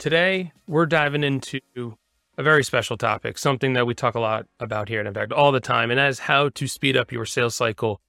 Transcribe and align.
Today, 0.00 0.50
we're 0.66 0.86
diving 0.86 1.22
into 1.22 1.60
a 2.38 2.42
very 2.42 2.64
special 2.64 2.96
topic, 2.96 3.36
something 3.36 3.74
that 3.74 3.86
we 3.86 3.92
talk 3.92 4.14
a 4.14 4.20
lot 4.20 4.46
about 4.58 4.88
here 4.88 5.00
at 5.00 5.06
Impact 5.06 5.30
all 5.30 5.52
the 5.52 5.60
time, 5.60 5.90
and 5.90 5.98
that 5.98 6.08
is 6.08 6.20
how 6.20 6.48
to 6.48 6.66
speed 6.66 6.96
up 6.96 7.12
your 7.12 7.26
sales 7.26 7.54
cycle 7.54 8.00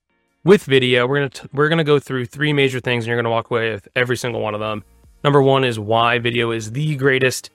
with 0.46 0.64
video. 0.64 1.06
We're 1.06 1.28
gonna 1.28 1.50
we're 1.52 1.68
gonna 1.68 1.84
go 1.84 2.00
through 2.00 2.28
three 2.28 2.54
major 2.54 2.80
things, 2.80 3.04
and 3.04 3.08
you're 3.10 3.18
gonna 3.18 3.30
walk 3.30 3.52
away 3.52 3.74
with 3.74 3.90
every 3.94 4.16
single 4.16 4.40
one 4.40 4.54
of 4.54 4.62
them. 4.62 4.86
Number 5.26 5.42
one 5.42 5.66
is 5.66 5.78
why 5.80 6.18
video 6.18 6.52
is 6.52 6.72
the 6.72 6.96
greatest 6.96 7.50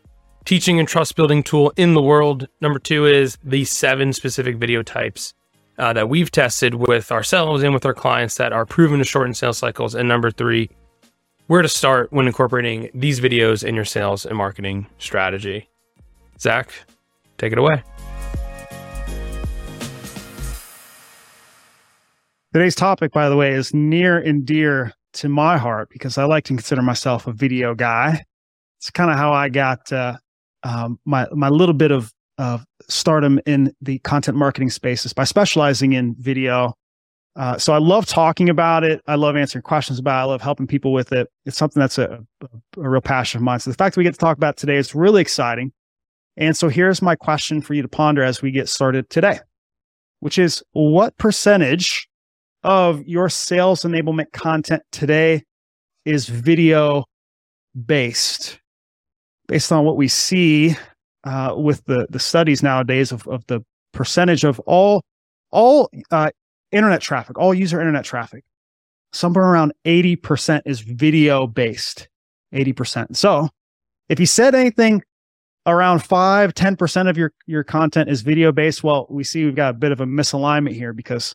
teaching 0.44 0.78
and 0.78 0.86
trust 0.86 1.16
building 1.16 1.42
tool 1.42 1.72
in 1.78 1.94
the 1.94 2.02
world. 2.02 2.46
Number 2.60 2.78
two 2.78 3.06
is 3.06 3.38
the 3.42 3.64
seven 3.64 4.12
specific 4.12 4.56
video 4.56 4.82
types 4.82 5.32
uh, 5.78 5.94
that 5.94 6.10
we've 6.10 6.30
tested 6.30 6.74
with 6.74 7.10
ourselves 7.10 7.62
and 7.62 7.72
with 7.72 7.86
our 7.86 7.94
clients 7.94 8.34
that 8.34 8.52
are 8.52 8.66
proven 8.66 8.98
to 8.98 9.04
shorten 9.06 9.32
sales 9.32 9.56
cycles. 9.56 9.94
And 9.94 10.06
number 10.06 10.30
three 10.30 10.68
where 11.46 11.62
to 11.62 11.68
start 11.68 12.12
when 12.12 12.26
incorporating 12.26 12.90
these 12.94 13.20
videos 13.20 13.62
in 13.62 13.74
your 13.74 13.84
sales 13.84 14.26
and 14.26 14.36
marketing 14.36 14.86
strategy. 14.98 15.68
Zach, 16.40 16.70
take 17.38 17.52
it 17.52 17.58
away. 17.58 17.82
Today's 22.52 22.74
topic, 22.74 23.12
by 23.12 23.28
the 23.28 23.36
way, 23.36 23.52
is 23.52 23.74
near 23.74 24.18
and 24.18 24.44
dear 24.46 24.92
to 25.14 25.28
my 25.28 25.58
heart 25.58 25.88
because 25.90 26.18
I 26.18 26.24
like 26.24 26.44
to 26.44 26.54
consider 26.54 26.82
myself 26.82 27.26
a 27.26 27.32
video 27.32 27.74
guy. 27.74 28.24
It's 28.78 28.90
kind 28.90 29.10
of 29.10 29.16
how 29.16 29.32
I 29.32 29.48
got 29.48 29.92
uh, 29.92 30.16
um, 30.62 30.98
my 31.04 31.26
my 31.32 31.48
little 31.48 31.74
bit 31.74 31.90
of 31.90 32.12
of 32.38 32.64
stardom 32.88 33.40
in 33.46 33.74
the 33.80 33.98
content 34.00 34.36
marketing 34.36 34.70
spaces 34.70 35.12
by 35.12 35.24
specializing 35.24 35.92
in 35.94 36.14
video 36.18 36.74
uh, 37.36 37.58
so 37.58 37.74
I 37.74 37.78
love 37.78 38.06
talking 38.06 38.48
about 38.48 38.82
it. 38.82 39.02
I 39.06 39.14
love 39.14 39.36
answering 39.36 39.62
questions 39.62 39.98
about 39.98 40.20
it. 40.20 40.22
I 40.22 40.24
love 40.24 40.40
helping 40.40 40.66
people 40.66 40.92
with 40.92 41.12
it. 41.12 41.28
It's 41.44 41.56
something 41.56 41.80
that's 41.80 41.98
a, 41.98 42.24
a, 42.40 42.80
a 42.80 42.88
real 42.88 43.02
passion 43.02 43.38
of 43.38 43.42
mine. 43.42 43.60
So 43.60 43.70
the 43.70 43.76
fact 43.76 43.94
that 43.94 43.98
we 43.98 44.04
get 44.04 44.14
to 44.14 44.18
talk 44.18 44.38
about 44.38 44.56
today 44.56 44.76
is 44.76 44.94
really 44.94 45.20
exciting. 45.20 45.72
And 46.38 46.56
so 46.56 46.68
here's 46.68 47.02
my 47.02 47.14
question 47.14 47.60
for 47.60 47.74
you 47.74 47.82
to 47.82 47.88
ponder 47.88 48.22
as 48.22 48.40
we 48.40 48.50
get 48.50 48.70
started 48.70 49.10
today, 49.10 49.40
which 50.20 50.38
is 50.38 50.62
what 50.72 51.16
percentage 51.18 52.08
of 52.62 53.02
your 53.06 53.28
sales 53.28 53.82
enablement 53.82 54.32
content 54.32 54.82
today 54.90 55.42
is 56.06 56.28
video 56.28 57.04
based? 57.84 58.58
Based 59.46 59.70
on 59.72 59.84
what 59.84 59.98
we 59.98 60.08
see 60.08 60.74
uh, 61.24 61.54
with 61.56 61.84
the, 61.84 62.06
the 62.08 62.18
studies 62.18 62.62
nowadays 62.62 63.12
of, 63.12 63.26
of 63.28 63.46
the 63.46 63.60
percentage 63.92 64.44
of 64.44 64.58
all 64.60 65.02
all 65.52 65.88
uh, 66.10 66.30
internet 66.76 67.00
traffic, 67.00 67.38
all 67.38 67.54
user 67.54 67.80
internet 67.80 68.04
traffic, 68.04 68.44
somewhere 69.12 69.44
around 69.44 69.72
80% 69.84 70.62
is 70.66 70.80
video 70.80 71.46
based. 71.46 72.08
80%. 72.54 73.16
So 73.16 73.48
if 74.08 74.20
you 74.20 74.26
said 74.26 74.54
anything 74.54 75.02
around 75.66 75.98
5 75.98 76.54
10% 76.54 77.10
of 77.10 77.18
your 77.18 77.32
your 77.46 77.64
content 77.64 78.08
is 78.08 78.22
video 78.22 78.52
based 78.52 78.84
well 78.84 79.06
we 79.10 79.24
see 79.24 79.44
we've 79.44 79.56
got 79.56 79.70
a 79.70 79.78
bit 79.78 79.92
of 79.92 80.00
a 80.00 80.06
misalignment 80.06 80.74
here 80.74 80.92
because 80.92 81.34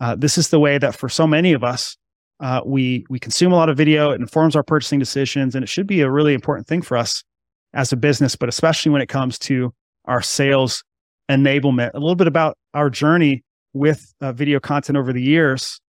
uh, 0.00 0.14
this 0.14 0.38
is 0.38 0.48
the 0.50 0.60
way 0.60 0.78
that 0.78 0.94
for 0.94 1.08
so 1.08 1.26
many 1.26 1.52
of 1.52 1.64
us 1.64 1.96
uh, 2.40 2.60
we 2.64 3.04
we 3.10 3.18
consume 3.18 3.52
a 3.52 3.56
lot 3.56 3.68
of 3.68 3.76
video 3.76 4.12
it 4.12 4.20
informs 4.20 4.54
our 4.54 4.62
purchasing 4.62 5.00
decisions 5.00 5.54
and 5.54 5.64
it 5.64 5.68
should 5.68 5.86
be 5.88 6.00
a 6.00 6.10
really 6.10 6.32
important 6.32 6.66
thing 6.66 6.80
for 6.80 6.96
us 6.96 7.24
as 7.74 7.92
a 7.92 7.96
business 7.96 8.36
but 8.36 8.48
especially 8.48 8.92
when 8.92 9.02
it 9.02 9.08
comes 9.08 9.36
to 9.36 9.74
our 10.04 10.22
sales 10.22 10.84
enablement 11.28 11.90
a 11.94 11.98
little 11.98 12.14
bit 12.14 12.28
about 12.28 12.56
our 12.74 12.88
journey 12.88 13.42
with 13.72 14.14
uh, 14.20 14.32
video 14.32 14.60
content 14.60 14.96
over 14.96 15.12
the 15.12 15.22
years. 15.22 15.80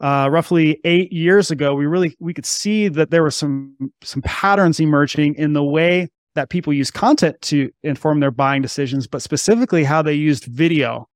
Uh, 0.00 0.28
roughly 0.30 0.80
eight 0.84 1.12
years 1.12 1.50
ago, 1.50 1.74
we 1.74 1.86
really 1.86 2.16
we 2.20 2.32
could 2.32 2.46
see 2.46 2.88
that 2.88 3.10
there 3.10 3.22
were 3.22 3.30
some 3.30 3.74
some 4.02 4.22
patterns 4.22 4.80
emerging 4.80 5.34
in 5.34 5.52
the 5.52 5.64
way 5.64 6.08
that 6.34 6.48
people 6.48 6.72
use 6.72 6.90
content 6.90 7.36
to 7.42 7.70
inform 7.82 8.20
their 8.20 8.30
buying 8.30 8.62
decisions, 8.62 9.06
but 9.06 9.20
specifically 9.20 9.84
how 9.84 10.00
they 10.00 10.14
used 10.14 10.44
video 10.44 11.06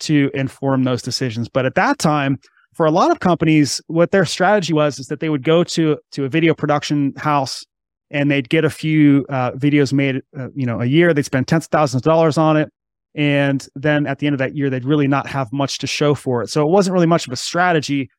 to 0.00 0.30
inform 0.34 0.84
those 0.84 1.00
decisions. 1.00 1.48
But 1.48 1.64
at 1.64 1.74
that 1.76 1.98
time, 1.98 2.38
for 2.74 2.84
a 2.84 2.90
lot 2.90 3.10
of 3.10 3.20
companies, 3.20 3.80
what 3.86 4.10
their 4.10 4.24
strategy 4.24 4.72
was 4.72 4.98
is 4.98 5.06
that 5.06 5.20
they 5.20 5.28
would 5.28 5.44
go 5.44 5.64
to 5.64 5.96
to 6.12 6.24
a 6.24 6.28
video 6.28 6.54
production 6.54 7.14
house 7.16 7.64
and 8.10 8.30
they'd 8.30 8.48
get 8.48 8.64
a 8.64 8.70
few 8.70 9.24
uh, 9.28 9.52
videos 9.52 9.92
made, 9.92 10.22
uh, 10.38 10.48
you 10.54 10.66
know, 10.66 10.80
a 10.80 10.84
year. 10.84 11.14
They'd 11.14 11.24
spend 11.24 11.48
tens 11.48 11.64
of 11.64 11.70
thousands 11.70 12.02
of 12.02 12.04
dollars 12.04 12.36
on 12.36 12.56
it. 12.56 12.70
And 13.14 13.66
then 13.74 14.06
at 14.06 14.18
the 14.18 14.26
end 14.26 14.34
of 14.34 14.38
that 14.38 14.56
year, 14.56 14.70
they'd 14.70 14.84
really 14.84 15.06
not 15.06 15.26
have 15.28 15.52
much 15.52 15.78
to 15.78 15.86
show 15.86 16.14
for 16.14 16.42
it. 16.42 16.50
So 16.50 16.62
it 16.62 16.70
wasn't 16.70 16.94
really 16.94 17.06
much 17.06 17.26
of 17.26 17.32
a 17.32 17.36
strategy 17.36 18.10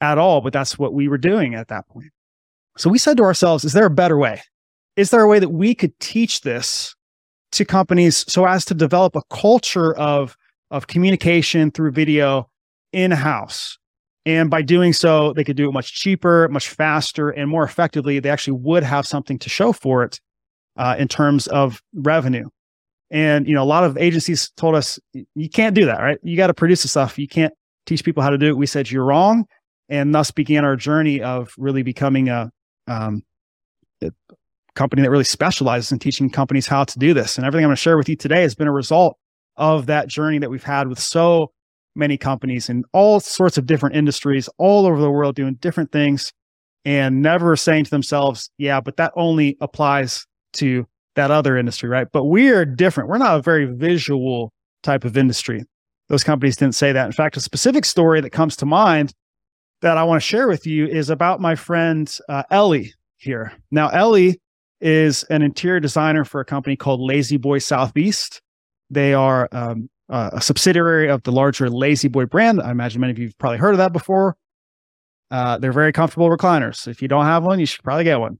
at 0.00 0.18
all, 0.18 0.40
but 0.40 0.52
that's 0.52 0.78
what 0.78 0.92
we 0.92 1.08
were 1.08 1.18
doing 1.18 1.54
at 1.54 1.68
that 1.68 1.86
point. 1.88 2.10
So 2.76 2.90
we 2.90 2.98
said 2.98 3.16
to 3.18 3.22
ourselves, 3.22 3.64
is 3.64 3.72
there 3.72 3.86
a 3.86 3.90
better 3.90 4.16
way? 4.16 4.40
Is 4.96 5.10
there 5.10 5.20
a 5.20 5.28
way 5.28 5.38
that 5.38 5.50
we 5.50 5.74
could 5.74 5.98
teach 6.00 6.40
this 6.40 6.94
to 7.52 7.64
companies 7.64 8.24
so 8.30 8.46
as 8.46 8.64
to 8.66 8.74
develop 8.74 9.14
a 9.14 9.22
culture 9.30 9.94
of, 9.96 10.36
of 10.70 10.86
communication 10.86 11.70
through 11.70 11.92
video 11.92 12.48
in 12.92 13.10
house? 13.10 13.78
And 14.26 14.50
by 14.50 14.62
doing 14.62 14.92
so, 14.92 15.32
they 15.32 15.44
could 15.44 15.56
do 15.56 15.68
it 15.68 15.72
much 15.72 15.94
cheaper, 15.94 16.48
much 16.48 16.68
faster, 16.68 17.30
and 17.30 17.48
more 17.48 17.64
effectively. 17.64 18.18
They 18.18 18.30
actually 18.30 18.58
would 18.60 18.82
have 18.82 19.06
something 19.06 19.38
to 19.38 19.48
show 19.48 19.72
for 19.72 20.02
it 20.02 20.20
uh, 20.76 20.96
in 20.98 21.08
terms 21.08 21.46
of 21.46 21.82
revenue. 21.94 22.48
And 23.10 23.46
you 23.46 23.54
know, 23.54 23.62
a 23.62 23.64
lot 23.64 23.84
of 23.84 23.96
agencies 23.96 24.50
told 24.56 24.74
us 24.74 24.98
you 25.12 25.48
can't 25.48 25.74
do 25.74 25.86
that, 25.86 26.00
right? 26.00 26.18
You 26.22 26.36
got 26.36 26.46
to 26.48 26.54
produce 26.54 26.82
the 26.82 26.88
stuff. 26.88 27.18
You 27.18 27.28
can't 27.28 27.52
teach 27.86 28.04
people 28.04 28.22
how 28.22 28.30
to 28.30 28.38
do 28.38 28.48
it. 28.48 28.56
We 28.56 28.66
said 28.66 28.90
you're 28.90 29.04
wrong, 29.04 29.46
and 29.88 30.14
thus 30.14 30.30
began 30.30 30.64
our 30.64 30.76
journey 30.76 31.20
of 31.20 31.52
really 31.58 31.82
becoming 31.82 32.28
a, 32.28 32.50
um, 32.86 33.22
a 34.02 34.12
company 34.74 35.02
that 35.02 35.10
really 35.10 35.24
specializes 35.24 35.90
in 35.90 35.98
teaching 35.98 36.30
companies 36.30 36.66
how 36.66 36.84
to 36.84 36.98
do 36.98 37.12
this. 37.12 37.36
And 37.36 37.46
everything 37.46 37.64
I'm 37.64 37.68
going 37.68 37.76
to 37.76 37.82
share 37.82 37.96
with 37.96 38.08
you 38.08 38.16
today 38.16 38.42
has 38.42 38.54
been 38.54 38.68
a 38.68 38.72
result 38.72 39.16
of 39.56 39.86
that 39.86 40.08
journey 40.08 40.38
that 40.38 40.50
we've 40.50 40.62
had 40.62 40.88
with 40.88 41.00
so 41.00 41.50
many 41.96 42.16
companies 42.16 42.68
in 42.68 42.84
all 42.92 43.18
sorts 43.18 43.58
of 43.58 43.66
different 43.66 43.96
industries 43.96 44.48
all 44.58 44.86
over 44.86 45.00
the 45.00 45.10
world 45.10 45.34
doing 45.34 45.54
different 45.54 45.90
things 45.90 46.32
and 46.84 47.20
never 47.20 47.56
saying 47.56 47.84
to 47.84 47.90
themselves, 47.90 48.50
yeah, 48.56 48.80
but 48.80 48.96
that 48.96 49.12
only 49.16 49.56
applies 49.60 50.26
to 50.54 50.86
that 51.20 51.30
other 51.30 51.58
industry, 51.58 51.88
right? 51.88 52.08
But 52.10 52.24
we 52.24 52.48
are 52.48 52.64
different. 52.64 53.10
We're 53.10 53.18
not 53.18 53.38
a 53.38 53.42
very 53.42 53.66
visual 53.66 54.52
type 54.82 55.04
of 55.04 55.18
industry. 55.18 55.64
Those 56.08 56.24
companies 56.24 56.56
didn't 56.56 56.74
say 56.74 56.92
that. 56.92 57.04
In 57.04 57.12
fact, 57.12 57.36
a 57.36 57.40
specific 57.40 57.84
story 57.84 58.22
that 58.22 58.30
comes 58.30 58.56
to 58.56 58.66
mind 58.66 59.12
that 59.82 59.98
I 59.98 60.02
want 60.02 60.22
to 60.22 60.26
share 60.26 60.48
with 60.48 60.66
you 60.66 60.86
is 60.86 61.10
about 61.10 61.40
my 61.40 61.54
friend 61.54 62.10
uh, 62.28 62.42
Ellie 62.50 62.94
here. 63.18 63.52
Now, 63.70 63.88
Ellie 63.90 64.40
is 64.80 65.24
an 65.24 65.42
interior 65.42 65.78
designer 65.78 66.24
for 66.24 66.40
a 66.40 66.44
company 66.44 66.74
called 66.74 67.00
La-Z-Boy 67.00 67.58
Southeast. 67.58 68.40
They 68.88 69.12
are 69.12 69.46
um, 69.52 69.90
a 70.08 70.40
subsidiary 70.40 71.10
of 71.10 71.22
the 71.24 71.32
larger 71.32 71.68
La-Z-Boy 71.68 72.26
brand. 72.26 72.62
I 72.62 72.70
imagine 72.70 73.00
many 73.02 73.10
of 73.12 73.18
you 73.18 73.26
have 73.26 73.38
probably 73.38 73.58
heard 73.58 73.72
of 73.72 73.78
that 73.78 73.92
before. 73.92 74.36
Uh, 75.30 75.58
they're 75.58 75.70
very 75.72 75.92
comfortable 75.92 76.30
recliners. 76.30 76.88
If 76.88 77.02
you 77.02 77.08
don't 77.08 77.26
have 77.26 77.44
one, 77.44 77.60
you 77.60 77.66
should 77.66 77.84
probably 77.84 78.04
get 78.04 78.18
one. 78.18 78.38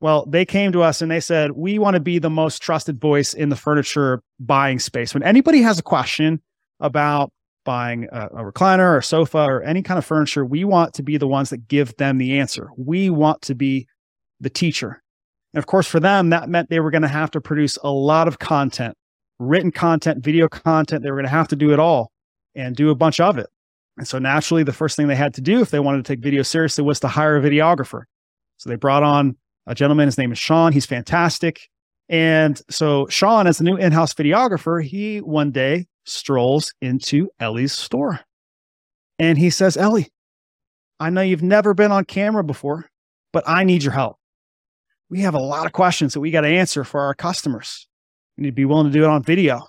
Well, 0.00 0.26
they 0.26 0.44
came 0.44 0.70
to 0.72 0.82
us 0.82 1.02
and 1.02 1.10
they 1.10 1.20
said, 1.20 1.52
we 1.52 1.78
want 1.78 1.94
to 1.94 2.00
be 2.00 2.18
the 2.18 2.30
most 2.30 2.62
trusted 2.62 3.00
voice 3.00 3.34
in 3.34 3.48
the 3.48 3.56
furniture 3.56 4.22
buying 4.38 4.78
space. 4.78 5.12
When 5.12 5.24
anybody 5.24 5.60
has 5.62 5.78
a 5.78 5.82
question 5.82 6.40
about 6.78 7.32
buying 7.64 8.06
a, 8.12 8.26
a, 8.26 8.44
recliner 8.44 8.92
or 8.92 8.98
a 8.98 9.02
sofa 9.02 9.38
or 9.38 9.62
any 9.62 9.82
kind 9.82 9.98
of 9.98 10.04
furniture, 10.04 10.44
we 10.44 10.64
want 10.64 10.94
to 10.94 11.02
be 11.02 11.16
the 11.16 11.26
ones 11.26 11.50
that 11.50 11.66
give 11.66 11.96
them 11.96 12.18
the 12.18 12.38
answer. 12.38 12.68
We 12.76 13.10
want 13.10 13.42
to 13.42 13.54
be 13.54 13.88
the 14.40 14.50
teacher. 14.50 15.02
And 15.52 15.58
of 15.58 15.66
course, 15.66 15.88
for 15.88 15.98
them, 15.98 16.30
that 16.30 16.48
meant 16.48 16.70
they 16.70 16.80
were 16.80 16.92
going 16.92 17.02
to 17.02 17.08
have 17.08 17.30
to 17.32 17.40
produce 17.40 17.76
a 17.82 17.90
lot 17.90 18.28
of 18.28 18.38
content, 18.38 18.96
written 19.40 19.72
content, 19.72 20.22
video 20.22 20.48
content. 20.48 21.02
They 21.02 21.10
were 21.10 21.16
going 21.16 21.24
to 21.24 21.30
have 21.30 21.48
to 21.48 21.56
do 21.56 21.72
it 21.72 21.80
all 21.80 22.12
and 22.54 22.76
do 22.76 22.90
a 22.90 22.94
bunch 22.94 23.18
of 23.18 23.36
it. 23.36 23.48
And 23.96 24.06
so 24.06 24.18
naturally, 24.20 24.62
the 24.62 24.72
first 24.72 24.96
thing 24.96 25.08
they 25.08 25.16
had 25.16 25.34
to 25.34 25.40
do 25.40 25.60
if 25.60 25.70
they 25.70 25.80
wanted 25.80 26.04
to 26.04 26.12
take 26.12 26.22
video 26.22 26.42
seriously 26.42 26.84
was 26.84 27.00
to 27.00 27.08
hire 27.08 27.36
a 27.36 27.42
videographer. 27.42 28.02
So 28.58 28.70
they 28.70 28.76
brought 28.76 29.02
on 29.02 29.36
a 29.68 29.74
gentleman. 29.74 30.08
His 30.08 30.18
name 30.18 30.32
is 30.32 30.38
Sean. 30.38 30.72
He's 30.72 30.86
fantastic. 30.86 31.68
And 32.08 32.60
so 32.70 33.06
Sean, 33.08 33.46
as 33.46 33.58
the 33.58 33.64
new 33.64 33.76
in-house 33.76 34.14
videographer, 34.14 34.82
he 34.82 35.18
one 35.18 35.52
day 35.52 35.86
strolls 36.04 36.72
into 36.80 37.28
Ellie's 37.38 37.74
store. 37.74 38.20
And 39.18 39.36
he 39.36 39.50
says, 39.50 39.76
Ellie, 39.76 40.08
I 40.98 41.10
know 41.10 41.20
you've 41.20 41.42
never 41.42 41.74
been 41.74 41.92
on 41.92 42.06
camera 42.06 42.42
before, 42.42 42.88
but 43.32 43.44
I 43.46 43.62
need 43.62 43.82
your 43.82 43.92
help. 43.92 44.16
We 45.10 45.20
have 45.20 45.34
a 45.34 45.38
lot 45.38 45.66
of 45.66 45.72
questions 45.72 46.14
that 46.14 46.20
we 46.20 46.30
got 46.30 46.42
to 46.42 46.48
answer 46.48 46.82
for 46.82 47.00
our 47.00 47.14
customers. 47.14 47.86
We 48.36 48.44
need 48.44 48.54
be 48.54 48.64
willing 48.64 48.86
to 48.86 48.92
do 48.92 49.04
it 49.04 49.08
on 49.08 49.22
video. 49.22 49.66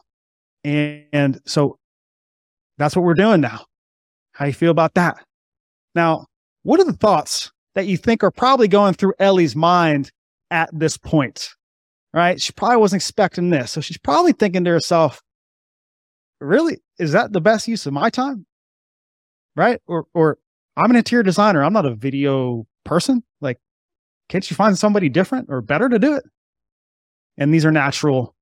And, 0.64 1.06
and 1.12 1.42
so 1.46 1.78
that's 2.78 2.96
what 2.96 3.04
we're 3.04 3.16
doing 3.16 3.42
now. 3.42 3.66
How 4.32 4.46
you 4.46 4.54
feel 4.54 4.72
about 4.72 4.94
that? 4.94 5.18
Now, 5.94 6.26
what 6.64 6.80
are 6.80 6.86
the 6.86 6.94
thoughts 6.94 7.52
that 7.80 7.88
you 7.88 7.96
think 7.96 8.26
are 8.26 8.32
probably 8.32 8.68
going 8.68 8.94
through 8.94 9.14
Ellie's 9.20 9.56
mind 9.56 10.12
at 10.52 10.70
this 10.78 10.98
point, 10.98 11.52
right? 12.14 12.42
She 12.42 12.52
probably 12.52 12.76
wasn't 12.76 13.02
expecting 13.02 13.52
this. 13.52 13.72
So 13.72 13.80
she's 13.80 13.98
probably 13.98 14.34
thinking 14.34 14.66
to 14.66 14.70
herself, 14.70 15.22
really, 16.42 16.80
is 16.98 17.14
that 17.14 17.32
the 17.32 17.40
best 17.40 17.70
use 17.70 17.86
of 17.86 17.94
my 17.94 18.10
time? 18.10 18.46
Right. 19.56 19.80
Or, 19.88 20.08
or 20.14 20.40
I'm 20.76 20.90
an 20.90 20.98
interior 20.98 21.24
designer. 21.24 21.64
I'm 21.64 21.72
not 21.72 21.86
a 21.86 21.96
video 21.96 22.68
person. 22.84 23.24
Like, 23.40 23.60
can't 24.28 24.50
you 24.50 24.58
find 24.58 24.78
somebody 24.78 25.08
different 25.08 25.48
or 25.50 25.62
better 25.62 25.88
to 25.88 26.00
do 26.00 26.16
it? 26.16 26.24
And 27.38 27.54
these 27.54 27.66
are 27.66 27.72
natural, 27.72 28.36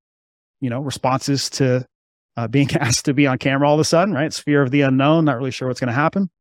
you 0.62 0.72
know, 0.72 0.82
responses 0.82 1.52
to 1.52 1.86
uh, 2.38 2.48
being 2.48 2.72
asked 2.80 3.06
to 3.06 3.14
be 3.14 3.28
on 3.28 3.38
camera 3.38 3.68
all 3.68 3.76
of 3.76 3.82
a 3.82 3.84
sudden, 3.84 4.16
right? 4.16 4.26
It's 4.26 4.40
fear 4.40 4.64
of 4.64 4.72
the 4.72 4.82
unknown, 4.82 5.26
not 5.26 5.38
really 5.38 5.52
sure 5.52 5.68
what's 5.68 5.80
going 5.80 5.90
to 5.90 5.94
happen. 5.94 6.32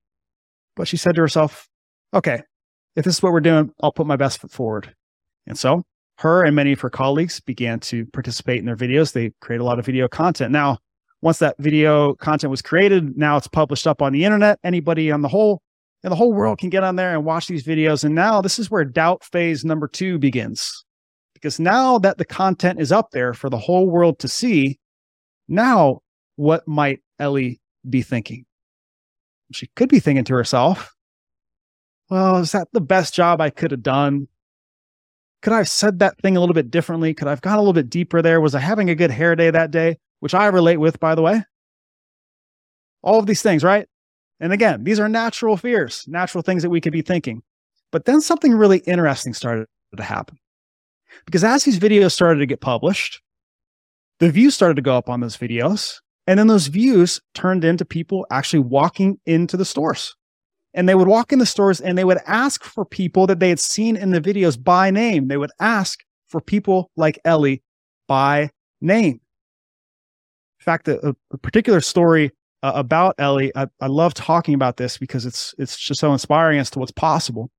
But 0.76 0.88
she 0.88 0.96
said 0.96 1.14
to 1.16 1.20
herself, 1.20 1.69
okay, 2.14 2.40
if 2.96 3.04
this 3.04 3.16
is 3.16 3.22
what 3.22 3.32
we're 3.32 3.40
doing, 3.40 3.70
I'll 3.82 3.93
put 3.93 4.06
my 4.06 4.16
best 4.16 4.40
foot 4.40 4.50
forward. 4.50 4.94
And 5.46 5.58
so 5.58 5.84
her 6.19 6.44
and 6.44 6.56
many 6.56 6.72
of 6.72 6.81
her 6.81 6.90
colleagues 6.90 7.40
began 7.40 7.78
to 7.81 8.06
participate 8.06 8.58
in 8.58 8.64
their 8.64 8.76
videos. 8.76 9.12
They 9.12 9.32
create 9.40 9.60
a 9.60 9.64
lot 9.64 9.78
of 9.78 9.87
video 9.87 10.08
content. 10.08 10.50
Now, 10.50 10.78
once 11.22 11.38
that 11.38 11.56
video 11.58 12.14
content 12.14 12.50
was 12.50 12.62
created, 12.62 13.16
now 13.16 13.37
it's 13.37 13.48
published 13.48 13.87
up 13.87 14.00
on 14.00 14.12
the 14.12 14.25
internet. 14.25 14.58
Anybody 14.64 15.10
on 15.10 15.22
the 15.22 15.28
whole 15.28 15.62
in 16.02 16.10
the 16.10 16.16
whole 16.16 16.32
world 16.32 16.58
can 16.58 16.70
get 16.70 16.84
on 16.84 16.96
there 16.96 17.14
and 17.14 17.25
watch 17.25 17.48
these 17.48 17.64
videos. 17.64 18.04
And 18.04 18.14
now 18.14 18.40
this 18.40 18.58
is 18.58 18.70
where 18.70 18.84
doubt 18.84 19.25
phase 19.25 19.64
number 19.64 19.88
two 19.88 20.19
begins. 20.19 20.84
Because 21.34 21.58
now 21.58 21.99
that 21.99 22.19
the 22.19 22.25
content 22.25 22.81
is 22.81 22.92
up 22.92 23.10
there 23.10 23.34
for 23.34 23.50
the 23.50 23.58
whole 23.58 23.90
world 23.90 24.19
to 24.20 24.28
see, 24.28 24.78
now 25.49 26.00
what 26.37 26.66
might 26.69 27.00
Ellie 27.19 27.60
be 27.88 28.02
thinking? 28.02 28.46
She 29.52 29.69
could 29.75 29.88
be 29.88 30.00
thinking 30.00 30.25
to 30.25 30.34
herself, 30.34 30.94
well, 32.11 32.38
is 32.38 32.53
that 32.53 32.69
the 32.73 32.81
best 32.81 33.14
job 33.14 33.41
I 33.41 33.50
could 33.50 33.70
have 33.70 33.82
done? 33.82 34.29
Could 35.43 35.53
I 35.53 35.58
have 35.58 35.69
said 35.69 35.99
that 35.99 36.19
thing 36.19 36.37
a 36.37 36.41
little 36.41 36.55
bit 36.55 36.70
differently? 36.70 37.14
Could 37.14 37.29
I 37.29 37.31
have 37.31 37.41
gone 37.41 37.58
a 37.58 37.61
little 37.61 37.73
bit 37.73 37.91
deeper 37.91 38.23
there? 38.23 38.41
Was 38.41 38.55
I 38.55 38.61
having 38.61 38.91
a 38.91 38.94
good 38.94 39.11
hair 39.11 39.37
day 39.37 39.50
that 39.50 39.70
day? 39.70 39.99
which 40.20 40.35
I 40.35 40.47
relate 40.47 40.79
with, 40.79 41.00
by 41.00 41.14
the 41.14 41.23
way. 41.23 41.44
All 43.03 43.19
of 43.19 43.26
these 43.26 43.43
things, 43.43 43.62
right? 43.62 43.87
And 44.41 44.53
again, 44.53 44.85
these 44.85 45.00
are 45.00 45.08
natural 45.08 45.56
fears, 45.56 46.05
natural 46.08 46.43
things 46.43 46.62
that 46.62 46.70
we 46.70 46.81
could 46.81 46.93
be 46.93 47.03
thinking. 47.03 47.43
But 47.93 48.05
then 48.05 48.20
something 48.20 48.52
really 48.52 48.79
interesting 48.79 49.32
started 49.32 49.67
to 49.97 50.02
happen. 50.02 50.38
Because 51.25 51.44
as 51.44 51.64
these 51.64 51.79
videos 51.79 52.12
started 52.12 52.41
to 52.41 52.47
get 52.47 52.61
published, 52.61 53.23
the 54.19 54.31
views 54.31 54.55
started 54.55 54.75
to 54.75 54.82
go 54.82 54.97
up 54.97 55.09
on 55.09 55.20
those 55.20 55.37
videos. 55.37 56.00
And 56.26 56.38
then 56.38 56.49
those 56.49 56.67
views 56.67 57.20
turned 57.35 57.64
into 57.64 57.85
people 57.85 58.26
actually 58.31 58.61
walking 58.61 59.20
into 59.26 59.56
the 59.56 59.64
stores. 59.64 60.17
And 60.76 60.88
they 60.88 60.94
would 60.94 61.08
walk 61.08 61.32
in 61.32 61.40
the 61.40 61.46
stores 61.46 61.81
and 61.81 61.99
they 61.99 62.05
would 62.05 62.20
ask 62.26 62.62
for 62.62 62.84
people 62.84 63.26
that 63.26 63.40
they 63.40 63.49
had 63.49 63.58
seen 63.58 63.96
in 63.96 64.11
the 64.11 64.20
videos 64.20 64.62
by 64.62 64.93
name. 64.93 65.26
They 65.26 65.38
would 65.38 65.50
ask 65.58 66.05
for 66.28 66.40
people 66.40 66.90
like 66.96 67.19
Ellie 67.25 67.62
by 68.06 68.50
name 68.81 69.20
In 70.61 70.64
fact, 70.64 70.87
a, 70.87 71.17
a 71.32 71.38
particular 71.38 71.81
story 71.81 72.31
uh, 72.62 72.73
about 72.75 73.14
Ellie, 73.19 73.52
I, 73.55 73.67
I, 73.81 73.87
love 73.87 74.14
talking 74.14 74.55
about 74.55 74.76
this 74.76 74.99
because 74.99 75.26
it's 75.26 75.55
it's 75.58 75.78
just 75.78 76.00
so 76.00 76.12
inspiring 76.12 76.58
as 76.58 76.70
to 76.70 76.78
what's 76.78 76.93
possible. 76.93 77.50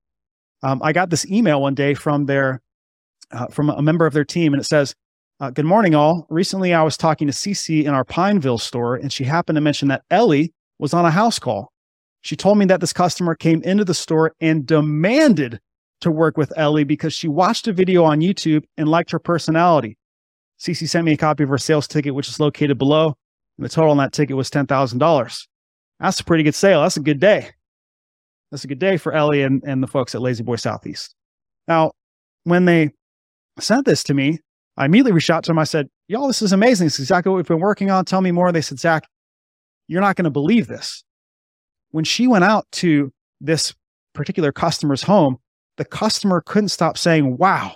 Um, 0.64 0.81
I 0.84 0.92
got 0.92 1.10
this 1.10 1.25
email 1.28 1.62
one 1.62 1.75
day 1.75 1.94
from 1.94 2.25
their 2.25 2.62
uh, 3.31 3.48
from 3.48 3.69
a 3.69 3.81
member 3.81 4.06
of 4.06 4.14
their 4.14 4.25
team, 4.25 4.54
and 4.54 4.60
it 4.60 4.66
says, 4.66 4.96
uh, 5.40 5.52
"Good 5.52 5.66
morning, 5.66 5.94
all. 5.96 6.25
Recently, 6.30 6.74
I 6.74 6.84
was 6.84 6.98
talking 6.98 7.28
to 7.28 7.34
Cece 7.34 7.84
in 7.84 7.94
our 7.94 8.04
Pineville 8.04 8.58
store, 8.58 8.96
and 8.96 9.14
she 9.14 9.24
happened 9.24 9.56
to 9.56 9.62
mention 9.62 9.88
that 9.90 10.04
Ellie 10.10 10.54
was 10.80 10.94
on 10.94 11.06
a 11.06 11.12
house 11.12 11.40
call. 11.40 11.72
She 12.28 12.36
told 12.36 12.58
me 12.58 12.66
that 12.66 12.82
this 12.82 12.92
customer 12.92 13.36
came 13.36 13.64
into 13.64 13.86
the 13.86 13.94
store 13.94 14.34
and 14.42 14.66
demanded 14.66 15.62
to 16.02 16.12
work 16.12 16.36
with 16.36 16.52
Ellie 16.58 16.84
because 16.84 17.14
she 17.14 17.30
watched 17.30 17.70
a 17.70 17.72
video 17.72 18.04
on 18.04 18.20
YouTube 18.20 18.66
and 18.76 18.90
liked 18.90 19.12
her 19.12 19.20
personality. 19.20 19.98
CC 20.60 20.90
sent 20.90 21.06
me 21.06 21.14
a 21.14 21.18
copy 21.18 21.44
of 21.44 21.50
her 21.50 21.58
sales 21.58 21.88
ticket, 21.88 22.14
which 22.14 22.28
is 22.28 22.38
located 22.38 22.78
below. 22.78 23.16
And 23.58 23.64
the 23.64 23.70
total 23.70 23.92
on 23.92 23.98
that 24.00 24.12
ticket 24.12 24.36
was 24.36 24.50
$10,000. 24.50 25.48
That's 26.02 26.20
a 26.20 26.24
pretty 26.26 26.44
good 26.44 26.54
sale. 26.54 26.82
That's 26.82 26.98
a 26.98 27.00
good 27.00 27.22
day. 27.22 27.52
That's 28.52 28.66
a 28.66 28.68
good 28.68 28.80
day 28.80 28.98
for 28.98 29.14
Ellie 29.14 29.44
and, 29.44 29.64
and 29.66 29.82
the 29.82 29.88
folks 29.88 30.14
at 30.14 30.22
La-Z-Boy 30.22 30.58
Southeast. 30.58 31.16
Now, 31.66 31.94
when 32.44 32.66
they 32.66 32.92
sent 33.58 33.86
this 33.86 34.04
to 34.04 34.14
me, 34.14 34.40
I 34.76 34.84
immediately 34.84 35.14
reached 35.14 35.30
out 35.30 35.46
to 35.46 35.52
them. 35.52 35.60
I 35.60 35.64
said, 35.64 35.88
Y'all, 36.10 36.28
this 36.28 36.42
is 36.42 36.52
amazing. 36.52 36.88
This 36.88 36.96
is 36.96 37.06
exactly 37.06 37.30
what 37.30 37.38
we've 37.38 37.48
been 37.48 37.62
working 37.62 37.90
on. 37.90 38.04
Tell 38.04 38.20
me 38.20 38.32
more. 38.32 38.52
They 38.52 38.60
said, 38.60 38.82
Zach, 38.82 39.08
you're 39.88 40.02
not 40.02 40.18
going 40.18 40.26
to 40.26 40.30
believe 40.30 40.68
this. 40.68 41.06
When 41.92 42.04
she 42.04 42.28
went 42.28 42.44
out 42.44 42.66
to 42.74 43.12
this 43.42 43.74
particular 44.13 44.51
customer's 44.51 45.04
home, 45.04 45.38
the 45.78 45.86
customer 45.86 46.42
couldn't 46.45 46.69
stop 46.69 46.98
saying, 46.98 47.38
Wow, 47.38 47.75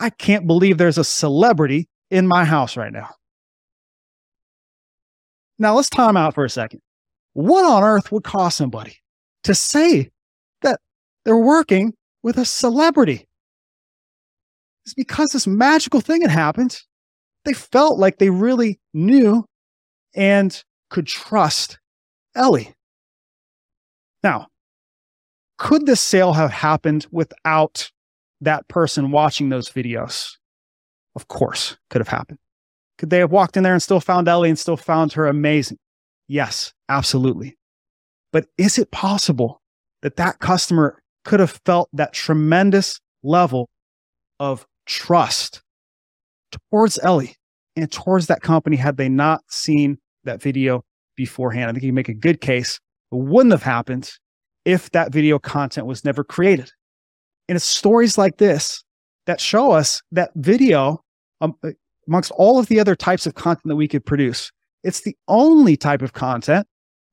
I 0.00 0.10
can't 0.10 0.46
believe 0.46 0.78
there's 0.78 0.98
a 0.98 1.04
celebrity 1.04 1.88
in 2.10 2.26
my 2.26 2.44
house 2.44 2.76
right 2.76 2.92
now. 2.92 3.10
Now 5.58 5.74
let's 5.74 5.88
time 5.88 6.16
out 6.16 6.34
for 6.34 6.44
a 6.44 6.50
second. 6.50 6.80
What 7.34 7.64
on 7.64 7.82
earth 7.82 8.10
would 8.12 8.24
cause 8.24 8.54
somebody 8.54 8.96
to 9.44 9.54
say 9.54 10.10
that 10.62 10.80
they're 11.24 11.36
working 11.36 11.94
with 12.22 12.36
a 12.36 12.44
celebrity? 12.44 13.28
It's 14.84 14.94
because 14.94 15.30
this 15.30 15.46
magical 15.46 16.00
thing 16.00 16.22
had 16.22 16.30
happened. 16.30 16.80
They 17.44 17.52
felt 17.52 17.98
like 17.98 18.18
they 18.18 18.30
really 18.30 18.80
knew 18.92 19.44
and 20.14 20.62
could 20.90 21.06
trust 21.06 21.78
Ellie. 22.34 22.74
Now, 24.22 24.48
could 25.58 25.86
this 25.86 26.00
sale 26.00 26.32
have 26.32 26.50
happened 26.50 27.06
without 27.10 27.90
that 28.40 28.66
person 28.68 29.10
watching 29.10 29.48
those 29.48 29.68
videos? 29.68 30.36
Of 31.14 31.28
course, 31.28 31.76
could 31.90 32.00
have 32.00 32.08
happened. 32.08 32.38
Could 32.98 33.10
they 33.10 33.18
have 33.18 33.32
walked 33.32 33.56
in 33.56 33.62
there 33.62 33.72
and 33.72 33.82
still 33.82 34.00
found 34.00 34.28
Ellie 34.28 34.48
and 34.48 34.58
still 34.58 34.76
found 34.76 35.12
her 35.12 35.26
amazing? 35.26 35.78
Yes, 36.28 36.72
absolutely. 36.88 37.56
But 38.32 38.46
is 38.56 38.78
it 38.78 38.90
possible 38.90 39.60
that 40.02 40.16
that 40.16 40.38
customer 40.38 41.02
could 41.24 41.40
have 41.40 41.60
felt 41.64 41.88
that 41.92 42.12
tremendous 42.12 43.00
level 43.22 43.68
of 44.40 44.66
trust 44.86 45.62
towards 46.50 46.98
Ellie 47.02 47.36
and 47.76 47.90
towards 47.90 48.26
that 48.26 48.42
company 48.42 48.76
had 48.76 48.96
they 48.96 49.08
not 49.08 49.42
seen 49.48 49.98
that 50.24 50.40
video 50.40 50.84
beforehand? 51.16 51.68
I 51.68 51.72
think 51.72 51.84
you 51.84 51.92
make 51.92 52.08
a 52.08 52.14
good 52.14 52.40
case 52.40 52.80
wouldn't 53.16 53.52
have 53.52 53.62
happened 53.62 54.10
if 54.64 54.90
that 54.90 55.12
video 55.12 55.38
content 55.38 55.86
was 55.86 56.04
never 56.04 56.24
created. 56.24 56.70
And 57.48 57.56
it's 57.56 57.64
stories 57.64 58.16
like 58.16 58.38
this 58.38 58.84
that 59.26 59.40
show 59.40 59.72
us 59.72 60.02
that 60.12 60.30
video, 60.36 61.02
um, 61.40 61.54
amongst 62.06 62.30
all 62.32 62.58
of 62.58 62.66
the 62.66 62.80
other 62.80 62.96
types 62.96 63.26
of 63.26 63.34
content 63.34 63.66
that 63.66 63.76
we 63.76 63.88
could 63.88 64.04
produce, 64.04 64.50
it's 64.82 65.02
the 65.02 65.16
only 65.28 65.76
type 65.76 66.02
of 66.02 66.12
content 66.12 66.66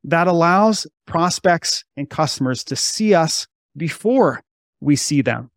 that 0.03 0.27
allows 0.27 0.87
prospects 1.05 1.83
and 1.97 2.09
customers 2.09 2.63
to 2.63 2.75
see 2.75 3.13
us 3.13 3.47
before 3.77 4.41
we 4.81 4.95
see 4.95 5.21
them, 5.21 5.51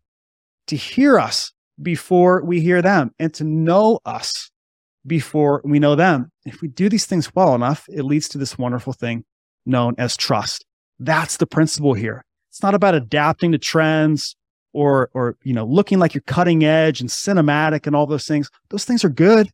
to 0.67 0.75
hear 0.75 1.17
us 1.17 1.51
before 1.81 2.43
we 2.43 2.61
hear 2.61 2.81
them, 2.81 3.11
and 3.19 3.33
to 3.33 3.43
know 3.43 3.99
us 4.05 4.51
before 5.07 5.61
we 5.63 5.79
know 5.79 5.95
them. 5.95 6.31
If 6.45 6.61
we 6.61 6.67
do 6.67 6.89
these 6.89 7.05
things 7.05 7.33
well 7.33 7.55
enough, 7.55 7.85
it 7.89 8.03
leads 8.03 8.29
to 8.29 8.37
this 8.37 8.57
wonderful 8.57 8.93
thing 8.93 9.23
known 9.65 9.95
as 9.97 10.17
trust. 10.17 10.65
That's 10.99 11.37
the 11.37 11.47
principle 11.47 11.93
here. 11.93 12.23
It's 12.49 12.61
not 12.61 12.75
about 12.75 12.95
adapting 12.95 13.51
to 13.53 13.57
trends 13.57 14.35
or 14.73 15.09
or 15.13 15.37
you 15.43 15.53
know 15.53 15.65
looking 15.65 15.99
like 15.99 16.13
you're 16.13 16.21
cutting 16.21 16.63
edge 16.63 16.99
and 16.99 17.09
cinematic 17.09 17.87
and 17.87 17.95
all 17.95 18.05
those 18.05 18.27
things 18.27 18.49
those 18.69 18.83
things 18.83 19.03
are 19.05 19.09
good 19.09 19.49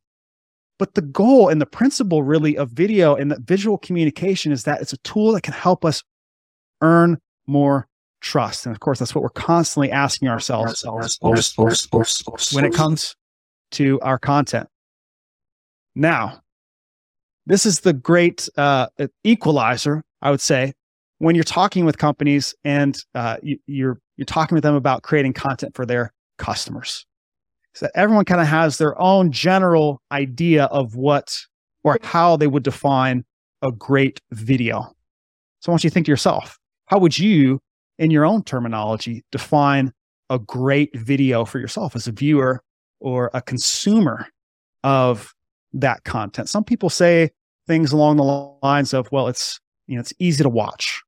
but 0.78 0.94
the 0.94 1.02
goal 1.02 1.48
and 1.48 1.60
the 1.60 1.66
principle 1.66 2.22
really 2.22 2.56
of 2.56 2.70
video 2.70 3.14
and 3.14 3.36
visual 3.46 3.78
communication 3.78 4.50
is 4.50 4.64
that 4.64 4.80
it's 4.80 4.94
a 4.94 4.98
tool 4.98 5.32
that 5.32 5.42
can 5.42 5.52
help 5.52 5.84
us 5.84 6.02
earn 6.80 7.18
more 7.46 7.86
trust 8.20 8.66
and 8.66 8.74
of 8.74 8.80
course 8.80 8.98
that's 8.98 9.14
what 9.14 9.22
we're 9.22 9.30
constantly 9.30 9.90
asking 9.90 10.28
ourselves 10.28 10.84
when 12.52 12.64
it 12.64 12.74
comes 12.74 13.14
to 13.70 14.00
our 14.00 14.18
content 14.18 14.68
now 15.94 16.40
this 17.46 17.66
is 17.66 17.80
the 17.80 17.92
great 17.92 18.48
uh, 18.56 18.86
equalizer 19.24 20.02
i 20.22 20.30
would 20.30 20.40
say 20.40 20.72
when 21.20 21.34
you're 21.34 21.44
talking 21.44 21.84
with 21.84 21.98
companies 21.98 22.54
and 22.64 23.04
uh, 23.14 23.36
you, 23.42 23.58
you're 23.66 24.00
you're 24.16 24.24
talking 24.24 24.54
with 24.54 24.64
them 24.64 24.74
about 24.74 25.02
creating 25.02 25.32
content 25.32 25.74
for 25.74 25.86
their 25.86 26.12
customers. 26.38 27.06
So 27.74 27.88
everyone 27.94 28.24
kind 28.24 28.40
of 28.40 28.46
has 28.48 28.78
their 28.78 29.00
own 29.00 29.30
general 29.30 30.02
idea 30.10 30.64
of 30.64 30.96
what 30.96 31.38
or 31.84 31.98
how 32.02 32.36
they 32.36 32.46
would 32.46 32.64
define 32.64 33.24
a 33.62 33.70
great 33.70 34.20
video. 34.32 34.82
So 35.60 35.70
I 35.70 35.72
want 35.72 35.84
you 35.84 35.90
to 35.90 35.94
think 35.94 36.06
to 36.06 36.12
yourself, 36.12 36.58
how 36.86 36.98
would 36.98 37.18
you, 37.18 37.60
in 37.98 38.10
your 38.10 38.24
own 38.24 38.42
terminology, 38.42 39.22
define 39.30 39.92
a 40.30 40.38
great 40.38 40.90
video 40.98 41.44
for 41.44 41.58
yourself 41.58 41.94
as 41.94 42.06
a 42.06 42.12
viewer 42.12 42.62
or 42.98 43.30
a 43.34 43.42
consumer 43.42 44.26
of 44.84 45.34
that 45.74 46.04
content? 46.04 46.48
Some 46.48 46.64
people 46.64 46.90
say 46.90 47.30
things 47.66 47.92
along 47.92 48.16
the 48.16 48.58
lines 48.62 48.92
of, 48.94 49.10
well, 49.12 49.28
it's, 49.28 49.60
you 49.86 49.94
know, 49.94 50.00
it's 50.00 50.12
easy 50.18 50.42
to 50.42 50.48
watch 50.48 51.02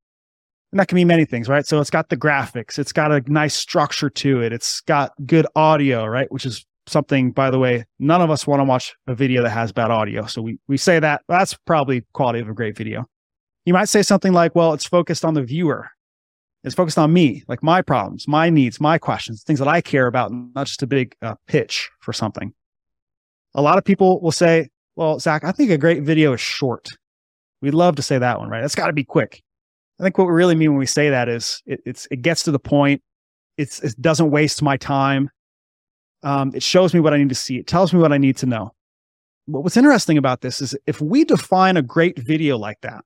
and 0.73 0.81
that 0.81 0.89
can 0.89 0.97
mean 0.97 1.07
many 1.07 1.25
things, 1.25 1.49
right? 1.49 1.67
So 1.67 1.81
it's 1.81 1.91
got 1.91 2.09
the 2.09 2.17
graphics, 2.17 2.79
it's 2.79 2.93
got 2.93 3.13
a 3.13 3.23
nice 3.31 3.55
structure 3.55 4.09
to 4.09 4.41
it, 4.41 4.53
it's 4.53 4.81
got 4.81 5.13
good 5.27 5.47
audio, 5.55 6.07
right? 6.07 6.33
Which 6.33 6.47
is 6.47 6.65
something, 6.87 7.31
by 7.31 7.51
the 7.51 7.59
way, 7.59 7.85
none 7.99 8.23
of 8.23 8.31
us 8.31 8.47
want 8.47 8.61
to 8.61 8.65
watch 8.65 8.95
a 9.07 9.15
video 9.15 9.43
that 9.43 9.51
has 9.51 9.71
bad 9.71 9.91
audio. 9.91 10.27
So 10.27 10.41
we, 10.41 10.59
we 10.69 10.79
say 10.79 10.99
that 10.99 11.23
that's 11.29 11.55
probably 11.67 12.05
quality 12.15 12.41
of 12.41 12.49
a 12.49 12.55
great 12.55 12.77
video. 12.77 13.07
You 13.67 13.75
might 13.75 13.89
say 13.89 14.03
something 14.03 14.33
like, 14.33 14.57
well, 14.57 14.73
it's 14.73 14.87
focused 14.87 15.25
on 15.25 15.35
the 15.35 15.43
viewer. 15.43 15.91
It's 16.65 16.75
focused 16.75 16.99
on 16.99 17.13
me, 17.13 17.45
like 17.49 17.63
my 17.63 17.83
problems, 17.83 18.27
my 18.27 18.49
needs, 18.49 18.81
my 18.81 18.97
questions, 18.97 19.43
things 19.43 19.59
that 19.59 19.69
I 19.69 19.81
care 19.81 20.07
about, 20.07 20.33
not 20.33 20.67
just 20.67 20.83
a 20.83 20.87
big 20.87 21.15
uh, 21.21 21.35
pitch 21.47 21.91
for 22.01 22.13
something. 22.13 22.55
A 23.55 23.63
lot 23.63 23.79
of 23.79 23.85
people 23.85 24.21
will 24.21 24.33
say, 24.33 24.71
well, 24.97 25.19
Zach, 25.19 25.45
I 25.45 25.53
think 25.53 25.71
a 25.71 25.79
great 25.79 26.03
video 26.03 26.33
is 26.33 26.41
short. 26.41 26.89
We 27.61 27.71
love 27.71 27.97
to 27.97 28.03
say 28.03 28.19
that 28.19 28.39
one, 28.39 28.49
right? 28.49 28.65
It's 28.65 28.75
got 28.75 28.89
to 28.89 28.93
be 28.93 29.05
quick. 29.05 29.43
I 30.01 30.03
think 30.03 30.19
what 30.19 30.27
we 30.27 30.33
really 30.33 30.55
mean 30.55 30.71
when 30.71 30.79
we 30.79 30.87
say 30.87 31.11
that 31.11 31.29
is 31.29 31.63
it, 31.67 31.81
it's 31.87 32.09
it 32.11 32.23
gets 32.23 32.43
to 32.45 32.51
the 32.51 32.59
point. 32.59 33.03
It's 33.57 33.81
it 33.81 34.01
doesn't 34.01 34.31
waste 34.31 34.63
my 34.63 34.77
time. 34.77 35.31
Um, 36.23 36.53
it 36.55 36.63
shows 36.63 36.95
me 36.95 37.01
what 37.01 37.15
I 37.15 37.19
need 37.19 37.29
to 37.29 37.35
see. 37.35 37.59
It 37.59 37.67
tells 37.67 37.93
me 37.93 38.01
what 38.01 38.13
I 38.13 38.19
need 38.19 38.37
to 38.39 38.47
know. 38.47 38.73
But 39.47 39.61
what's 39.61 39.77
interesting 39.77 40.19
about 40.19 40.41
this 40.41 40.61
is 40.61 40.75
if 40.87 41.01
we 41.01 41.25
define 41.25 41.77
a 41.77 41.83
great 41.83 42.19
video 42.19 42.57
like 42.57 42.81
that, 42.83 43.05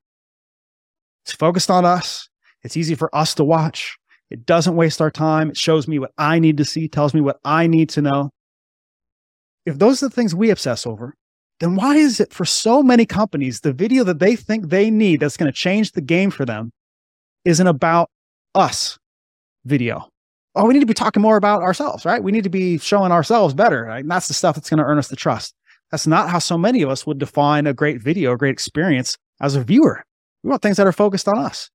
it's 1.24 1.32
focused 1.32 1.70
on 1.70 1.84
us. 1.84 2.28
It's 2.62 2.76
easy 2.76 2.94
for 2.94 3.14
us 3.14 3.34
to 3.34 3.44
watch. 3.44 3.96
It 4.30 4.44
doesn't 4.44 4.76
waste 4.76 5.00
our 5.00 5.10
time. 5.10 5.50
It 5.50 5.56
shows 5.56 5.86
me 5.88 5.98
what 5.98 6.12
I 6.18 6.38
need 6.38 6.56
to 6.58 6.64
see, 6.64 6.88
tells 6.88 7.14
me 7.14 7.20
what 7.20 7.38
I 7.44 7.66
need 7.66 7.88
to 7.90 8.02
know. 8.02 8.30
If 9.66 9.78
those 9.78 10.02
are 10.02 10.08
the 10.08 10.14
things 10.14 10.34
we 10.34 10.50
obsess 10.50 10.86
over, 10.86 11.14
then 11.58 11.74
why 11.74 11.96
is 11.96 12.20
it 12.20 12.32
for 12.32 12.44
so 12.44 12.82
many 12.82 13.04
companies 13.04 13.60
the 13.60 13.72
video 13.72 14.04
that 14.04 14.20
they 14.20 14.36
think 14.36 14.68
they 14.68 14.90
need 14.90 15.20
that's 15.20 15.36
going 15.36 15.50
to 15.50 15.56
change 15.56 15.92
the 15.92 16.00
game 16.00 16.30
for 16.30 16.44
them 16.44 16.70
isn't 17.44 17.66
about 17.66 18.08
us 18.54 18.98
video? 19.64 20.08
Oh, 20.54 20.66
we 20.66 20.72
need 20.72 20.80
to 20.80 20.86
be 20.86 20.94
talking 20.94 21.22
more 21.22 21.36
about 21.36 21.62
ourselves, 21.62 22.04
right? 22.04 22.22
We 22.22 22.32
need 22.32 22.44
to 22.44 22.50
be 22.50 22.78
showing 22.78 23.12
ourselves 23.12 23.52
better. 23.52 23.84
Right? 23.84 24.00
And 24.00 24.10
that's 24.10 24.28
the 24.28 24.34
stuff 24.34 24.54
that's 24.54 24.70
going 24.70 24.78
to 24.78 24.84
earn 24.84 24.98
us 24.98 25.08
the 25.08 25.16
trust. 25.16 25.54
That's 25.90 26.06
not 26.06 26.30
how 26.30 26.38
so 26.38 26.56
many 26.56 26.82
of 26.82 26.88
us 26.88 27.06
would 27.06 27.18
define 27.18 27.66
a 27.66 27.74
great 27.74 28.00
video, 28.00 28.32
a 28.32 28.36
great 28.36 28.52
experience 28.52 29.18
as 29.40 29.54
a 29.54 29.62
viewer. 29.62 30.02
We 30.42 30.50
want 30.50 30.62
things 30.62 30.76
that 30.76 30.86
are 30.86 30.92
focused 30.92 31.28
on 31.28 31.38
us. 31.38 31.70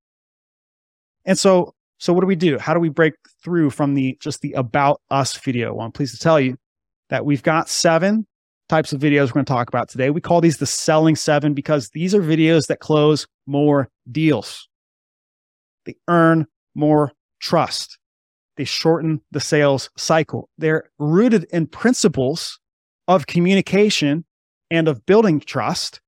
And 1.26 1.38
so, 1.38 1.74
so 1.98 2.14
what 2.14 2.22
do 2.22 2.28
we 2.28 2.36
do? 2.36 2.58
How 2.58 2.74
do 2.74 2.80
we 2.80 2.90
break 2.90 3.14
through 3.44 3.70
from 3.70 3.94
the 3.94 4.18
just 4.20 4.42
the 4.42 4.54
about 4.54 5.02
us 5.12 5.38
video? 5.38 5.74
Well, 5.74 5.86
I'm 5.86 5.92
pleased 5.92 6.16
to 6.16 6.20
tell 6.20 6.40
you 6.40 6.58
that 7.12 7.26
we've 7.26 7.44
got 7.44 7.70
seven 7.70 8.26
types 8.70 8.94
of 8.94 9.02
videos 9.02 9.28
we're 9.28 9.34
going 9.34 9.46
to 9.46 9.52
talk 9.52 9.68
about 9.68 9.90
today. 9.90 10.10
We 10.10 10.22
call 10.22 10.42
these 10.42 10.58
the 10.58 10.66
selling 10.66 11.16
seven 11.16 11.54
because 11.54 11.90
these 11.90 12.16
are 12.16 12.22
videos 12.22 12.68
that 12.68 12.80
close 12.80 13.28
more 13.46 13.90
deals. 14.10 14.68
They 15.86 15.96
earn 16.08 16.48
more 16.74 17.12
trust. 17.42 18.00
They 18.56 18.64
shorten 18.64 19.22
the 19.32 19.42
sales 19.42 19.90
cycle. 19.98 20.50
They're 20.58 20.90
rooted 21.00 21.46
in 21.52 21.68
principles 21.68 22.60
of 23.08 23.28
communication 23.28 24.24
and 24.70 24.88
of 24.88 25.06
building 25.06 25.42
trust 25.42 26.00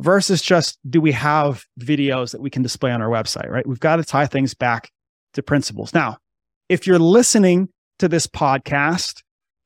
versus 0.00 0.42
just 0.42 0.78
do 0.88 1.00
we 1.00 1.10
have 1.12 1.64
videos 1.80 2.30
that 2.30 2.40
we 2.40 2.50
can 2.50 2.62
display 2.62 2.92
on 2.92 3.02
our 3.02 3.08
website, 3.08 3.48
right? 3.50 3.66
We've 3.66 3.80
got 3.80 3.96
to 3.96 4.04
tie 4.04 4.26
things 4.26 4.54
back 4.54 4.90
to 5.34 5.42
principles. 5.42 5.92
Now, 5.92 6.18
if 6.68 6.86
you're 6.86 7.00
listening 7.00 7.68
to 7.98 8.08
this 8.08 8.28
podcast 8.28 9.22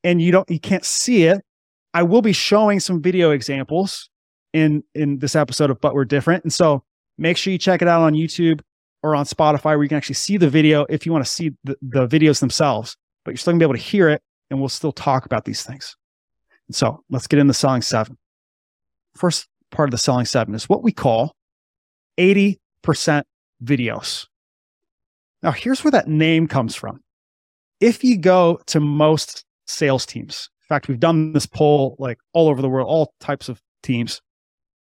and 0.07 0.23
you 0.23 0.31
don't 0.31 0.49
you 0.49 0.61
can't 0.61 0.85
see 0.85 1.25
it, 1.25 1.45
I 1.93 2.05
will 2.05 2.23
be 2.23 2.33
showing 2.33 2.79
some 2.79 3.03
video 3.03 3.33
examples 3.33 4.09
in 4.53 4.85
in 4.95 5.19
this 5.19 5.35
episode 5.35 5.69
of 5.69 5.81
But 5.81 5.95
We're 5.95 6.05
Different. 6.05 6.45
And 6.45 6.53
so 6.53 6.85
make 7.19 7.37
sure 7.37 7.53
you 7.53 7.59
check 7.59 7.83
it 7.83 7.89
out 7.89 8.03
on 8.03 8.15
YouTube 8.15 8.61
or 9.03 9.17
on 9.17 9.27
Spotify 9.27 9.65
where 9.65 9.83
you 9.83 9.89
can 9.89 9.97
actually 9.97 10.15
see 10.15 10.37
the 10.37 10.49
video 10.49 10.87
if 10.89 11.05
you 11.05 11.13
want 11.13 11.25
to 11.25 11.31
see 11.31 11.51
the, 11.65 11.77
the 11.83 12.07
videos 12.07 12.39
themselves, 12.39 12.97
but 13.25 13.33
you're 13.33 13.39
still 13.39 13.53
gonna 13.53 13.59
be 13.59 13.65
able 13.65 13.75
to 13.75 13.81
hear 13.81 14.09
it 14.09 14.23
and 14.49 14.61
we'll 14.61 14.69
still 14.69 14.93
talk 14.93 15.27
about 15.27 15.45
these 15.45 15.65
things. 15.65 15.97
And 16.69 16.77
so 16.77 17.03
let's 17.11 17.27
get 17.27 17.41
into 17.41 17.53
selling 17.53 17.83
seven. 17.83 18.17
First 19.17 19.49
part 19.73 19.89
of 19.89 19.91
the 19.91 19.99
selling 19.99 20.25
seven 20.25 20.55
is 20.55 20.69
what 20.69 20.85
we 20.85 20.93
call 20.93 21.35
80% 22.17 22.59
videos. 23.63 24.27
Now, 25.43 25.51
here's 25.51 25.83
where 25.83 25.91
that 25.91 26.09
name 26.09 26.47
comes 26.47 26.77
from. 26.77 27.03
If 27.81 28.05
you 28.05 28.19
go 28.19 28.61
to 28.67 28.81
most 28.81 29.45
sales 29.67 30.07
teams, 30.07 30.49
in 30.63 30.75
fact, 30.75 30.89
we've 30.89 31.01
done 31.01 31.33
this 31.33 31.47
poll 31.47 31.97
like 31.99 32.19
all 32.33 32.49
over 32.49 32.61
the 32.61 32.69
world, 32.69 32.89
all 32.89 33.15
types 33.21 33.49
of 33.49 33.61
teams, 33.83 34.21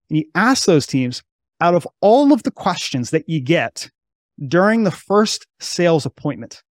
and 0.08 0.18
you 0.18 0.24
ask 0.34 0.66
those 0.66 0.86
teams 0.86 1.22
out 1.60 1.74
of 1.74 1.88
all 2.00 2.32
of 2.32 2.42
the 2.42 2.50
questions 2.50 3.10
that 3.10 3.28
you 3.28 3.40
get 3.40 3.90
during 4.46 4.84
the 4.84 4.90
first 4.90 5.46
sales 5.60 6.06
appointment, 6.06 6.62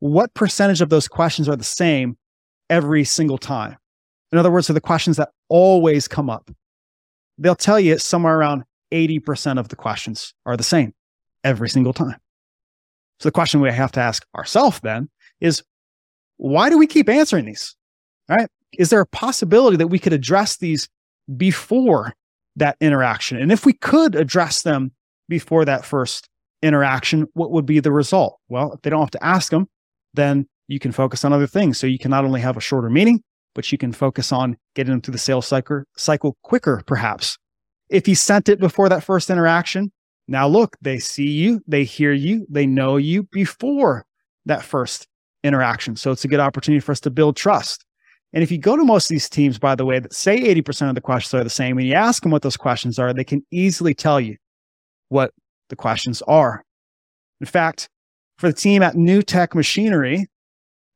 what 0.00 0.32
percentage 0.34 0.80
of 0.80 0.90
those 0.90 1.08
questions 1.08 1.48
are 1.48 1.56
the 1.56 1.64
same 1.64 2.16
every 2.70 3.04
single 3.04 3.38
time? 3.38 3.76
In 4.32 4.38
other 4.38 4.50
words, 4.50 4.68
are 4.68 4.74
the 4.74 4.80
questions 4.80 5.16
that 5.16 5.30
always 5.48 6.08
come 6.08 6.28
up. 6.28 6.50
They'll 7.38 7.54
tell 7.54 7.80
you 7.80 7.94
it's 7.94 8.04
somewhere 8.04 8.36
around 8.36 8.64
80% 8.92 9.58
of 9.58 9.68
the 9.68 9.76
questions 9.76 10.34
are 10.46 10.56
the 10.56 10.62
same 10.62 10.94
every 11.42 11.68
single 11.68 11.92
time. 11.92 12.20
So 13.20 13.28
the 13.28 13.32
question 13.32 13.60
we 13.60 13.70
have 13.70 13.92
to 13.92 14.00
ask 14.00 14.24
ourselves 14.36 14.80
then 14.82 15.08
is 15.40 15.62
why 16.44 16.68
do 16.68 16.76
we 16.76 16.86
keep 16.86 17.08
answering 17.08 17.46
these? 17.46 17.74
Right? 18.28 18.48
Is 18.74 18.90
there 18.90 19.00
a 19.00 19.06
possibility 19.06 19.78
that 19.78 19.86
we 19.86 19.98
could 19.98 20.12
address 20.12 20.58
these 20.58 20.90
before 21.38 22.12
that 22.56 22.76
interaction? 22.82 23.38
And 23.38 23.50
if 23.50 23.64
we 23.64 23.72
could 23.72 24.14
address 24.14 24.60
them 24.60 24.92
before 25.26 25.64
that 25.64 25.86
first 25.86 26.28
interaction, 26.62 27.26
what 27.32 27.50
would 27.50 27.64
be 27.64 27.80
the 27.80 27.92
result? 27.92 28.38
Well, 28.50 28.74
if 28.74 28.82
they 28.82 28.90
don't 28.90 29.00
have 29.00 29.10
to 29.12 29.24
ask 29.24 29.50
them, 29.50 29.68
then 30.12 30.46
you 30.68 30.78
can 30.78 30.92
focus 30.92 31.24
on 31.24 31.32
other 31.32 31.46
things. 31.46 31.78
So 31.78 31.86
you 31.86 31.98
can 31.98 32.10
not 32.10 32.26
only 32.26 32.42
have 32.42 32.58
a 32.58 32.60
shorter 32.60 32.90
meeting, 32.90 33.22
but 33.54 33.72
you 33.72 33.78
can 33.78 33.92
focus 33.92 34.30
on 34.30 34.58
getting 34.74 34.90
them 34.90 35.00
through 35.00 35.12
the 35.12 35.18
sales 35.18 35.46
cycle, 35.46 35.84
cycle 35.96 36.36
quicker, 36.42 36.82
perhaps. 36.86 37.38
If 37.88 38.06
you 38.06 38.14
sent 38.14 38.50
it 38.50 38.60
before 38.60 38.90
that 38.90 39.04
first 39.04 39.30
interaction, 39.30 39.92
now 40.28 40.46
look, 40.46 40.76
they 40.82 40.98
see 40.98 41.28
you, 41.28 41.62
they 41.66 41.84
hear 41.84 42.12
you, 42.12 42.46
they 42.50 42.66
know 42.66 42.98
you 42.98 43.22
before 43.22 44.04
that 44.44 44.62
first 44.62 45.06
interaction. 45.44 45.94
So 45.94 46.10
it's 46.10 46.24
a 46.24 46.28
good 46.28 46.40
opportunity 46.40 46.80
for 46.80 46.92
us 46.92 47.00
to 47.00 47.10
build 47.10 47.36
trust. 47.36 47.84
And 48.32 48.42
if 48.42 48.50
you 48.50 48.58
go 48.58 48.76
to 48.76 48.84
most 48.84 49.04
of 49.06 49.10
these 49.10 49.28
teams, 49.28 49.58
by 49.58 49.76
the 49.76 49.84
way, 49.84 50.00
that 50.00 50.12
say 50.12 50.40
80% 50.54 50.88
of 50.88 50.96
the 50.96 51.00
questions 51.00 51.34
are 51.34 51.44
the 51.44 51.50
same, 51.50 51.78
and 51.78 51.86
you 51.86 51.94
ask 51.94 52.22
them 52.22 52.32
what 52.32 52.42
those 52.42 52.56
questions 52.56 52.98
are, 52.98 53.12
they 53.12 53.22
can 53.22 53.46
easily 53.52 53.94
tell 53.94 54.20
you 54.20 54.36
what 55.08 55.32
the 55.68 55.76
questions 55.76 56.20
are. 56.22 56.64
In 57.40 57.46
fact, 57.46 57.88
for 58.38 58.48
the 58.48 58.52
team 58.52 58.82
at 58.82 58.96
New 58.96 59.22
Tech 59.22 59.54
Machinery, 59.54 60.26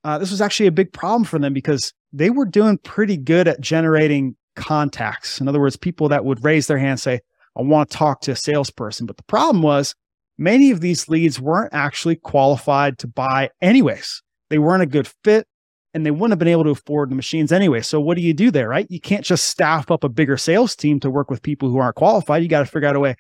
uh, 0.02 0.19
this 0.19 0.33
was 0.33 0.40
actually 0.40 0.67
a 0.67 0.73
big 0.73 0.93
problem 0.93 1.25
for 1.25 1.38
them 1.38 1.52
because 1.52 1.93
they 2.12 2.31
were 2.31 2.45
doing 2.45 2.78
pretty 2.78 3.17
good 3.17 3.47
at 3.47 3.61
generating 3.61 4.35
contacts. 4.57 5.40
In 5.40 5.47
other 5.47 5.61
words, 5.61 5.76
people 5.76 6.09
that 6.09 6.25
would 6.25 6.43
raise 6.43 6.67
their 6.67 6.78
hand 6.78 6.99
say, 6.99 7.21
I 7.57 7.62
want 7.62 7.90
to 7.90 7.97
talk 7.97 8.21
to 8.23 8.33
a 8.33 8.37
salesperson. 8.37 9.07
But 9.07 9.17
the 9.17 9.25
problem 9.25 9.62
was 9.62 9.95
many 10.38 10.71
of 10.71 10.81
these 10.81 11.09
leads 11.09 11.40
weren't 11.40 11.73
actually 11.73 12.17
qualified 12.17 12.99
to 12.99 13.07
buy 13.07 13.50
anyways. 13.61 14.23
They 14.50 14.59
weren't 14.59 14.83
a 14.83 14.87
good 14.87 15.09
fit 15.25 15.47
and 15.95 16.05
they 16.05 16.11
wouldn't 16.11 16.33
have 16.33 16.38
been 16.38 16.49
able 16.49 16.64
to 16.64 16.71
afford 16.71 17.11
the 17.11 17.17
machines 17.17 17.52
anyway. 17.52 17.81
So 17.81 18.00
what 18.00 18.17
do 18.17 18.23
you 18.23 18.35
do 18.35 18.50
there, 18.50 18.69
right? 18.69 18.87
You 18.90 19.00
can't 19.00 19.25
just 19.25 19.45
staff 19.45 19.90
up 19.90 20.05
a 20.05 20.09
bigger 20.09 20.37
sales 20.37 20.76
team 20.76 21.00
to 21.00 21.11
work 21.11 21.31
with 21.31 21.43
people 21.43 21.71
who 21.71 21.78
aren't 21.78 21.97
qualified. 21.97 22.43
You 22.43 22.49
got 22.49 22.61
to 22.61 22.67
figure 22.67 22.88
out 22.88 22.97
a 22.97 23.00
way 23.00 23.17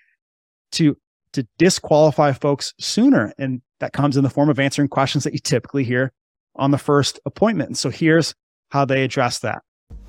to 0.72 0.96
to 1.32 1.46
disqualify 1.58 2.32
folks 2.32 2.72
sooner. 2.78 3.32
And 3.38 3.60
that 3.80 3.92
comes 3.92 4.16
in 4.16 4.24
the 4.24 4.30
form 4.30 4.48
of 4.48 4.58
answering 4.58 4.88
questions 4.88 5.24
that 5.24 5.32
you 5.32 5.38
typically 5.38 5.84
hear 5.84 6.12
on 6.56 6.70
the 6.70 6.78
first 6.78 7.20
appointment. 7.26 7.68
And 7.68 7.78
so 7.78 7.90
here's 7.90 8.34
how 8.70 8.84
they 8.84 9.04
address 9.04 9.38
that. 9.40 9.62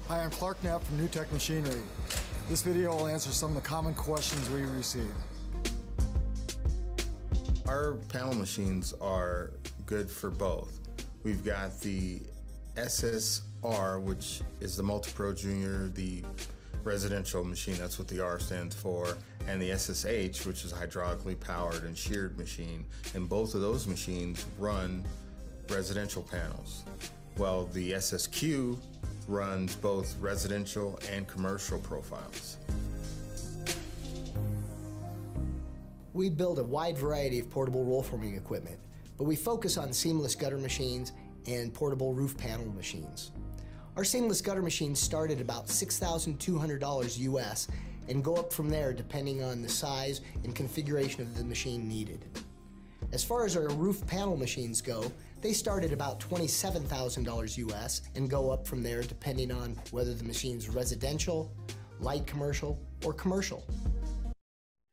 Hi, 0.08 0.24
I'm 0.24 0.32
Clark 0.32 0.64
Knapp 0.64 0.84
from 0.84 0.98
New 0.98 1.08
Tech 1.08 1.32
Machinery. 1.32 1.82
This 2.50 2.64
video 2.64 2.96
will 2.96 3.08
answer 3.08 3.32
some 3.32 3.56
of 3.56 3.62
the 3.62 3.68
common 3.68 3.94
questions 3.94 4.50
we 4.50 4.62
receive. 4.62 5.12
Our 7.68 7.94
panel 8.08 8.34
machines 8.34 8.94
are 9.00 9.52
good 9.86 10.10
for 10.10 10.32
both. 10.32 10.79
We've 11.24 11.44
got 11.44 11.80
the 11.82 12.22
SSR, 12.76 14.02
which 14.02 14.42
is 14.62 14.78
the 14.78 14.84
Multi-Pro 14.84 15.34
Junior, 15.34 15.90
the 15.90 16.24
residential 16.84 17.44
machine, 17.44 17.76
that's 17.78 18.00
what 18.00 18.08
the 18.08 18.24
R 18.24 18.40
stands 18.40 18.74
for, 18.74 19.18
and 19.46 19.62
the 19.62 19.78
SSH, 19.78 20.46
which 20.46 20.64
is 20.64 20.72
a 20.72 20.76
hydraulically 20.76 21.38
powered 21.38 21.84
and 21.84 21.98
sheared 21.98 22.38
machine. 22.38 22.86
And 23.16 23.28
both 23.28 23.54
of 23.54 23.60
those 23.60 23.86
machines 23.86 24.46
run 24.58 25.04
residential 25.70 26.24
panels. 26.24 26.84
Well, 27.38 27.66
the 27.74 27.94
SSQ 27.94 28.78
runs 29.28 29.76
both 29.76 30.18
residential 30.20 31.00
and 31.12 31.28
commercial 31.28 31.80
profiles. 31.80 32.58
We 36.14 36.30
build 36.30 36.60
a 36.60 36.64
wide 36.64 36.98
variety 36.98 37.40
of 37.40 37.50
portable 37.50 37.84
roll 37.84 38.04
forming 38.04 38.36
equipment, 38.36 38.80
but 39.20 39.26
we 39.26 39.36
focus 39.36 39.78
on 39.78 39.92
seamless 39.92 40.34
gutter 40.34 40.58
machines 40.58 41.12
and 41.46 41.74
portable 41.74 42.14
roof 42.14 42.38
panel 42.38 42.66
machines. 42.72 43.32
Our 43.98 44.06
seamless 44.06 44.42
gutter 44.42 44.62
machines 44.62 44.98
start 44.98 45.30
at 45.30 45.42
about 45.42 45.68
$6,200 45.68 47.20
US 47.20 47.68
and 48.08 48.24
go 48.24 48.36
up 48.38 48.54
from 48.54 48.70
there 48.70 48.94
depending 48.94 49.44
on 49.44 49.62
the 49.62 49.68
size 49.68 50.22
and 50.46 50.56
configuration 50.56 51.22
of 51.22 51.38
the 51.38 51.44
machine 51.44 51.86
needed. 51.88 52.26
As 53.12 53.22
far 53.22 53.46
as 53.46 53.58
our 53.58 53.68
roof 53.72 54.08
panel 54.08 54.38
machines 54.38 54.82
go, 54.82 55.12
they 55.42 55.52
start 55.52 55.84
at 55.84 55.92
about 55.92 56.22
$27,000 56.22 57.58
US 57.58 58.04
and 58.16 58.30
go 58.30 58.52
up 58.52 58.66
from 58.66 58.82
there 58.82 59.04
depending 59.04 59.52
on 59.52 59.76
whether 59.92 60.14
the 60.14 60.24
machine's 60.24 60.70
residential, 60.70 61.52
light 62.00 62.26
commercial, 62.26 62.80
or 63.04 63.12
commercial. 63.12 63.66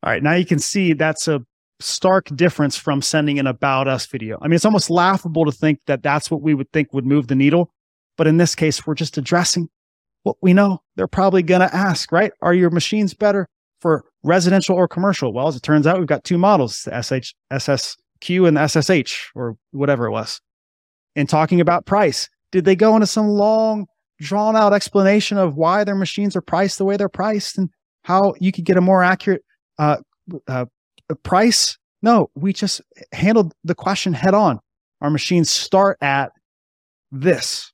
All 0.02 0.12
right, 0.12 0.22
now 0.22 0.34
you 0.34 0.46
can 0.46 0.58
see 0.58 0.94
that's 0.94 1.28
a 1.28 1.44
stark 1.80 2.34
difference 2.34 2.76
from 2.76 3.02
sending 3.02 3.38
an 3.38 3.46
about 3.46 3.88
us 3.88 4.06
video. 4.06 4.38
I 4.40 4.48
mean, 4.48 4.54
it's 4.54 4.64
almost 4.64 4.90
laughable 4.90 5.44
to 5.44 5.52
think 5.52 5.80
that 5.86 6.02
that's 6.02 6.30
what 6.30 6.42
we 6.42 6.54
would 6.54 6.70
think 6.72 6.92
would 6.92 7.06
move 7.06 7.28
the 7.28 7.34
needle. 7.34 7.72
But 8.16 8.26
in 8.26 8.38
this 8.38 8.54
case, 8.54 8.86
we're 8.86 8.94
just 8.94 9.18
addressing 9.18 9.68
what 10.22 10.36
we 10.40 10.52
know 10.54 10.82
they're 10.96 11.06
probably 11.06 11.42
going 11.42 11.60
to 11.60 11.74
ask, 11.74 12.10
right? 12.10 12.32
Are 12.42 12.54
your 12.54 12.70
machines 12.70 13.14
better 13.14 13.48
for 13.80 14.04
residential 14.22 14.74
or 14.74 14.88
commercial? 14.88 15.32
Well, 15.32 15.48
as 15.48 15.56
it 15.56 15.62
turns 15.62 15.86
out, 15.86 15.98
we've 15.98 16.08
got 16.08 16.24
two 16.24 16.38
models, 16.38 16.82
the 16.82 17.02
SH, 17.02 17.34
SSQ 17.52 18.48
and 18.48 18.56
the 18.56 18.66
SSH 18.66 19.30
or 19.34 19.56
whatever 19.72 20.06
it 20.06 20.10
was. 20.10 20.40
And 21.14 21.28
talking 21.28 21.60
about 21.60 21.86
price, 21.86 22.28
did 22.52 22.64
they 22.64 22.76
go 22.76 22.94
into 22.94 23.06
some 23.06 23.28
long, 23.28 23.86
drawn 24.20 24.56
out 24.56 24.72
explanation 24.72 25.38
of 25.38 25.56
why 25.56 25.84
their 25.84 25.94
machines 25.94 26.34
are 26.34 26.40
priced 26.40 26.78
the 26.78 26.84
way 26.84 26.96
they're 26.96 27.08
priced 27.08 27.58
and 27.58 27.68
how 28.02 28.34
you 28.40 28.50
could 28.52 28.64
get 28.64 28.76
a 28.76 28.80
more 28.80 29.02
accurate 29.02 29.42
uh, 29.78 29.98
uh, 30.48 30.64
price? 31.14 31.78
No, 32.02 32.30
we 32.34 32.52
just 32.52 32.80
handled 33.12 33.52
the 33.64 33.74
question 33.74 34.12
head 34.12 34.34
on. 34.34 34.60
Our 35.00 35.10
machines 35.10 35.50
start 35.50 35.98
at 36.00 36.32
this. 37.12 37.72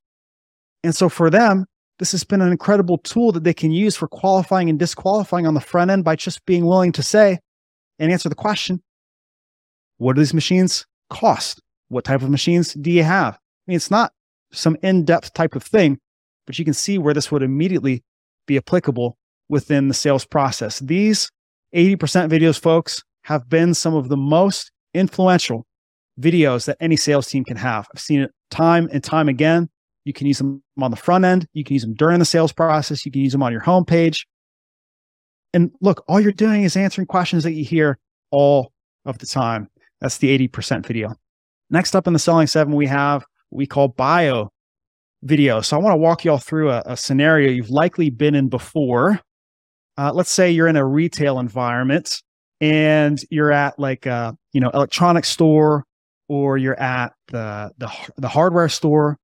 And 0.85 0.95
so 0.95 1.09
for 1.09 1.31
them, 1.31 1.67
this 1.99 2.13
has 2.13 2.25
been 2.25 2.41
an 2.41 2.51
incredible 2.51 2.99
tool 2.99 3.33
that 3.33 3.45
they 3.45 3.55
can 3.55 3.71
use 3.71 3.97
for 3.97 4.09
qualifying 4.09 4.69
and 4.69 4.79
disqualifying 4.79 5.47
on 5.47 5.55
the 5.55 5.61
front 5.61 5.91
end 5.91 6.05
by 6.05 6.17
just 6.17 6.45
being 6.47 6.67
willing 6.67 6.93
to 6.93 7.03
say 7.03 7.39
and 7.99 8.11
answer 8.11 8.29
the 8.29 8.35
question 8.35 8.83
what 9.99 10.17
do 10.17 10.21
these 10.21 10.35
machines 10.35 10.85
cost? 11.11 11.61
What 11.89 12.05
type 12.05 12.23
of 12.23 12.31
machines 12.31 12.75
do 12.75 12.91
you 12.91 13.05
have? 13.05 13.35
I 13.35 13.39
mean, 13.69 13.77
it's 13.77 13.91
not 13.91 14.13
some 14.53 14.77
in 14.83 15.05
depth 15.05 15.33
type 15.33 15.55
of 15.55 15.63
thing, 15.63 15.99
but 16.45 16.59
you 16.59 16.65
can 16.65 16.75
see 16.75 16.99
where 16.99 17.15
this 17.15 17.31
would 17.31 17.43
immediately 17.43 18.03
be 18.47 18.57
applicable 18.57 19.17
within 19.49 19.87
the 19.87 19.95
sales 19.95 20.25
process. 20.25 20.81
These 20.81 21.31
80% 21.73 21.97
videos, 22.31 22.59
folks, 22.59 23.05
have 23.23 23.49
been 23.49 23.75
some 23.75 23.95
of 23.95 24.09
the 24.09 24.17
most 24.17 24.71
influential 24.95 25.67
videos 26.21 26.67
that 26.67 26.77
any 26.81 26.97
sales 26.97 27.29
team 27.29 27.45
can 27.45 27.57
have. 27.57 27.87
I've 27.95 28.01
seen 28.01 28.21
it 28.21 28.31
time 28.51 28.89
and 28.93 29.03
time 29.03 29.29
again. 29.29 29.69
You 30.05 30.13
can 30.13 30.27
use 30.27 30.39
them 30.39 30.63
on 30.81 30.91
the 30.91 30.97
front 30.97 31.25
end. 31.25 31.47
You 31.53 31.65
can 31.65 31.75
use 31.75 31.83
them 31.83 31.95
during 31.95 32.19
the 32.19 32.25
sales 32.25 32.53
process. 32.53 33.07
You 33.07 33.13
can 33.13 33.23
use 33.23 33.33
them 33.33 33.43
on 33.43 33.53
your 33.53 33.61
homepage. 33.61 34.27
And 35.55 35.71
look, 35.81 36.05
all 36.09 36.21
you're 36.21 36.33
doing 36.33 36.65
is 36.65 36.77
answering 36.77 37.07
questions 37.07 37.45
that 37.45 37.53
you 37.53 37.65
hear 37.65 37.99
all 38.31 38.73
of 39.05 39.19
the 39.19 39.27
time. 39.27 39.69
That's 40.01 40.19
the 40.19 40.37
80% 40.49 40.87
video. 40.87 41.15
Next 41.71 41.95
up 41.95 42.07
in 42.07 42.13
the 42.13 42.19
selling 42.19 42.47
seven, 42.47 42.75
we 42.75 42.87
have 42.87 43.25
what 43.51 43.59
we 43.59 43.67
call 43.67 43.89
bio 43.89 44.51
video. 45.23 45.61
So 45.61 45.77
I 45.77 45.81
want 45.81 45.93
to 45.93 45.99
walk 45.99 46.25
you 46.25 46.33
all 46.33 46.39
through 46.39 46.71
a, 46.71 46.83
a 46.87 46.97
scenario 46.97 47.51
you've 47.51 47.71
likely 47.71 48.11
been 48.11 48.35
in 48.35 48.49
before. 48.49 49.21
Uh, 49.97 50.13
let's 50.13 50.33
say 50.33 50.51
you're 50.51 50.69
in 50.69 50.77
a 50.77 50.85
retail 50.85 51.39
environment 51.39 52.23
and 52.63 53.21
you're 53.29 53.53
at 53.53 53.77
like 53.79 54.07
a 54.07 54.35
you 54.53 54.61
know 54.61 54.71
electronics 54.71 55.29
store 55.29 55.85
or 56.29 56.57
you're 56.57 56.81
at 56.81 57.13
the 57.27 57.73
the, 57.77 57.91
the 58.17 58.29
hardware 58.29 58.69
store 58.69 59.19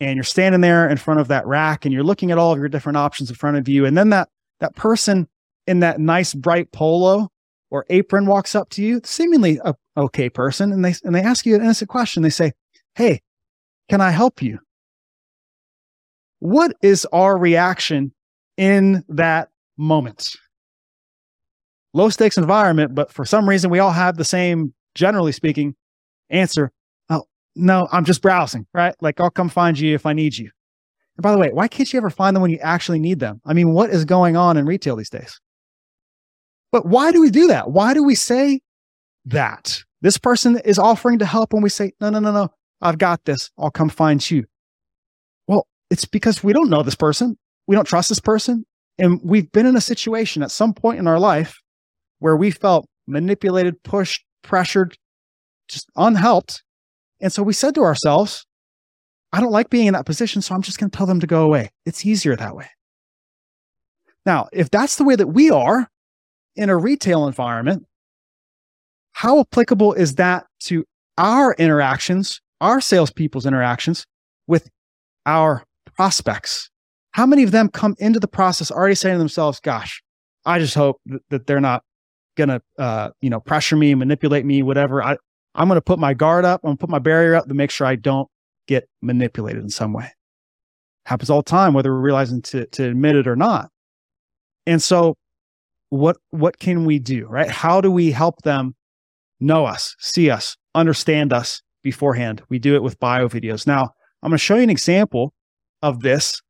and 0.00 0.16
you're 0.16 0.22
standing 0.22 0.60
there 0.60 0.88
in 0.88 0.98
front 0.98 1.18
of 1.18 1.28
that 1.28 1.46
rack 1.46 1.84
and 1.84 1.94
you're 1.94 2.04
looking 2.04 2.30
at 2.30 2.38
all 2.38 2.52
of 2.52 2.58
your 2.58 2.68
different 2.68 2.98
options 2.98 3.30
in 3.30 3.34
front 3.34 3.56
of 3.56 3.66
you 3.66 3.86
and 3.86 3.96
then 3.96 4.10
that 4.10 4.28
that 4.60 4.76
person 4.76 5.26
in 5.66 5.80
that 5.80 5.98
nice 5.98 6.34
bright 6.34 6.70
polo 6.72 7.28
or 7.70 7.86
apron 7.88 8.26
walks 8.26 8.54
up 8.54 8.68
to 8.68 8.82
you 8.82 9.00
seemingly 9.02 9.58
a 9.64 9.74
okay 9.96 10.28
person 10.28 10.70
and 10.70 10.84
they 10.84 10.94
and 11.04 11.14
they 11.14 11.22
ask 11.22 11.46
you 11.46 11.54
an 11.54 11.62
innocent 11.62 11.88
question. 11.88 12.22
They 12.22 12.30
say 12.30 12.52
hey 12.94 13.22
can 13.88 14.00
i 14.00 14.10
help 14.10 14.42
you? 14.42 14.58
What 16.40 16.76
is 16.82 17.06
our 17.12 17.38
reaction 17.38 18.12
in 18.58 19.04
that 19.08 19.48
moment 19.78 20.36
low 21.94 22.10
stakes 22.10 22.36
environment 22.36 22.94
but 22.94 23.10
for 23.10 23.24
some 23.24 23.48
reason 23.48 23.70
we 23.70 23.78
all 23.78 23.92
have 23.92 24.16
the 24.16 24.24
same 24.24 24.74
generally 24.94 25.32
speaking 25.32 25.74
answer 26.30 26.70
Oh, 27.08 27.24
no, 27.54 27.88
I'm 27.92 28.04
just 28.04 28.22
browsing, 28.22 28.66
right? 28.72 28.94
Like 29.00 29.20
I'll 29.20 29.30
come 29.30 29.48
find 29.48 29.78
you 29.78 29.94
if 29.94 30.06
I 30.06 30.12
need 30.12 30.36
you. 30.36 30.50
And 31.16 31.22
by 31.22 31.32
the 31.32 31.38
way, 31.38 31.50
why 31.52 31.68
can't 31.68 31.92
you 31.92 31.96
ever 31.96 32.10
find 32.10 32.34
them 32.34 32.42
when 32.42 32.50
you 32.50 32.58
actually 32.58 32.98
need 32.98 33.20
them? 33.20 33.40
I 33.44 33.52
mean, 33.52 33.72
what 33.72 33.90
is 33.90 34.04
going 34.04 34.36
on 34.36 34.56
in 34.56 34.66
retail 34.66 34.96
these 34.96 35.10
days? 35.10 35.40
But 36.72 36.86
why 36.86 37.12
do 37.12 37.20
we 37.20 37.30
do 37.30 37.46
that? 37.48 37.70
Why 37.70 37.94
do 37.94 38.02
we 38.02 38.16
say 38.16 38.60
that? 39.26 39.80
This 40.00 40.18
person 40.18 40.60
is 40.64 40.78
offering 40.78 41.20
to 41.20 41.26
help 41.26 41.52
and 41.52 41.62
we 41.62 41.68
say, 41.68 41.92
no, 42.00 42.10
no, 42.10 42.18
no, 42.18 42.32
no, 42.32 42.48
I've 42.82 42.98
got 42.98 43.24
this. 43.24 43.50
I'll 43.56 43.70
come 43.70 43.88
find 43.88 44.28
you. 44.28 44.44
Well, 45.46 45.66
it's 45.90 46.04
because 46.04 46.42
we 46.42 46.52
don't 46.52 46.70
know 46.70 46.82
this 46.82 46.96
person. 46.96 47.38
We 47.66 47.76
don't 47.76 47.86
trust 47.86 48.08
this 48.08 48.20
person. 48.20 48.66
And 48.98 49.20
we've 49.22 49.50
been 49.52 49.66
in 49.66 49.76
a 49.76 49.80
situation 49.80 50.42
at 50.42 50.50
some 50.50 50.74
point 50.74 50.98
in 50.98 51.06
our 51.06 51.18
life 51.18 51.60
where 52.24 52.36
we 52.36 52.50
felt 52.50 52.86
manipulated, 53.06 53.82
pushed, 53.82 54.24
pressured, 54.42 54.96
just 55.68 55.90
unhelped 55.94 56.62
and 57.20 57.32
so 57.32 57.42
we 57.42 57.54
said 57.54 57.74
to 57.76 57.80
ourselves, 57.80 58.44
I 59.32 59.40
don't 59.40 59.50
like 59.50 59.70
being 59.70 59.86
in 59.86 59.94
that 59.94 60.04
position, 60.04 60.42
so 60.42 60.54
I'm 60.54 60.60
just 60.60 60.78
going 60.78 60.90
to 60.90 60.96
tell 60.96 61.06
them 61.06 61.20
to 61.20 61.26
go 61.26 61.42
away. 61.42 61.70
It's 61.86 62.04
easier 62.04 62.36
that 62.36 62.54
way. 62.54 62.68
Now, 64.26 64.48
if 64.52 64.70
that's 64.70 64.96
the 64.96 65.04
way 65.04 65.16
that 65.16 65.28
we 65.28 65.50
are 65.50 65.88
in 66.54 66.68
a 66.68 66.76
retail 66.76 67.26
environment, 67.26 67.86
how 69.12 69.40
applicable 69.40 69.94
is 69.94 70.16
that 70.16 70.44
to 70.64 70.84
our 71.16 71.54
interactions, 71.54 72.42
our 72.60 72.80
salespeople's 72.80 73.46
interactions 73.46 74.06
with 74.46 74.68
our 75.24 75.64
prospects? 75.96 76.68
How 77.12 77.24
many 77.24 77.42
of 77.42 77.52
them 77.52 77.70
come 77.70 77.94
into 77.98 78.20
the 78.20 78.28
process 78.28 78.70
already 78.70 78.96
saying 78.96 79.14
to 79.14 79.18
themselves, 79.18 79.60
gosh, 79.60 80.02
I 80.44 80.58
just 80.58 80.74
hope 80.74 81.00
that, 81.30 81.46
they're 81.46 81.60
not 81.60 81.84
to, 82.48 82.62
uh, 82.78 83.10
you 83.20 83.30
know, 83.30 83.40
pressure 83.40 83.76
me, 83.76 83.94
manipulate 83.94 84.44
me, 84.44 84.62
whatever. 84.62 85.02
I, 85.02 85.16
I'm 85.54 85.68
to 85.68 85.80
put 85.80 85.98
my 85.98 86.14
guard 86.14 86.44
up. 86.44 86.60
I'm 86.64 86.72
to 86.72 86.76
put 86.76 86.90
my 86.90 86.98
barrier 86.98 87.34
up 87.34 87.48
to 87.48 87.54
make 87.54 87.70
sure 87.70 87.86
I 87.86 87.96
don't 87.96 88.28
get 88.66 88.88
manipulated 89.02 89.62
in 89.62 89.70
some 89.70 89.92
way. 89.92 90.10
Happens 91.06 91.30
all 91.30 91.40
the 91.40 91.50
time, 91.50 91.74
whether 91.74 91.92
we're 91.92 92.00
realizing 92.00 92.42
to, 92.42 92.66
to 92.66 92.88
admit 92.88 93.16
it 93.16 93.28
or 93.28 93.36
not. 93.36 93.70
And 94.66 94.82
so 94.82 95.16
what, 95.90 96.16
what 96.30 96.58
can 96.58 96.84
we 96.84 96.98
do, 96.98 97.26
right? 97.26 97.50
How 97.50 97.80
do 97.80 97.90
we 97.90 98.10
help 98.10 98.42
them 98.42 98.74
know 99.38 99.66
us, 99.66 99.94
see 99.98 100.30
us, 100.30 100.56
understand 100.74 101.32
us 101.32 101.62
beforehand? 101.82 102.42
We 102.48 102.58
do 102.58 102.74
it 102.74 102.82
with 102.82 102.98
bio 102.98 103.28
videos. 103.28 103.66
Now, 103.66 103.90
I'm 104.22 104.30
to 104.30 104.38
show 104.38 104.56
you 104.56 104.62
an 104.62 104.70
example 104.70 105.34
of 105.82 106.00
this. 106.00 106.40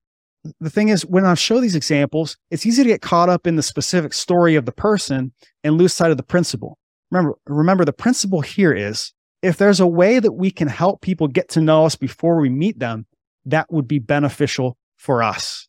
The 0.60 0.70
thing 0.70 0.88
is, 0.88 1.06
when 1.06 1.24
I 1.24 1.34
show 1.34 1.60
these 1.60 1.74
examples, 1.74 2.36
it's 2.50 2.66
easy 2.66 2.82
to 2.82 2.88
get 2.88 3.00
caught 3.00 3.28
up 3.28 3.46
in 3.46 3.56
the 3.56 3.62
specific 3.62 4.12
story 4.12 4.56
of 4.56 4.66
the 4.66 4.72
person 4.72 5.32
and 5.62 5.78
lose 5.78 5.94
sight 5.94 6.10
of 6.10 6.16
the 6.16 6.22
principle 6.22 6.78
remember, 7.14 7.38
remember 7.46 7.84
the 7.84 7.92
principle 7.92 8.40
here 8.40 8.72
is 8.72 9.12
if 9.42 9.56
there's 9.56 9.80
a 9.80 9.86
way 9.86 10.18
that 10.18 10.32
we 10.32 10.50
can 10.50 10.68
help 10.68 11.00
people 11.00 11.28
get 11.28 11.48
to 11.50 11.60
know 11.60 11.84
us 11.84 11.96
before 11.96 12.40
we 12.40 12.48
meet 12.48 12.78
them, 12.78 13.06
that 13.46 13.70
would 13.70 13.86
be 13.86 13.98
beneficial 13.98 14.76
for 14.96 15.22
us. 15.22 15.68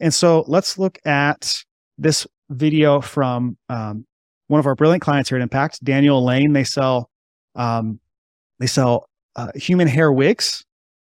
And 0.00 0.12
so 0.12 0.44
let's 0.48 0.78
look 0.78 0.98
at 1.04 1.54
this 1.98 2.26
video 2.50 3.00
from 3.00 3.56
um, 3.68 4.06
one 4.48 4.58
of 4.58 4.66
our 4.66 4.74
brilliant 4.74 5.02
clients 5.02 5.28
here 5.28 5.38
at 5.38 5.42
Impact, 5.42 5.82
Daniel 5.84 6.18
Alain. 6.18 6.52
They 6.52 6.64
sell 6.64 7.10
um, 7.54 8.00
they 8.58 8.66
sell 8.66 9.08
uh, 9.36 9.52
human 9.54 9.86
hair 9.86 10.12
wigs. 10.12 10.64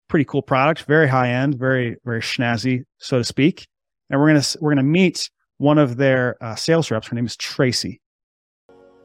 Pretty 0.07 0.25
cool 0.25 0.41
product, 0.41 0.83
very 0.83 1.07
high 1.07 1.29
end, 1.29 1.57
very 1.57 1.97
very 2.05 2.21
snazzy, 2.21 2.83
so 2.99 3.17
to 3.17 3.23
speak. 3.23 3.67
And 4.09 4.19
we're 4.19 4.27
gonna 4.27 4.45
we're 4.61 4.71
gonna 4.71 4.83
meet 4.83 5.29
one 5.57 5.77
of 5.77 5.97
their 5.97 6.35
uh, 6.41 6.55
sales 6.55 6.91
reps. 6.91 7.07
Her 7.07 7.15
name 7.15 7.25
is 7.25 7.35
Tracy. 7.35 8.01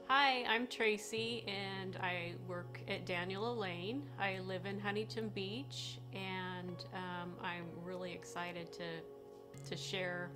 Hi, 0.09 0.45
I'm 0.49 0.67
Tracy 0.67 1.45
and 1.47 1.97
I 2.03 2.35
work 2.49 2.81
at 2.89 3.07
Daniel 3.07 3.53
Alain. 3.53 4.03
I 4.19 4.41
live 4.41 4.67
in 4.67 4.79
Huntington 4.79 5.29
Beach 5.29 6.01
and 6.13 6.85
um, 6.93 7.35
I'm 7.43 7.65
really 7.85 8.13
excited 8.13 8.73
to, 8.73 9.71
to 9.71 9.77
share 9.77 10.31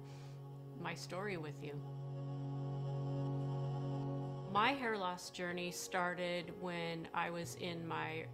my 0.81 0.95
story 0.95 1.37
with 1.37 1.63
you. 1.63 1.73
My 4.53 4.71
hair 4.71 4.97
loss 4.97 5.31
journey 5.31 5.73
started 5.73 6.53
when 6.61 7.09
I 7.13 7.31
was 7.31 7.57
in 7.61 7.85
my 7.85 8.27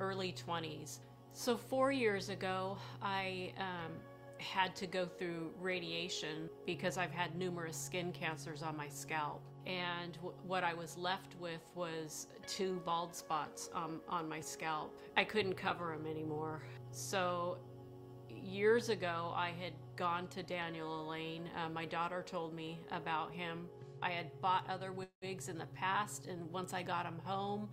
early 0.00 0.34
20s. 0.34 0.98
So, 1.34 1.56
four 1.56 1.92
years 1.92 2.28
ago, 2.28 2.76
I 3.00 3.52
um, 3.58 3.92
had 4.38 4.76
to 4.76 4.86
go 4.86 5.06
through 5.06 5.50
radiation 5.60 6.50
because 6.66 6.98
I've 6.98 7.10
had 7.12 7.36
numerous 7.36 7.76
skin 7.76 8.12
cancers 8.12 8.62
on 8.62 8.76
my 8.76 8.88
scalp 8.88 9.42
and 9.66 10.18
what 10.46 10.64
I 10.64 10.74
was 10.74 10.96
left 10.96 11.36
with 11.40 11.60
was 11.74 12.26
two 12.46 12.80
bald 12.84 13.14
spots 13.14 13.70
um, 13.74 14.00
on 14.08 14.28
my 14.28 14.40
scalp. 14.40 14.98
I 15.16 15.24
couldn't 15.24 15.54
cover 15.54 15.94
them 15.96 16.10
anymore. 16.10 16.62
So 16.90 17.58
years 18.28 18.88
ago, 18.88 19.32
I 19.36 19.52
had 19.60 19.72
gone 19.96 20.26
to 20.28 20.42
Daniel 20.42 21.02
Alain. 21.06 21.48
Uh, 21.56 21.68
my 21.68 21.84
daughter 21.84 22.24
told 22.26 22.54
me 22.54 22.80
about 22.90 23.32
him. 23.32 23.68
I 24.02 24.10
had 24.10 24.32
bought 24.40 24.68
other 24.68 24.92
wigs 24.92 25.48
in 25.48 25.58
the 25.58 25.66
past, 25.66 26.26
and 26.26 26.50
once 26.50 26.74
I 26.74 26.82
got 26.82 27.04
them 27.04 27.20
home, 27.22 27.68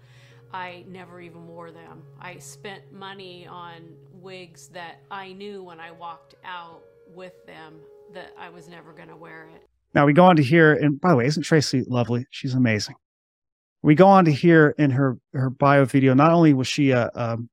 I 0.52 0.84
never 0.88 1.22
even 1.22 1.48
wore 1.48 1.72
them. 1.72 2.04
I 2.20 2.38
spent 2.38 2.92
money 2.92 3.48
on 3.48 3.96
wigs 4.14 4.70
that 4.70 5.02
I 5.12 5.34
knew 5.34 5.64
when 5.64 5.80
I 5.80 5.92
walked 5.92 6.36
out 6.44 6.82
with 7.14 7.46
them 7.46 7.80
that 8.14 8.34
I 8.38 8.50
was 8.50 8.68
never 8.68 8.92
going 8.94 9.10
to 9.10 9.16
wear 9.16 9.50
it. 9.56 9.68
Now 9.94 10.06
we 10.06 10.14
go 10.14 10.26
on 10.26 10.36
to 10.36 10.44
hear, 10.44 10.74
and 10.74 11.00
by 11.00 11.10
the 11.10 11.16
way, 11.16 11.26
isn't 11.26 11.44
Tracy 11.44 11.84
lovely? 11.88 12.26
She's 12.30 12.54
amazing. 12.54 12.96
We 13.82 13.96
go 13.96 14.08
on 14.08 14.26
to 14.26 14.32
hear 14.32 14.76
in 14.78 14.92
her 14.92 15.18
her 15.34 15.50
bio 15.50 15.86
video. 15.86 16.14
Not 16.14 16.32
only 16.32 16.54
was 16.54 16.68
she 16.68 16.92
a 16.92 17.10
um, 17.16 17.50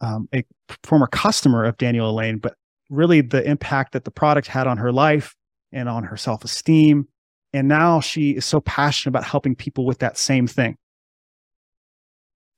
um, 0.00 0.28
a 0.34 0.44
former 0.84 1.06
customer 1.06 1.64
of 1.64 1.76
Daniel 1.76 2.08
Alain, 2.08 2.38
but 2.38 2.54
really 2.88 3.20
the 3.20 3.42
impact 3.46 3.92
that 3.92 4.04
the 4.04 4.10
product 4.10 4.46
had 4.46 4.66
on 4.66 4.78
her 4.78 4.92
life 4.92 5.34
and 5.72 5.88
on 5.88 6.04
her 6.04 6.16
self 6.16 6.44
esteem. 6.44 7.08
And 7.52 7.66
now 7.66 8.00
she 8.00 8.32
is 8.32 8.44
so 8.44 8.60
passionate 8.60 9.10
about 9.10 9.24
helping 9.24 9.54
people 9.54 9.86
with 9.86 9.98
that 9.98 10.18
same 10.18 10.46
thing. 10.46 10.76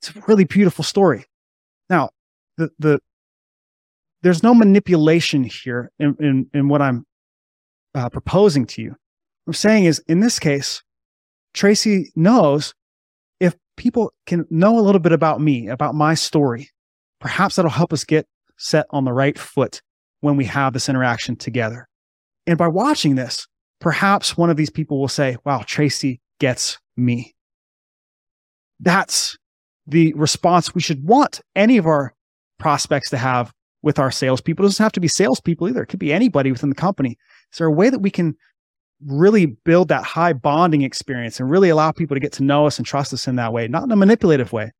It's 0.00 0.16
a 0.16 0.22
really 0.26 0.44
beautiful 0.44 0.82
story. 0.82 1.26
Now, 1.90 2.10
the, 2.56 2.70
the, 2.78 3.00
there's 4.22 4.42
no 4.42 4.54
manipulation 4.54 5.44
here 5.44 5.90
in, 5.98 6.16
in, 6.20 6.50
in 6.54 6.68
what 6.68 6.80
I'm 6.80 7.04
uh, 7.94 8.08
proposing 8.08 8.66
to 8.66 8.82
you. 8.82 8.90
What 8.90 9.48
I'm 9.48 9.54
saying 9.54 9.84
is, 9.84 10.02
in 10.08 10.20
this 10.20 10.38
case, 10.38 10.82
Tracy 11.52 12.12
knows 12.16 12.74
if 13.40 13.54
people 13.76 14.12
can 14.26 14.46
know 14.50 14.78
a 14.78 14.80
little 14.80 15.00
bit 15.00 15.12
about 15.12 15.40
me, 15.40 15.68
about 15.68 15.94
my 15.94 16.14
story, 16.14 16.70
perhaps 17.20 17.56
that'll 17.56 17.70
help 17.70 17.92
us 17.92 18.04
get 18.04 18.26
set 18.56 18.86
on 18.90 19.04
the 19.04 19.12
right 19.12 19.38
foot 19.38 19.82
when 20.20 20.36
we 20.36 20.44
have 20.44 20.72
this 20.72 20.88
interaction 20.88 21.36
together. 21.36 21.88
And 22.46 22.56
by 22.56 22.68
watching 22.68 23.16
this, 23.16 23.46
perhaps 23.80 24.36
one 24.36 24.50
of 24.50 24.56
these 24.56 24.70
people 24.70 25.00
will 25.00 25.08
say, 25.08 25.36
wow, 25.44 25.62
Tracy 25.66 26.20
gets 26.38 26.78
me. 26.96 27.34
That's 28.78 29.36
the 29.90 30.12
response 30.14 30.74
we 30.74 30.80
should 30.80 31.04
want 31.04 31.40
any 31.56 31.76
of 31.76 31.86
our 31.86 32.14
prospects 32.58 33.10
to 33.10 33.16
have 33.16 33.52
with 33.82 33.98
our 33.98 34.10
salespeople. 34.10 34.64
It 34.64 34.68
doesn't 34.68 34.82
have 34.82 34.92
to 34.92 35.00
be 35.00 35.08
salespeople 35.08 35.68
either. 35.68 35.82
It 35.82 35.86
could 35.86 35.98
be 35.98 36.12
anybody 36.12 36.52
within 36.52 36.68
the 36.68 36.74
company. 36.74 37.16
Is 37.52 37.58
there 37.58 37.66
a 37.66 37.72
way 37.72 37.90
that 37.90 38.00
we 38.00 38.10
can 38.10 38.36
really 39.06 39.46
build 39.46 39.88
that 39.88 40.04
high 40.04 40.32
bonding 40.32 40.82
experience 40.82 41.40
and 41.40 41.50
really 41.50 41.70
allow 41.70 41.90
people 41.90 42.14
to 42.14 42.20
get 42.20 42.32
to 42.32 42.42
know 42.42 42.66
us 42.66 42.78
and 42.78 42.86
trust 42.86 43.12
us 43.12 43.26
in 43.26 43.36
that 43.36 43.52
way, 43.52 43.66
not 43.66 43.84
in 43.84 43.90
a 43.90 43.96
manipulative 43.96 44.52
way, 44.52 44.70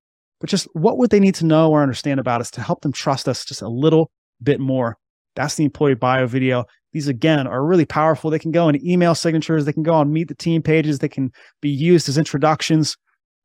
but 0.41 0.51
just 0.51 0.69
what 0.75 0.99
would 0.99 1.11
they 1.11 1.21
need 1.21 1.35
to 1.37 1.47
know 1.47 1.71
or 1.71 1.83
understand 1.83 2.21
about 2.21 2.41
us 2.41 2.51
to 2.53 2.61
help 2.61 2.83
them 2.83 2.93
trust 2.93 3.29
us 3.29 3.45
just 3.45 3.63
a 3.63 3.69
little 3.69 4.11
bit 4.43 4.61
more? 4.61 4.99
That's 5.37 5.55
the 5.55 5.65
employee 5.65 5.95
bio 5.95 6.27
video. 6.27 6.67
These 6.93 7.09
again 7.09 7.47
are 7.47 7.65
really 7.65 7.87
powerful. 7.87 8.31
They 8.31 8.39
can 8.39 8.51
go 8.51 8.69
in 8.69 8.87
email 8.87 9.15
signatures. 9.15 9.65
They 9.65 9.73
can 9.73 9.85
go 9.85 9.95
on 9.95 10.13
meet 10.13 10.29
the 10.29 10.35
team 10.35 10.61
pages. 10.61 10.99
They 10.99 11.09
can 11.09 11.33
be 11.63 11.71
used 11.71 12.09
as 12.09 12.19
introductions, 12.19 12.97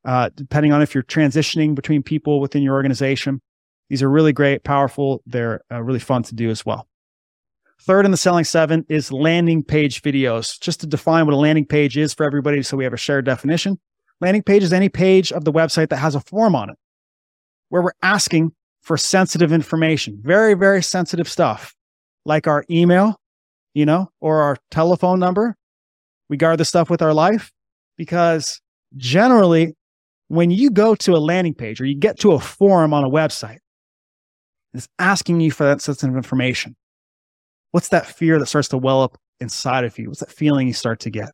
uh, 0.05 0.29
depending 0.35 0.71
on 0.71 0.81
if 0.81 0.93
you're 0.93 1.03
transitioning 1.03 1.75
between 1.75 2.03
people 2.03 2.39
within 2.39 2.63
your 2.63 2.75
organization. 2.75 3.41
These 3.89 4.01
are 4.01 4.09
really 4.09 4.33
great, 4.33 4.63
powerful. 4.63 5.21
They're 5.25 5.61
uh, 5.71 5.81
really 5.81 5.99
fun 5.99 6.23
to 6.23 6.35
do 6.35 6.49
as 6.49 6.65
well. 6.65 6.87
Third 7.81 8.05
in 8.05 8.11
the 8.11 8.17
selling 8.17 8.45
seven 8.45 8.85
is 8.89 9.11
landing 9.11 9.63
page 9.63 10.01
videos. 10.01 10.59
Just 10.59 10.79
to 10.81 10.87
define 10.87 11.25
what 11.25 11.33
a 11.33 11.37
landing 11.37 11.65
page 11.65 11.97
is 11.97 12.13
for 12.13 12.25
everybody, 12.25 12.63
so 12.63 12.77
we 12.77 12.83
have 12.83 12.93
a 12.93 12.97
shared 12.97 13.25
definition. 13.25 13.79
Landing 14.21 14.43
page 14.43 14.63
is 14.63 14.73
any 14.73 14.89
page 14.89 15.31
of 15.31 15.43
the 15.43 15.51
website 15.51 15.89
that 15.89 15.97
has 15.97 16.15
a 16.15 16.21
form 16.21 16.55
on 16.55 16.69
it 16.69 16.77
where 17.69 17.81
we're 17.81 17.91
asking 18.01 18.53
for 18.81 18.97
sensitive 18.97 19.51
information, 19.51 20.19
very, 20.21 20.53
very 20.53 20.81
sensitive 20.81 21.27
stuff 21.27 21.75
like 22.23 22.47
our 22.47 22.63
email, 22.69 23.19
you 23.73 23.85
know, 23.85 24.09
or 24.21 24.41
our 24.41 24.57
telephone 24.71 25.19
number. 25.19 25.55
We 26.29 26.37
guard 26.37 26.59
the 26.59 26.65
stuff 26.65 26.89
with 26.89 27.01
our 27.01 27.13
life 27.13 27.51
because 27.97 28.61
generally, 28.95 29.75
when 30.27 30.51
you 30.51 30.69
go 30.69 30.95
to 30.95 31.13
a 31.13 31.17
landing 31.17 31.53
page 31.53 31.79
or 31.79 31.85
you 31.85 31.95
get 31.95 32.19
to 32.19 32.33
a 32.33 32.39
forum 32.39 32.93
on 32.93 33.03
a 33.03 33.09
website, 33.09 33.59
it's 34.73 34.87
asking 34.99 35.39
you 35.39 35.51
for 35.51 35.63
that 35.65 35.81
sensitive 35.81 36.15
information 36.15 36.75
what's 37.75 37.89
that 37.89 38.07
fear 38.07 38.39
that 38.39 38.45
starts 38.45 38.69
to 38.69 38.77
well 38.77 39.03
up 39.03 39.17
inside 39.41 39.83
of 39.83 39.99
you? 39.99 40.07
What's 40.07 40.21
that 40.21 40.31
feeling 40.31 40.65
you 40.65 40.71
start 40.71 41.01
to 41.01 41.09
get? 41.09 41.31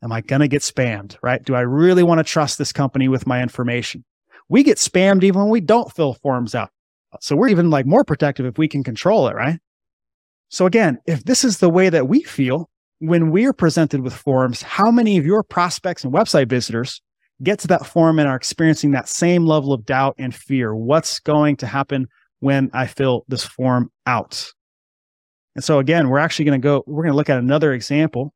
Am 0.00 0.12
I 0.12 0.20
going 0.20 0.38
to 0.38 0.46
get 0.46 0.62
spammed? 0.62 1.16
Right? 1.24 1.42
Do 1.42 1.56
I 1.56 1.62
really 1.62 2.04
want 2.04 2.18
to 2.18 2.24
trust 2.24 2.56
this 2.56 2.72
company 2.72 3.08
with 3.08 3.26
my 3.26 3.42
information? 3.42 4.04
We 4.48 4.62
get 4.62 4.78
spammed 4.78 5.24
even 5.24 5.40
when 5.40 5.50
we 5.50 5.60
don't 5.60 5.92
fill 5.92 6.14
forms 6.14 6.54
out. 6.54 6.70
So 7.20 7.34
we're 7.34 7.48
even 7.48 7.68
like 7.68 7.84
more 7.84 8.04
protective 8.04 8.46
if 8.46 8.58
we 8.58 8.68
can 8.68 8.84
control 8.84 9.26
it, 9.26 9.34
right? 9.34 9.58
So 10.50 10.66
again, 10.66 10.98
if 11.04 11.24
this 11.24 11.42
is 11.42 11.58
the 11.58 11.68
way 11.68 11.88
that 11.88 12.06
we 12.06 12.22
feel 12.22 12.70
when 13.00 13.32
we 13.32 13.44
are 13.46 13.52
presented 13.52 14.02
with 14.02 14.14
forms, 14.14 14.62
how 14.62 14.92
many 14.92 15.18
of 15.18 15.26
your 15.26 15.42
prospects 15.42 16.04
and 16.04 16.14
website 16.14 16.48
visitors 16.48 17.02
get 17.42 17.58
to 17.60 17.68
that 17.68 17.86
form 17.86 18.18
and 18.18 18.28
are 18.28 18.36
experiencing 18.36 18.92
that 18.92 19.08
same 19.08 19.46
level 19.46 19.72
of 19.72 19.84
doubt 19.84 20.14
and 20.18 20.34
fear? 20.34 20.74
What's 20.74 21.18
going 21.20 21.56
to 21.56 21.66
happen 21.66 22.08
when 22.40 22.70
I 22.72 22.86
fill 22.86 23.24
this 23.28 23.44
form 23.44 23.90
out? 24.06 24.52
And 25.54 25.64
so 25.64 25.78
again, 25.78 26.08
we're 26.08 26.18
actually 26.18 26.44
going 26.44 26.60
to 26.60 26.64
go, 26.64 26.84
we're 26.86 27.02
going 27.02 27.12
to 27.12 27.16
look 27.16 27.30
at 27.30 27.38
another 27.38 27.72
example 27.72 28.34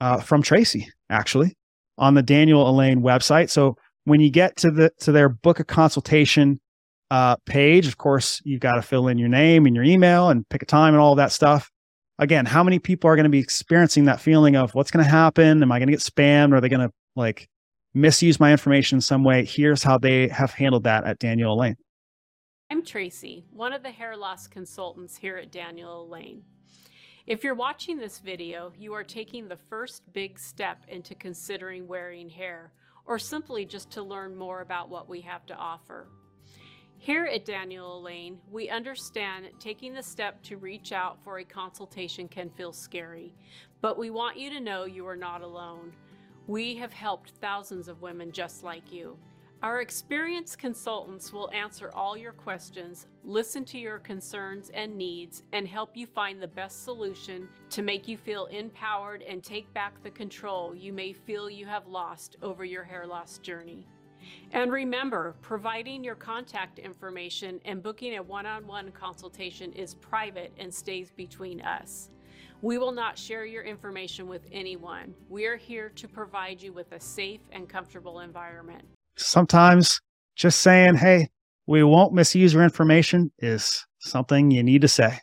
uh, 0.00 0.20
from 0.20 0.42
Tracy, 0.42 0.88
actually, 1.10 1.56
on 1.98 2.14
the 2.14 2.22
Daniel 2.22 2.68
Alain 2.68 3.02
website. 3.02 3.50
So 3.50 3.76
when 4.04 4.20
you 4.20 4.30
get 4.30 4.56
to 4.56 4.70
the 4.70 4.90
to 5.00 5.12
their 5.12 5.28
book 5.28 5.60
a 5.60 5.64
consultation 5.64 6.60
uh, 7.10 7.36
page, 7.46 7.86
of 7.86 7.98
course, 7.98 8.40
you've 8.44 8.60
got 8.60 8.74
to 8.74 8.82
fill 8.82 9.08
in 9.08 9.18
your 9.18 9.28
name 9.28 9.66
and 9.66 9.74
your 9.74 9.84
email 9.84 10.30
and 10.30 10.48
pick 10.48 10.62
a 10.62 10.66
time 10.66 10.94
and 10.94 11.00
all 11.00 11.14
that 11.16 11.32
stuff. 11.32 11.70
Again, 12.18 12.46
how 12.46 12.64
many 12.64 12.78
people 12.78 13.08
are 13.08 13.16
going 13.16 13.24
to 13.24 13.30
be 13.30 13.38
experiencing 13.38 14.06
that 14.06 14.20
feeling 14.20 14.56
of 14.56 14.74
what's 14.74 14.90
going 14.90 15.04
to 15.04 15.10
happen? 15.10 15.62
Am 15.62 15.70
I 15.70 15.78
going 15.78 15.86
to 15.86 15.92
get 15.92 16.00
spammed? 16.00 16.52
Are 16.52 16.60
they 16.60 16.68
going 16.68 16.88
to 16.88 16.92
like 17.14 17.48
misuse 17.94 18.38
my 18.38 18.52
information 18.52 18.96
in 18.96 19.02
some 19.02 19.24
way? 19.24 19.44
Here's 19.44 19.82
how 19.82 19.98
they 19.98 20.28
have 20.28 20.52
handled 20.52 20.84
that 20.84 21.04
at 21.04 21.18
Daniel 21.18 21.54
Alain. 21.54 21.76
I'm 22.70 22.84
Tracy, 22.84 23.44
one 23.50 23.72
of 23.72 23.82
the 23.82 23.90
hair 23.90 24.16
loss 24.16 24.46
consultants 24.46 25.16
here 25.16 25.36
at 25.36 25.50
Daniel 25.50 26.02
Alain. 26.02 26.42
If 27.26 27.44
you're 27.44 27.54
watching 27.54 27.98
this 27.98 28.18
video, 28.18 28.72
you 28.78 28.92
are 28.94 29.04
taking 29.04 29.48
the 29.48 29.56
first 29.56 30.02
big 30.12 30.38
step 30.38 30.84
into 30.88 31.14
considering 31.14 31.86
wearing 31.86 32.28
hair, 32.28 32.72
or 33.06 33.18
simply 33.18 33.64
just 33.64 33.90
to 33.92 34.02
learn 34.02 34.36
more 34.36 34.60
about 34.60 34.90
what 34.90 35.08
we 35.08 35.20
have 35.22 35.46
to 35.46 35.54
offer. 35.54 36.08
Here 36.98 37.26
at 37.26 37.44
Daniel 37.44 37.98
Alain, 37.98 38.38
we 38.50 38.68
understand 38.68 39.46
taking 39.60 39.94
the 39.94 40.02
step 40.02 40.42
to 40.42 40.56
reach 40.56 40.92
out 40.92 41.22
for 41.22 41.38
a 41.38 41.44
consultation 41.44 42.28
can 42.28 42.50
feel 42.50 42.72
scary, 42.72 43.34
but 43.80 43.96
we 43.96 44.10
want 44.10 44.36
you 44.36 44.50
to 44.50 44.60
know 44.60 44.84
you 44.84 45.06
are 45.06 45.16
not 45.16 45.42
alone. 45.42 45.92
We 46.48 46.76
have 46.76 46.94
helped 46.94 47.32
thousands 47.42 47.88
of 47.88 48.00
women 48.00 48.32
just 48.32 48.64
like 48.64 48.90
you. 48.90 49.18
Our 49.62 49.82
experienced 49.82 50.58
consultants 50.58 51.30
will 51.30 51.50
answer 51.52 51.90
all 51.92 52.16
your 52.16 52.32
questions, 52.32 53.06
listen 53.22 53.66
to 53.66 53.78
your 53.78 53.98
concerns 53.98 54.70
and 54.70 54.96
needs, 54.96 55.42
and 55.52 55.68
help 55.68 55.94
you 55.94 56.06
find 56.06 56.40
the 56.40 56.48
best 56.48 56.84
solution 56.84 57.50
to 57.68 57.82
make 57.82 58.08
you 58.08 58.16
feel 58.16 58.46
empowered 58.46 59.20
and 59.22 59.44
take 59.44 59.70
back 59.74 60.02
the 60.02 60.10
control 60.10 60.74
you 60.74 60.90
may 60.90 61.12
feel 61.12 61.50
you 61.50 61.66
have 61.66 61.86
lost 61.86 62.36
over 62.40 62.64
your 62.64 62.84
hair 62.84 63.06
loss 63.06 63.36
journey. 63.36 63.86
And 64.52 64.72
remember, 64.72 65.34
providing 65.42 66.02
your 66.02 66.14
contact 66.14 66.78
information 66.78 67.60
and 67.66 67.82
booking 67.82 68.16
a 68.16 68.22
one 68.22 68.46
on 68.46 68.66
one 68.66 68.90
consultation 68.92 69.70
is 69.74 69.92
private 69.96 70.54
and 70.56 70.72
stays 70.72 71.10
between 71.10 71.60
us. 71.60 72.08
We 72.60 72.78
will 72.78 72.92
not 72.92 73.16
share 73.16 73.44
your 73.44 73.62
information 73.62 74.26
with 74.26 74.42
anyone. 74.52 75.14
We 75.28 75.46
are 75.46 75.56
here 75.56 75.90
to 75.90 76.08
provide 76.08 76.60
you 76.60 76.72
with 76.72 76.92
a 76.92 77.00
safe 77.00 77.40
and 77.52 77.68
comfortable 77.68 78.20
environment 78.20 78.84
sometimes 79.20 80.00
just 80.36 80.60
saying, 80.60 80.96
hey, 80.96 81.28
we 81.66 81.82
won't 81.82 82.14
misuse 82.14 82.54
your 82.54 82.64
information 82.64 83.30
is 83.38 83.86
something 83.98 84.50
you 84.50 84.62
need 84.62 84.82
to 84.82 84.88
say. 84.88 85.18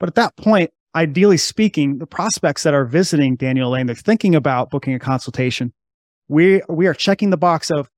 But 0.00 0.08
at 0.08 0.14
that 0.16 0.36
point, 0.36 0.70
ideally 0.94 1.36
speaking, 1.36 1.98
the 1.98 2.06
prospects 2.06 2.62
that 2.64 2.74
are 2.74 2.84
visiting 2.84 3.36
Daniel 3.36 3.68
Alain, 3.68 3.86
they're 3.86 3.94
thinking 3.94 4.34
about 4.34 4.70
booking 4.70 4.94
a 4.94 4.98
consultation. 4.98 5.72
We, 6.28 6.62
we 6.68 6.86
are 6.86 6.94
checking 6.94 7.30
the 7.30 7.36
box 7.36 7.70
of, 7.70 7.88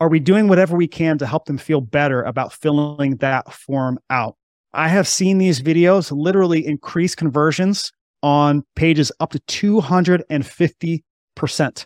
are 0.00 0.08
we 0.08 0.18
doing 0.18 0.48
whatever 0.48 0.76
we 0.76 0.88
can 0.88 1.18
to 1.18 1.26
help 1.26 1.44
them 1.44 1.58
feel 1.58 1.80
better 1.80 2.22
about 2.22 2.52
filling 2.52 3.16
that 3.16 3.52
form 3.52 3.98
out? 4.08 4.36
I 4.72 4.88
have 4.88 5.08
seen 5.08 5.38
these 5.38 5.60
videos 5.60 6.16
literally 6.16 6.66
increase 6.66 7.14
conversions 7.14 7.92
on 8.22 8.64
pages 8.76 9.12
up 9.20 9.32
to 9.32 9.38
250% 9.40 11.84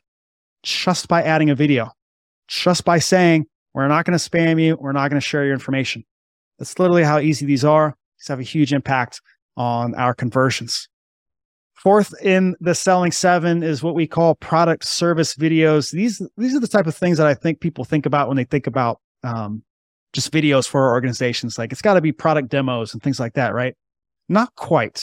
just 0.62 1.08
by 1.08 1.22
adding 1.22 1.50
a 1.50 1.54
video 1.54 1.90
just 2.48 2.84
by 2.84 2.98
saying, 2.98 3.46
we're 3.72 3.88
not 3.88 4.04
going 4.04 4.18
to 4.18 4.30
spam 4.30 4.62
you. 4.62 4.76
We're 4.80 4.92
not 4.92 5.10
going 5.10 5.20
to 5.20 5.26
share 5.26 5.44
your 5.44 5.54
information. 5.54 6.04
That's 6.58 6.78
literally 6.78 7.02
how 7.02 7.18
easy 7.18 7.46
these 7.46 7.64
are. 7.64 7.96
These 8.18 8.28
have 8.28 8.40
a 8.40 8.44
huge 8.44 8.72
impact 8.72 9.20
on 9.56 9.94
our 9.94 10.14
conversions. 10.14 10.88
Fourth 11.74 12.14
in 12.22 12.54
the 12.60 12.74
selling 12.74 13.12
seven 13.12 13.62
is 13.62 13.82
what 13.82 13.94
we 13.94 14.06
call 14.06 14.36
product 14.36 14.84
service 14.84 15.34
videos. 15.34 15.90
These, 15.90 16.22
these 16.36 16.54
are 16.54 16.60
the 16.60 16.68
type 16.68 16.86
of 16.86 16.94
things 16.94 17.18
that 17.18 17.26
I 17.26 17.34
think 17.34 17.60
people 17.60 17.84
think 17.84 18.06
about 18.06 18.28
when 18.28 18.36
they 18.36 18.44
think 18.44 18.66
about 18.66 19.00
um, 19.22 19.62
just 20.14 20.32
videos 20.32 20.66
for 20.66 20.82
our 20.82 20.92
organizations. 20.92 21.58
Like 21.58 21.72
it's 21.72 21.82
got 21.82 21.94
to 21.94 22.00
be 22.00 22.12
product 22.12 22.48
demos 22.48 22.94
and 22.94 23.02
things 23.02 23.20
like 23.20 23.34
that, 23.34 23.52
right? 23.52 23.74
Not 24.28 24.54
quite. 24.54 25.02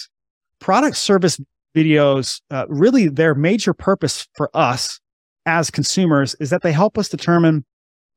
Product 0.60 0.98
service 0.98 1.40
videos, 1.76 2.42
uh, 2.50 2.66
really 2.68 3.08
their 3.08 3.36
major 3.36 3.74
purpose 3.74 4.28
for 4.36 4.50
us 4.54 5.00
as 5.46 5.70
consumers 5.70 6.36
is 6.40 6.50
that 6.50 6.62
they 6.62 6.72
help 6.72 6.98
us 6.98 7.10
determine 7.10 7.66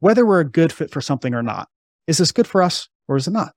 whether 0.01 0.25
we're 0.25 0.41
a 0.41 0.49
good 0.49 0.73
fit 0.73 0.91
for 0.91 1.01
something 1.01 1.35
or 1.35 1.43
not. 1.43 1.69
Is 2.07 2.19
this 2.19 2.33
good 2.33 2.47
for 2.47 2.63
us 2.63 2.89
or 3.09 3.17
is 3.17 3.27
it 3.27 3.33
not? 3.33 3.53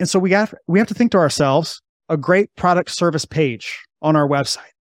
And 0.00 0.08
so 0.08 0.18
we 0.18 0.32
have, 0.32 0.54
we 0.66 0.78
have 0.78 0.88
to 0.88 0.94
think 0.94 1.12
to 1.12 1.18
ourselves 1.18 1.80
a 2.08 2.16
great 2.16 2.54
product 2.56 2.90
service 2.90 3.24
page 3.24 3.78
on 4.02 4.16
our 4.16 4.28
website. 4.28 4.72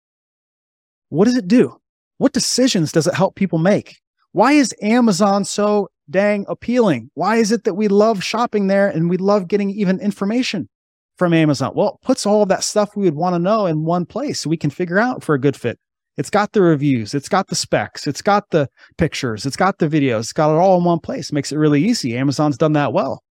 What 1.10 1.26
does 1.26 1.36
it 1.36 1.48
do? 1.48 1.76
What 2.18 2.32
decisions 2.32 2.92
does 2.92 3.06
it 3.06 3.14
help 3.14 3.34
people 3.34 3.58
make? 3.58 3.96
Why 4.32 4.52
is 4.52 4.74
Amazon 4.80 5.44
so 5.44 5.88
dang 6.10 6.44
appealing? 6.48 7.10
Why 7.14 7.36
is 7.36 7.52
it 7.52 7.64
that 7.64 7.74
we 7.74 7.88
love 7.88 8.22
shopping 8.22 8.66
there 8.66 8.88
and 8.88 9.08
we 9.08 9.16
love 9.16 9.48
getting 9.48 9.70
even 9.70 10.00
information 10.00 10.68
from 11.16 11.32
Amazon? 11.32 11.72
Well, 11.74 11.98
it 12.00 12.06
puts 12.06 12.26
all 12.26 12.42
of 12.42 12.48
that 12.48 12.64
stuff 12.64 12.96
we 12.96 13.04
would 13.04 13.14
want 13.14 13.34
to 13.34 13.38
know 13.38 13.66
in 13.66 13.84
one 13.84 14.06
place 14.06 14.40
so 14.40 14.50
we 14.50 14.56
can 14.56 14.70
figure 14.70 14.98
out 14.98 15.22
for 15.22 15.34
a 15.34 15.40
good 15.40 15.56
fit. 15.56 15.78
It's 16.16 16.30
got 16.30 16.52
the 16.52 16.60
reviews, 16.60 17.14
it's 17.14 17.28
got 17.28 17.48
the 17.48 17.54
specs, 17.54 18.06
it's 18.06 18.20
got 18.20 18.50
the 18.50 18.68
pictures, 18.98 19.46
it's 19.46 19.56
got 19.56 19.78
the 19.78 19.88
videos, 19.88 20.20
it's 20.20 20.32
got 20.34 20.54
it 20.54 20.58
all 20.58 20.76
in 20.78 20.84
one 20.84 21.00
place. 21.00 21.30
It 21.30 21.34
makes 21.34 21.52
it 21.52 21.56
really 21.56 21.82
easy. 21.82 22.16
Amazon's 22.16 22.58
done 22.58 22.74
that 22.74 22.92
well. 22.92 23.22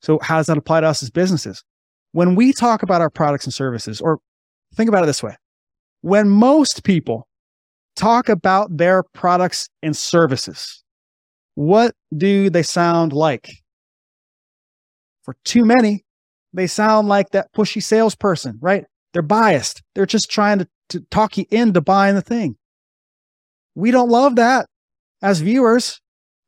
So, 0.00 0.18
how 0.22 0.38
does 0.38 0.46
that 0.46 0.56
apply 0.56 0.80
to 0.80 0.86
us 0.86 1.02
as 1.02 1.10
businesses? 1.10 1.62
When 2.12 2.34
we 2.34 2.54
talk 2.54 2.82
about 2.82 3.02
our 3.02 3.10
products 3.10 3.44
and 3.44 3.52
services, 3.52 4.00
or 4.00 4.18
think 4.74 4.88
about 4.88 5.02
it 5.02 5.06
this 5.06 5.22
way 5.22 5.36
when 6.00 6.28
most 6.28 6.84
people 6.84 7.26
talk 7.96 8.28
about 8.28 8.76
their 8.76 9.02
products 9.14 9.68
and 9.82 9.96
services, 9.96 10.84
what 11.56 11.94
do 12.16 12.48
they 12.50 12.62
sound 12.62 13.12
like? 13.12 13.50
For 15.24 15.34
too 15.44 15.64
many, 15.64 16.04
they 16.52 16.68
sound 16.68 17.08
like 17.08 17.30
that 17.30 17.52
pushy 17.52 17.82
salesperson, 17.82 18.58
right? 18.60 18.84
They're 19.12 19.22
biased. 19.22 19.82
They're 19.94 20.06
just 20.06 20.30
trying 20.30 20.60
to, 20.60 20.68
to 20.90 21.00
talk 21.10 21.36
you 21.36 21.46
into 21.50 21.80
buying 21.80 22.14
the 22.14 22.22
thing. 22.22 22.56
We 23.74 23.90
don't 23.90 24.10
love 24.10 24.36
that 24.36 24.66
as 25.22 25.40
viewers, 25.40 26.00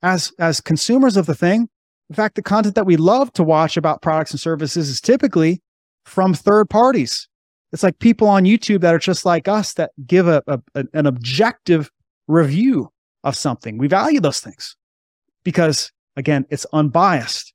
as, 0.03 0.31
as 0.39 0.61
consumers 0.61 1.17
of 1.17 1.27
the 1.27 1.35
thing. 1.35 1.69
In 2.11 2.15
fact, 2.15 2.37
the 2.37 2.43
content 2.43 2.75
that 2.75 2.87
we 2.87 2.97
love 2.97 3.33
to 3.33 3.43
watch 3.43 3.77
about 3.77 4.03
products 4.03 4.31
and 4.31 4.41
services 4.41 4.89
is 4.91 5.01
typically 5.01 5.63
from 6.05 6.35
third 6.35 6.69
parties. 6.69 7.29
It's 7.73 7.83
like 7.83 7.99
people 7.99 8.29
on 8.29 8.45
YouTube 8.45 8.83
that 8.83 8.95
are 8.95 8.99
just 8.99 9.25
like 9.25 9.49
us 9.49 9.73
that 9.75 9.91
give 10.07 10.29
a, 10.29 10.43
a, 10.47 10.61
an 10.93 11.07
objective 11.07 11.91
review 12.27 12.93
of 13.25 13.37
something. 13.37 13.79
We 13.79 13.89
value 13.89 14.21
those 14.21 14.41
things 14.41 14.77
because, 15.49 15.91
again, 16.15 16.45
it's 16.51 16.67
unbiased. 16.75 17.55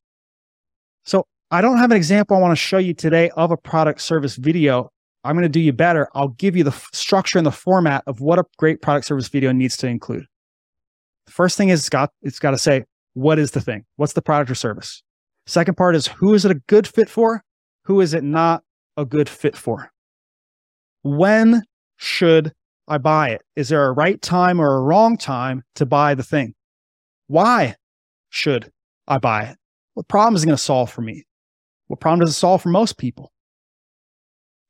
So 1.05 1.27
I 1.51 1.61
don't 1.61 1.77
have 1.77 1.91
an 1.91 1.97
example 1.97 2.35
I 2.35 2.39
want 2.39 2.53
to 2.53 2.55
show 2.55 2.79
you 2.79 2.95
today 2.95 3.29
of 3.37 3.51
a 3.51 3.55
product 3.55 4.01
service 4.01 4.35
video. 4.35 4.89
I'm 5.23 5.35
going 5.35 5.43
to 5.43 5.47
do 5.47 5.59
you 5.59 5.73
better. 5.73 6.09
I'll 6.15 6.29
give 6.29 6.55
you 6.55 6.63
the 6.63 6.71
f- 6.71 6.89
structure 6.91 7.37
and 7.37 7.45
the 7.45 7.51
format 7.51 8.03
of 8.07 8.19
what 8.19 8.39
a 8.39 8.45
great 8.57 8.81
product 8.81 9.05
service 9.05 9.27
video 9.27 9.51
needs 9.51 9.77
to 9.77 9.87
include. 9.87 10.25
First 11.27 11.55
thing 11.55 11.69
is 11.69 11.81
it's 11.81 11.89
got 11.89 12.09
it's 12.23 12.39
got 12.39 12.49
to 12.49 12.57
say 12.57 12.83
what 13.13 13.37
is 13.37 13.51
the 13.51 13.61
thing? 13.61 13.85
What's 13.97 14.13
the 14.13 14.23
product 14.23 14.49
or 14.49 14.55
service? 14.55 15.03
Second 15.45 15.77
part 15.77 15.95
is 15.95 16.07
who 16.07 16.33
is 16.33 16.45
it 16.45 16.51
a 16.51 16.59
good 16.65 16.87
fit 16.87 17.11
for? 17.11 17.43
Who 17.85 18.01
is 18.01 18.15
it 18.15 18.23
not 18.23 18.63
a 18.97 19.05
good 19.05 19.29
fit 19.29 19.55
for? 19.55 19.91
When 21.03 21.61
should 21.97 22.53
I 22.87 22.97
buy 22.97 23.29
it? 23.29 23.43
Is 23.55 23.69
there 23.69 23.85
a 23.85 23.91
right 23.91 24.19
time 24.19 24.59
or 24.59 24.77
a 24.77 24.81
wrong 24.81 25.15
time 25.15 25.61
to 25.75 25.85
buy 25.85 26.15
the 26.15 26.23
thing? 26.23 26.55
Why 27.27 27.75
should 28.33 28.71
I 29.07 29.19
buy 29.19 29.43
it? 29.43 29.57
What 29.93 30.07
problem 30.07 30.35
is 30.35 30.41
it 30.41 30.47
going 30.47 30.57
to 30.57 30.63
solve 30.63 30.91
for 30.91 31.03
me? 31.03 31.23
What 31.85 31.99
problem 31.99 32.21
does 32.21 32.31
it 32.31 32.39
solve 32.39 32.63
for 32.63 32.69
most 32.69 32.97
people? 32.97 33.31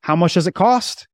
How 0.02 0.18
much 0.18 0.34
does 0.34 0.48
it 0.48 0.54
cost? 0.54 1.08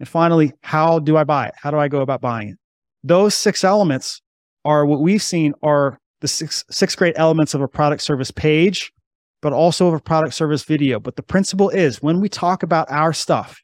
And 0.00 0.08
finally, 0.08 0.52
how 0.62 0.98
do 0.98 1.16
I 1.16 1.22
buy 1.22 1.46
it? 1.46 1.54
How 1.56 1.70
do 1.70 1.78
I 1.78 1.86
go 1.86 2.00
about 2.00 2.20
buying 2.20 2.48
it? 2.48 2.56
Those 3.04 3.36
six 3.36 3.62
elements 3.62 4.20
are 4.64 4.84
what 4.84 5.00
we've 5.02 5.22
seen 5.22 5.54
are 5.62 6.00
the 6.20 6.26
six, 6.26 6.64
six 6.68 6.96
great 6.96 7.14
elements 7.16 7.54
of 7.54 7.60
a 7.60 7.68
product 7.68 8.02
service 8.02 8.32
page, 8.32 8.92
but 9.40 9.52
also 9.52 9.86
of 9.86 9.94
a 9.94 10.00
product 10.00 10.34
service 10.34 10.64
video. 10.64 10.98
But 10.98 11.14
the 11.14 11.22
principle 11.22 11.70
is 11.70 12.02
when 12.02 12.20
we 12.20 12.28
talk 12.28 12.64
about 12.64 12.90
our 12.90 13.12
stuff, 13.12 13.56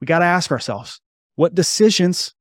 we 0.00 0.04
got 0.04 0.18
to 0.18 0.24
ask 0.24 0.50
ourselves 0.50 1.00
what 1.36 1.54
decisions 1.54 2.34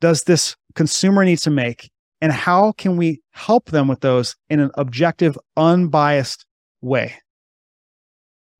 does 0.00 0.22
this 0.22 0.54
consumer 0.76 1.24
need 1.24 1.38
to 1.38 1.50
make? 1.50 1.90
And 2.22 2.30
how 2.30 2.70
can 2.78 2.96
we 2.96 3.20
help 3.32 3.66
them 3.66 3.88
with 3.88 4.00
those 4.00 4.36
in 4.48 4.60
an 4.60 4.70
objective, 4.74 5.36
unbiased 5.56 6.46
way? 6.80 7.14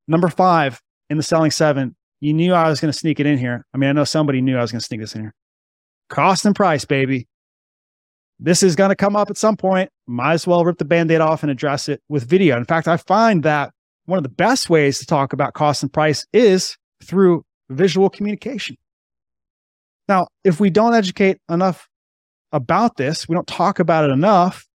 Number 0.08 0.28
five 0.28 0.80
in 1.08 1.16
the 1.16 1.22
selling 1.22 1.52
seven, 1.52 1.94
you 2.20 2.34
knew 2.34 2.54
I 2.54 2.68
was 2.68 2.80
going 2.80 2.90
to 2.90 2.98
sneak 2.98 3.20
it 3.20 3.26
in 3.26 3.38
here. 3.38 3.64
I 3.72 3.78
mean, 3.78 3.88
I 3.88 3.92
know 3.92 4.02
somebody 4.02 4.40
knew 4.40 4.58
I 4.58 4.62
was 4.62 4.72
going 4.72 4.80
to 4.80 4.84
sneak 4.84 5.00
this 5.00 5.14
in 5.14 5.22
here. 5.22 5.34
Cost 6.08 6.44
and 6.44 6.56
price, 6.56 6.84
baby. 6.84 7.28
This 8.40 8.64
is 8.64 8.74
going 8.74 8.88
to 8.88 8.96
come 8.96 9.14
up 9.14 9.30
at 9.30 9.38
some 9.38 9.56
point. 9.56 9.90
Might 10.08 10.32
as 10.32 10.46
well 10.46 10.64
rip 10.64 10.78
the 10.78 10.84
band 10.84 11.12
aid 11.12 11.20
off 11.20 11.44
and 11.44 11.52
address 11.52 11.88
it 11.88 12.02
with 12.08 12.28
video. 12.28 12.56
In 12.56 12.64
fact, 12.64 12.88
I 12.88 12.96
find 12.96 13.44
that 13.44 13.70
one 14.06 14.16
of 14.16 14.24
the 14.24 14.28
best 14.28 14.70
ways 14.70 14.98
to 14.98 15.06
talk 15.06 15.32
about 15.32 15.54
cost 15.54 15.84
and 15.84 15.92
price 15.92 16.26
is 16.32 16.76
through 17.04 17.44
visual 17.70 18.10
communication. 18.10 18.76
Now, 20.08 20.26
if 20.42 20.58
we 20.58 20.68
don't 20.68 20.94
educate 20.94 21.38
enough 21.48 21.88
about 22.52 22.96
this, 22.96 23.28
we 23.28 23.34
don't 23.34 23.46
talk 23.46 23.78
about 23.78 24.08
it 24.08 24.12
enough, 24.12 24.66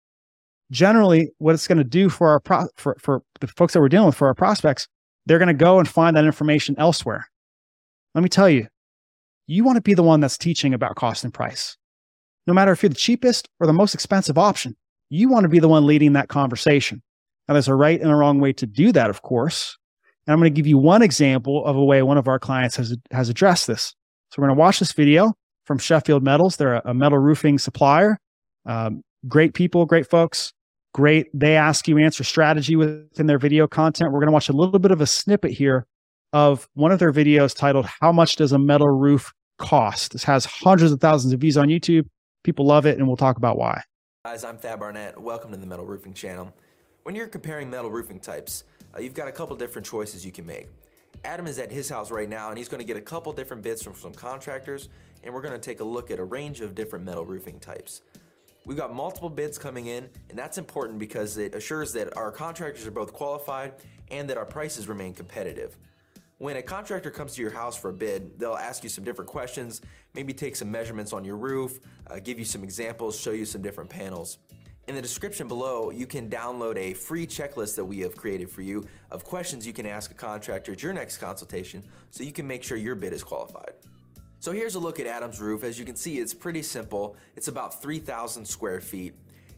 generally 0.72 1.32
what 1.38 1.54
it's 1.54 1.68
going 1.68 1.78
to 1.78 1.84
do 1.84 2.10
for 2.10 2.30
our 2.30 2.40
pro- 2.40 2.68
for, 2.76 2.98
for 3.00 3.22
the 3.40 3.48
folks 3.48 3.74
that 3.74 3.82
we're 3.82 3.90
dealing 3.90 4.08
with 4.08 4.16
for 4.16 4.28
our 4.28 4.36
prospects 4.36 4.88
they're 5.28 5.40
going 5.40 5.48
to 5.48 5.54
go 5.54 5.78
and 5.78 5.88
find 5.88 6.16
that 6.16 6.26
information 6.26 6.74
elsewhere. 6.78 7.30
Let 8.16 8.24
me 8.24 8.30
tell 8.30 8.50
you, 8.50 8.68
you 9.46 9.63
want 9.63 9.76
to 9.76 9.82
be 9.82 9.94
the 9.94 10.04
one 10.04 10.22
that's 10.22 10.38
teaching 10.38 10.74
about 10.74 10.96
cost 10.96 11.24
and 11.24 11.34
price. 11.34 11.78
No 12.48 12.54
matter 12.54 12.72
if 12.72 12.82
you're 12.82 12.90
the 12.90 12.96
cheapest 12.96 13.48
or 13.60 13.68
the 13.68 13.74
most 13.74 13.94
expensive 13.94 14.38
option, 14.38 14.76
you 15.10 15.30
want 15.30 15.44
to 15.44 15.50
be 15.50 15.60
the 15.60 15.68
one 15.68 15.86
leading 15.86 16.13
that 16.13 16.30
conversation. 16.30 17.04
Now, 17.48 17.54
there's 17.54 17.68
a 17.68 17.76
right 17.76 18.00
and 18.00 18.10
a 18.10 18.16
wrong 18.16 18.40
way 18.40 18.54
to 18.54 18.66
do 18.66 18.92
that, 18.94 19.10
of 19.10 19.22
course. 19.22 19.78
And 20.26 20.34
I'm 20.34 20.40
going 20.40 20.54
to 20.54 20.58
give 20.58 20.68
you 20.68 20.78
one 20.78 21.02
example 21.02 21.66
of 21.66 21.76
a 21.76 21.84
way 21.84 22.02
one 22.02 22.18
of 22.18 22.28
our 22.28 22.40
clients 22.40 22.78
has, 22.78 22.96
has 23.12 23.30
addressed 23.30 23.68
this. 23.68 23.94
So 24.32 24.42
we're 24.42 24.48
going 24.48 24.56
to 24.56 24.60
watch 24.60 24.80
this 24.80 24.94
video 24.94 25.34
from 25.67 25.77
Sheffield 25.77 26.23
Metals. 26.23 26.58
They're 26.58 26.75
a, 26.75 26.82
a 26.86 26.93
metal 26.95 27.19
roofing 27.19 27.60
supplier. 27.60 28.17
Um, 28.65 29.03
great 29.27 29.53
people, 29.53 29.86
great 29.86 30.10
folks 30.10 30.53
great. 30.97 31.27
They 31.32 31.56
ask 31.56 31.88
you 31.88 31.99
answer 31.99 32.23
strategy 32.23 32.75
within 32.75 33.27
their 33.27 33.38
video 33.38 33.67
content. 33.67 34.12
We're 34.12 34.19
going 34.19 34.30
to 34.30 34.34
watch 34.34 34.49
a 34.49 34.53
little 34.53 34.80
bit 34.80 34.89
of 34.89 34.99
a 34.99 35.06
snippet 35.06 35.51
here 35.51 35.86
of 36.34 36.67
one 36.73 36.91
of 36.91 36.97
their 36.97 37.13
videos 37.13 37.56
titled 37.56 37.86
How 38.01 38.12
Much 38.12 38.36
Does 38.36 38.51
a 38.51 38.58
Metal 38.58 38.89
Roof 38.89 39.32
Cost? 39.60 40.13
This 40.13 40.23
has 40.23 40.43
hundreds 40.45 40.91
of 40.91 40.99
thousands 40.99 41.34
of 41.34 41.39
views 41.39 41.56
on 41.56 41.67
YouTube. 41.67 42.08
People 42.43 42.65
love 42.65 42.88
it, 42.88 42.97
and 42.97 43.08
we'll 43.08 43.15
talk 43.15 43.38
about 43.38 43.60
why. 43.60 43.84
Guys, 44.25 44.43
I'm 44.43 44.58
Thad 44.58 44.80
Barnett. 44.80 45.21
Welcome 45.21 45.51
to 45.51 45.58
the 45.58 45.67
Metal 45.67 45.86
Roofing 45.86 46.15
Channel. 46.15 46.51
When 47.03 47.13
you're 47.13 47.27
comparing 47.27 47.69
metal 47.69 47.91
roofing 47.91 48.19
types, 48.19 48.63
uh, 48.95 48.99
you've 48.99 49.13
got 49.13 49.27
a 49.27 49.32
couple 49.32 49.56
different 49.56 49.86
choices 49.86 50.25
you 50.25 50.32
can 50.32 50.47
make. 50.47 50.67
Adam 51.28 51.46
is 51.46 51.60
at 51.60 51.70
his 51.70 51.90
house 51.90 52.10
right 52.10 52.30
now, 52.30 52.48
and 52.48 52.58
he's 52.58 52.70
to 52.80 52.86
get 52.86 52.96
a 52.96 53.02
couple 53.02 53.34
different 53.34 53.62
bids 53.62 53.84
from 53.84 53.94
some 53.94 54.13
contractors, 54.13 54.88
and 55.26 55.34
we're 55.34 55.42
to 55.52 55.60
take 55.60 55.82
a 55.82 55.84
look 55.84 56.10
at 56.10 56.20
a 56.20 56.24
range 56.24 56.62
of 56.62 56.74
different 56.74 57.04
metal 57.04 57.26
roofing 57.26 57.60
types. 57.60 58.02
We've 58.66 58.78
got 58.78 58.94
multiple 58.94 59.30
bids 59.30 59.58
coming 59.58 59.88
in, 59.88 60.08
and 60.30 60.40
that's 60.40 60.58
important 60.58 61.00
because 61.00 61.38
it 61.38 61.54
assures 61.54 61.92
that 61.94 62.16
our 62.16 62.32
contractors 62.32 62.88
are 62.88 62.92
both 62.92 63.12
qualified 63.12 63.74
and 64.10 64.30
that 64.30 64.38
our 64.38 64.46
prices 64.46 64.88
remain 64.88 65.13
competitive. 65.13 65.76
When 66.38 66.56
a 66.56 66.62
contractor 66.62 67.12
comes 67.12 67.36
to 67.36 67.42
your 67.42 67.52
house 67.52 67.76
for 67.76 67.90
a 67.90 67.94
bid, 67.94 68.40
they'll 68.40 68.54
ask 68.54 68.82
you 68.84 68.90
some 68.90 69.04
different 69.04 69.30
questions, 69.30 69.82
maybe 70.13 70.34
take 70.34 70.56
some 70.56 70.72
measurements 70.72 71.12
on 71.12 71.26
your 71.26 71.36
roof, 71.36 71.82
uh, 72.10 72.20
give 72.20 72.40
you 72.40 72.46
some 72.46 72.63
examples, 72.63 73.20
show 73.20 73.32
you 73.32 73.44
some 73.44 73.62
different 73.62 73.90
panels. 73.90 74.38
In 74.88 74.95
the 74.95 75.02
description 75.02 75.50
below, 75.50 75.91
you 75.91 76.08
can 76.08 76.30
download 76.30 76.78
a 76.78 76.93
free 76.93 77.28
checklist 77.28 77.76
that 77.76 77.84
we 77.84 78.00
have 78.00 78.15
created 78.15 78.50
for 78.50 78.62
you 78.62 78.88
of 79.12 79.26
questions 79.26 79.67
you 79.67 79.73
can 79.73 79.86
ask 79.86 80.12
a 80.12 80.13
contractor 80.13 80.71
at 80.71 80.82
your 80.82 80.93
next 80.93 81.17
consultation 81.17 81.84
so 82.10 82.23
you 82.23 82.32
can 82.32 82.47
make 82.47 82.63
sure 82.63 82.78
your 82.78 82.95
bid 82.95 83.12
is 83.12 83.21
qualified. 83.21 83.73
So 84.39 84.54
here's 84.54 84.76
a 84.76 84.80
look 84.80 85.02
at 85.02 85.06
Adam's 85.06 85.41
roof. 85.41 85.65
As 85.65 85.78
you 85.78 85.84
can 85.84 85.97
see, 85.97 86.19
it's 86.19 86.34
pretty 86.34 86.62
simple. 86.62 87.17
It's 87.36 87.50
about 87.50 87.82
3,000 87.82 88.45
square 88.45 88.80
feet. 88.80 89.13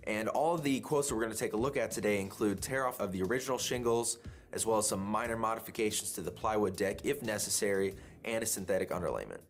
And 0.05 0.29
all 0.29 0.55
of 0.55 0.63
the 0.63 0.79
quotes 0.79 1.09
that 1.09 1.15
we're 1.15 1.21
going 1.21 1.33
to 1.33 1.37
take 1.37 1.53
a 1.53 1.57
look 1.57 1.77
at 1.77 1.91
today 1.91 2.19
include 2.19 2.59
tear 2.59 2.87
off 2.87 2.99
of 2.99 3.11
the 3.11 3.21
original 3.21 3.59
shingles, 3.59 4.17
as 4.51 4.65
well 4.65 4.79
as 4.79 4.87
some 4.87 5.05
minor 5.05 5.37
modifications 5.37 6.11
to 6.13 6.21
the 6.21 6.31
plywood 6.31 6.75
deck 6.75 7.05
if 7.05 7.21
necessary, 7.21 7.93
and 8.25 8.41
a 8.41 8.47
synthetic 8.47 8.89
underlayment. 8.89 9.41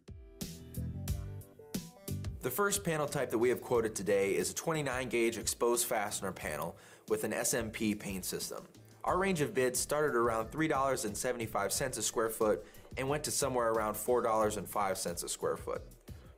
The 2.41 2.49
first 2.49 2.85
panel 2.85 3.05
type 3.05 3.31
that 3.31 3.37
we 3.37 3.49
have 3.49 3.61
quoted 3.61 3.93
today 3.93 4.33
is 4.33 4.51
a 4.51 4.55
29 4.55 5.09
gauge 5.09 5.37
exposed 5.37 5.85
fastener 5.85 6.31
panel 6.31 6.77
with 7.09 7.25
an 7.25 7.33
SMP 7.33 7.99
paint 7.99 8.23
system. 8.23 8.63
Our 9.03 9.17
range 9.17 9.41
of 9.41 9.53
bids 9.53 9.77
started 9.77 10.15
around 10.15 10.49
$3.75 10.49 11.97
a 11.97 12.01
square 12.01 12.29
foot 12.29 12.65
and 12.97 13.09
went 13.09 13.25
to 13.25 13.31
somewhere 13.31 13.71
around 13.71 13.95
$4.05 13.95 15.23
a 15.23 15.27
square 15.27 15.57
foot. 15.57 15.81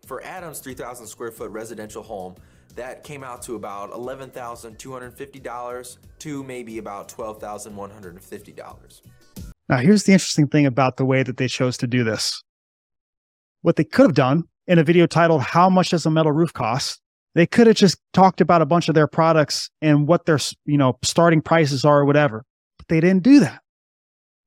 For 0.08 0.24
Adam's 0.24 0.58
3,000 0.58 1.06
square 1.06 1.30
foot 1.30 1.52
residential 1.52 2.02
home, 2.02 2.34
that 2.76 3.04
came 3.04 3.24
out 3.24 3.44
to 3.44 3.54
about 3.56 3.92
$11,250 3.92 5.98
to 6.18 6.44
maybe 6.44 6.80
about 6.80 7.10
$12,150. 7.10 9.02
Now, 9.70 9.78
here's 9.78 10.06
the 10.06 10.14
interesting 10.14 10.48
thing 10.48 10.66
about 10.66 10.98
the 10.98 11.06
way 11.06 11.22
that 11.22 11.38
they 11.38 11.48
chose 11.48 11.78
to 11.78 11.86
do 11.86 12.04
this. 12.04 12.42
What 13.62 13.76
they 13.76 13.84
could 13.84 14.08
have 14.08 14.16
done 14.16 14.46
in 14.68 14.80
a 14.80 14.84
video 14.84 15.06
titled, 15.06 15.42
How 15.42 15.70
Much 15.70 15.90
Does 15.90 16.06
a 16.06 16.12
Metal 16.12 16.32
Roof 16.32 16.54
Cost? 16.54 17.02
They 17.34 17.46
could 17.46 17.68
have 17.68 17.78
just 17.78 17.98
talked 18.14 18.42
about 18.42 18.62
a 18.62 18.66
bunch 18.66 18.90
of 18.90 18.96
their 18.96 19.08
products 19.08 19.70
and 19.82 20.08
what 20.08 20.26
their 20.26 20.40
you 20.66 20.78
know 20.78 20.98
starting 21.04 21.42
prices 21.42 21.86
are 21.86 22.00
or 22.00 22.06
whatever. 22.06 22.44
But 22.78 22.88
they 22.90 23.00
didn't 23.00 23.24
do 23.24 23.40
that 23.40 23.62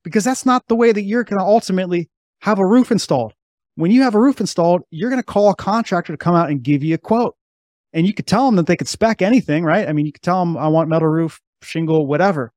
because 0.03 0.24
that's 0.24 0.44
not 0.44 0.68
the 0.68 0.77
way 0.77 0.92
that 0.92 1.03
you're 1.03 1.24
going 1.24 1.38
to 1.38 1.44
ultimately 1.44 2.11
have 2.42 2.59
a 2.59 2.66
roof 2.66 2.92
installed. 2.92 3.33
When 3.77 3.90
you 3.90 4.03
have 4.03 4.14
a 4.14 4.20
roof 4.20 4.38
installed, 4.38 4.83
you're 4.90 5.11
going 5.11 5.20
to 5.20 5.27
call 5.27 5.50
a 5.50 5.57
contractor 5.57 6.12
to 6.12 6.16
come 6.16 6.35
out 6.35 6.50
and 6.50 6.62
give 6.62 6.85
you 6.85 6.94
a 6.94 6.98
quote. 6.98 7.35
And 7.92 8.07
you 8.07 8.12
could 8.12 8.27
tell 8.27 8.46
them 8.46 8.57
that 8.57 8.66
they 8.66 8.77
could 8.77 8.88
spec 8.88 9.22
anything, 9.22 9.64
right? 9.64 9.88
I 9.88 9.92
mean, 9.92 10.07
you 10.07 10.12
could 10.12 10.22
tell 10.22 10.44
them, 10.44 10.57
I 10.57 10.68
want 10.68 10.88
metal 10.88 11.09
roof, 11.09 11.40
shingle, 11.62 12.07
whatever. 12.07 12.53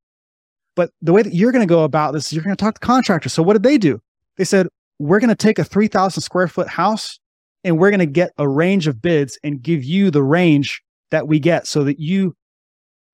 But 0.76 0.91
the 1.02 1.13
way 1.13 1.24
that 1.24 1.34
you're 1.34 1.52
going 1.52 1.67
to 1.67 1.72
go 1.72 1.84
about 1.84 2.13
this 2.13 2.28
is 2.28 2.34
you're 2.34 2.43
going 2.43 2.56
to 2.56 2.63
talk 2.63 2.76
to 2.76 2.80
contractors. 2.80 3.34
So 3.34 3.41
what 3.41 3.54
did 3.54 3.63
they 3.63 3.78
do? 3.78 4.00
They 4.38 4.43
said, 4.43 4.67
we're 5.00 5.20
going 5.20 5.30
to 5.30 5.36
take 5.36 5.58
a 5.58 5.63
3,000 5.63 6.22
square 6.22 6.48
foot 6.48 6.67
house 6.67 7.20
and 7.67 7.77
we're 7.77 7.91
going 7.91 7.99
to 7.99 8.06
get 8.06 8.32
a 8.38 8.47
range 8.47 8.88
of 8.88 9.01
bids 9.01 9.38
and 9.43 9.62
give 9.62 9.84
you 9.84 10.10
the 10.10 10.23
range 10.23 10.82
that 11.12 11.27
we 11.27 11.39
get 11.39 11.67
so 11.67 11.84
that 11.84 11.99
you 11.99 12.34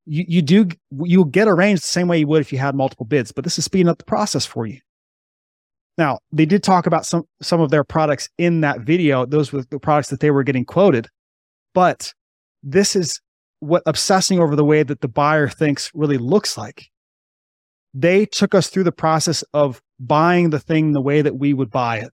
you 0.05 0.25
you 0.27 0.41
do 0.41 0.67
you'll 1.03 1.25
get 1.25 1.47
a 1.47 1.53
range 1.53 1.81
the 1.81 1.87
same 1.87 2.07
way 2.07 2.19
you 2.19 2.27
would 2.27 2.41
if 2.41 2.51
you 2.51 2.59
had 2.59 2.75
multiple 2.75 3.05
bids 3.05 3.31
but 3.31 3.43
this 3.43 3.57
is 3.57 3.65
speeding 3.65 3.89
up 3.89 3.97
the 3.97 4.05
process 4.05 4.45
for 4.45 4.65
you. 4.65 4.79
Now 5.97 6.19
they 6.31 6.45
did 6.45 6.63
talk 6.63 6.85
about 6.85 7.05
some 7.05 7.23
some 7.41 7.61
of 7.61 7.71
their 7.71 7.83
products 7.83 8.29
in 8.37 8.61
that 8.61 8.81
video. 8.81 9.25
Those 9.25 9.51
were 9.51 9.63
the 9.69 9.79
products 9.79 10.09
that 10.09 10.19
they 10.19 10.31
were 10.31 10.43
getting 10.43 10.65
quoted 10.65 11.07
but 11.73 12.13
this 12.61 12.95
is 12.95 13.19
what 13.59 13.81
obsessing 13.85 14.39
over 14.39 14.55
the 14.55 14.65
way 14.65 14.83
that 14.83 15.01
the 15.01 15.07
buyer 15.07 15.47
thinks 15.47 15.89
really 15.93 16.17
looks 16.17 16.57
like. 16.57 16.85
They 17.93 18.25
took 18.25 18.53
us 18.53 18.67
through 18.67 18.83
the 18.83 18.91
process 18.91 19.43
of 19.53 19.81
buying 19.99 20.49
the 20.49 20.59
thing 20.59 20.91
the 20.91 21.01
way 21.01 21.21
that 21.21 21.37
we 21.37 21.53
would 21.53 21.71
buy 21.71 21.97
it 21.99 22.11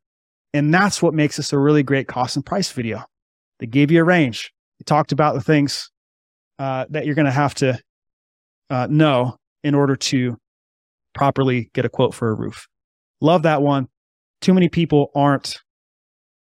and 0.53 0.73
that's 0.73 1.03
what 1.03 1.15
makes 1.15 1.37
this 1.37 1.53
a 1.53 1.59
really 1.59 1.83
great 1.83 2.09
cost 2.09 2.37
and 2.37 2.45
price 2.45 2.71
video 2.73 3.05
they 3.59 3.67
gave 3.67 3.91
you 3.91 4.01
a 4.01 4.05
range 4.05 4.53
they 4.79 4.85
talked 4.85 5.13
about 5.13 5.35
the 5.35 5.41
things 5.41 5.91
uh, 6.61 6.85
that 6.91 7.07
you're 7.07 7.15
going 7.15 7.25
to 7.25 7.33
have 7.33 7.55
to 7.55 7.81
uh, 8.69 8.87
know 8.91 9.35
in 9.65 9.75
order 9.75 9.97
to 9.97 10.37
properly 11.15 11.71
get 11.73 11.87
a 11.87 11.89
quote 11.89 12.15
for 12.15 12.29
a 12.29 12.35
roof. 12.35 12.69
Love 13.23 13.45
that 13.45 13.63
one. 13.63 13.89
Too 14.43 14.53
many 14.53 14.69
people 14.69 15.11
aren't 15.15 15.59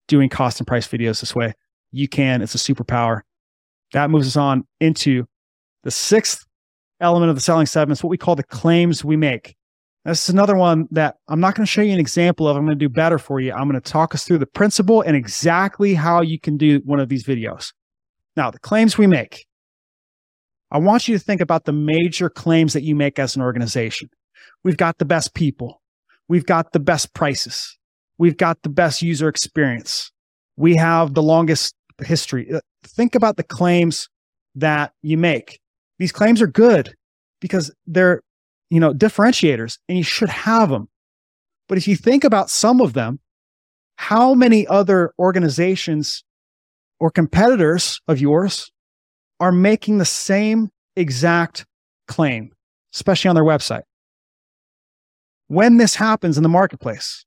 doing 0.07 0.29
cost 0.29 0.61
and 0.61 0.67
price 0.67 0.87
videos 0.87 1.19
this 1.19 1.35
way. 1.35 1.53
You 1.91 2.07
can, 2.07 2.41
it's 2.41 2.55
a 2.55 2.57
superpower. 2.57 3.21
That 3.91 4.09
moves 4.09 4.27
us 4.27 4.37
on 4.37 4.65
into 4.79 5.25
the 5.83 5.91
sixth 5.91 6.45
element 7.01 7.29
of 7.29 7.35
the 7.35 7.41
selling 7.41 7.65
seven. 7.65 7.91
It's 7.91 8.01
what 8.01 8.09
we 8.09 8.17
call 8.17 8.37
the 8.37 8.43
claims 8.43 9.03
we 9.03 9.17
make. 9.17 9.56
This 10.07 10.23
is 10.23 10.29
another 10.29 10.55
one 10.55 10.87
that 10.91 11.17
I'm 11.27 11.41
not 11.41 11.55
going 11.55 11.65
to 11.65 11.69
show 11.69 11.81
you 11.81 11.91
an 11.91 11.99
example 11.99 12.47
of. 12.47 12.55
I'm 12.55 12.65
going 12.65 12.79
to 12.79 12.87
do 12.87 12.87
better 12.87 13.19
for 13.19 13.41
you. 13.41 13.51
I'm 13.51 13.69
going 13.69 13.81
to 13.81 13.91
talk 13.91 14.15
us 14.15 14.23
through 14.23 14.37
the 14.37 14.45
principle 14.45 15.01
and 15.01 15.17
exactly 15.17 15.95
how 15.95 16.21
you 16.21 16.39
can 16.39 16.55
do 16.55 16.81
one 16.85 17.01
of 17.01 17.09
these 17.09 17.25
videos. 17.25 17.73
Now, 18.37 18.49
the 18.49 18.59
claims 18.59 18.97
we 18.97 19.05
make. 19.05 19.45
I 20.71 20.77
want 20.77 21.09
you 21.09 21.17
to 21.17 21.23
think 21.23 21.41
about 21.41 21.65
the 21.65 21.73
major 21.73 22.29
claims 22.29 22.71
that 22.71 22.83
you 22.83 22.95
make 22.95 23.19
as 23.19 23.35
an 23.35 23.41
organization. 23.41 24.09
We've 24.63 24.77
got 24.77 24.97
the 24.97 25.05
best 25.05 25.33
people. 25.33 25.81
We've 26.29 26.45
got 26.45 26.71
the 26.71 26.79
best 26.79 27.13
prices. 27.13 27.77
We've 28.17 28.37
got 28.37 28.61
the 28.63 28.69
best 28.69 29.01
user 29.01 29.27
experience. 29.27 30.11
We 30.55 30.77
have 30.77 31.15
the 31.15 31.23
longest 31.23 31.75
history. 32.01 32.49
Uh, 32.53 32.61
think 32.85 33.13
about 33.13 33.35
the 33.35 33.43
claims 33.43 34.07
that 34.55 34.93
you 35.01 35.17
make. 35.17 35.59
These 35.99 36.13
claims 36.13 36.41
are 36.41 36.47
good 36.47 36.93
because 37.41 37.73
they're, 37.85 38.21
you 38.69 38.79
know, 38.79 38.93
differentiators 38.93 39.77
and 39.87 39.97
you 39.97 40.03
should 40.03 40.29
have 40.29 40.69
them. 40.69 40.89
But 41.67 41.77
if 41.77 41.87
you 41.87 41.95
think 41.95 42.23
about 42.23 42.49
some 42.49 42.81
of 42.81 42.93
them, 42.93 43.19
how 43.97 44.33
many 44.33 44.67
other 44.67 45.13
organizations 45.19 46.23
or 46.99 47.11
competitors 47.11 48.01
of 48.07 48.19
yours 48.19 48.71
are 49.39 49.51
making 49.51 49.97
the 49.97 50.05
same 50.05 50.69
exact 50.95 51.65
claim, 52.07 52.51
especially 52.93 53.29
on 53.29 53.35
their 53.35 53.43
website. 53.43 53.83
When 55.47 55.77
this 55.77 55.95
happens 55.95 56.37
in 56.37 56.43
the 56.43 56.49
marketplace, 56.49 57.25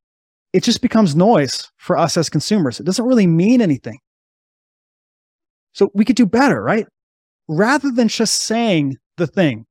it 0.52 0.62
just 0.62 0.82
becomes 0.82 1.14
noise 1.14 1.70
for 1.76 1.96
us 1.96 2.16
as 2.16 2.28
consumers. 2.28 2.80
It 2.80 2.84
doesn't 2.84 3.04
really 3.04 3.26
mean 3.26 3.62
anything. 3.62 3.98
So 5.72 5.90
we 5.94 6.04
could 6.04 6.16
do 6.16 6.26
better, 6.26 6.62
right? 6.62 6.86
Rather 7.48 7.90
than 7.90 8.08
just 8.08 8.42
saying 8.42 8.96
the 9.16 9.26
thing, 9.26 9.66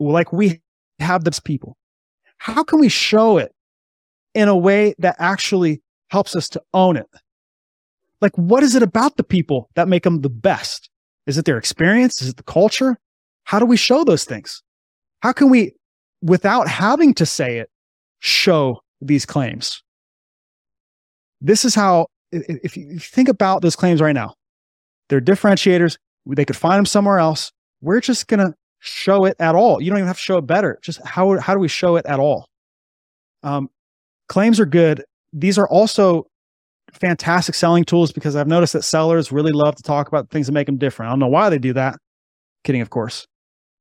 like 0.00 0.32
we 0.32 0.60
have 1.04 1.24
this 1.24 1.40
people, 1.40 1.76
how 2.38 2.62
can 2.64 2.80
we 2.80 2.88
show 2.88 3.38
it 3.38 3.52
in 4.34 4.48
a 4.48 4.56
way 4.56 4.94
that 4.98 5.16
actually 5.18 5.82
helps 6.10 6.36
us 6.36 6.48
to 6.50 6.62
own 6.74 6.96
it? 6.96 7.08
Like, 8.20 8.36
what 8.36 8.62
is 8.62 8.74
it 8.74 8.82
about 8.82 9.16
the 9.16 9.24
people 9.24 9.68
that 9.74 9.88
make 9.88 10.02
them 10.04 10.22
the 10.22 10.30
best? 10.30 10.88
Is 11.26 11.36
it 11.38 11.44
their 11.44 11.58
experience? 11.58 12.22
Is 12.22 12.30
it 12.30 12.36
the 12.36 12.42
culture? 12.42 12.96
How 13.44 13.58
do 13.58 13.66
we 13.66 13.76
show 13.76 14.04
those 14.04 14.24
things? 14.24 14.62
How 15.22 15.32
can 15.32 15.50
we, 15.50 15.72
without 16.22 16.68
having 16.68 17.14
to 17.14 17.26
say 17.26 17.58
it, 17.58 17.68
show 18.20 18.80
these 19.00 19.26
claims? 19.26 19.82
This 21.40 21.64
is 21.64 21.74
how, 21.74 22.06
if 22.32 22.76
you 22.76 22.98
think 22.98 23.28
about 23.28 23.62
those 23.62 23.76
claims 23.76 24.00
right 24.00 24.14
now, 24.14 24.34
they're 25.08 25.20
differentiators. 25.20 25.98
They 26.26 26.44
could 26.44 26.56
find 26.56 26.78
them 26.78 26.86
somewhere 26.86 27.18
else. 27.18 27.52
We're 27.82 28.00
just 28.00 28.26
going 28.26 28.40
to 28.40 28.54
show 28.86 29.24
it 29.24 29.36
at 29.38 29.54
all. 29.54 29.82
You 29.82 29.90
don't 29.90 29.98
even 29.98 30.06
have 30.06 30.16
to 30.16 30.22
show 30.22 30.38
it 30.38 30.46
better. 30.46 30.78
Just 30.82 31.04
how, 31.04 31.38
how 31.38 31.54
do 31.54 31.60
we 31.60 31.68
show 31.68 31.96
it 31.96 32.06
at 32.06 32.20
all? 32.20 32.48
Um, 33.42 33.68
claims 34.28 34.60
are 34.60 34.66
good. 34.66 35.04
These 35.32 35.58
are 35.58 35.68
also 35.68 36.26
fantastic 36.92 37.54
selling 37.54 37.84
tools 37.84 38.12
because 38.12 38.36
I've 38.36 38.48
noticed 38.48 38.72
that 38.72 38.82
sellers 38.82 39.32
really 39.32 39.52
love 39.52 39.76
to 39.76 39.82
talk 39.82 40.08
about 40.08 40.30
things 40.30 40.46
that 40.46 40.52
make 40.52 40.66
them 40.66 40.78
different. 40.78 41.08
I 41.08 41.12
don't 41.12 41.20
know 41.20 41.26
why 41.28 41.50
they 41.50 41.58
do 41.58 41.72
that. 41.74 41.98
Kidding, 42.64 42.80
of 42.80 42.90
course. 42.90 43.26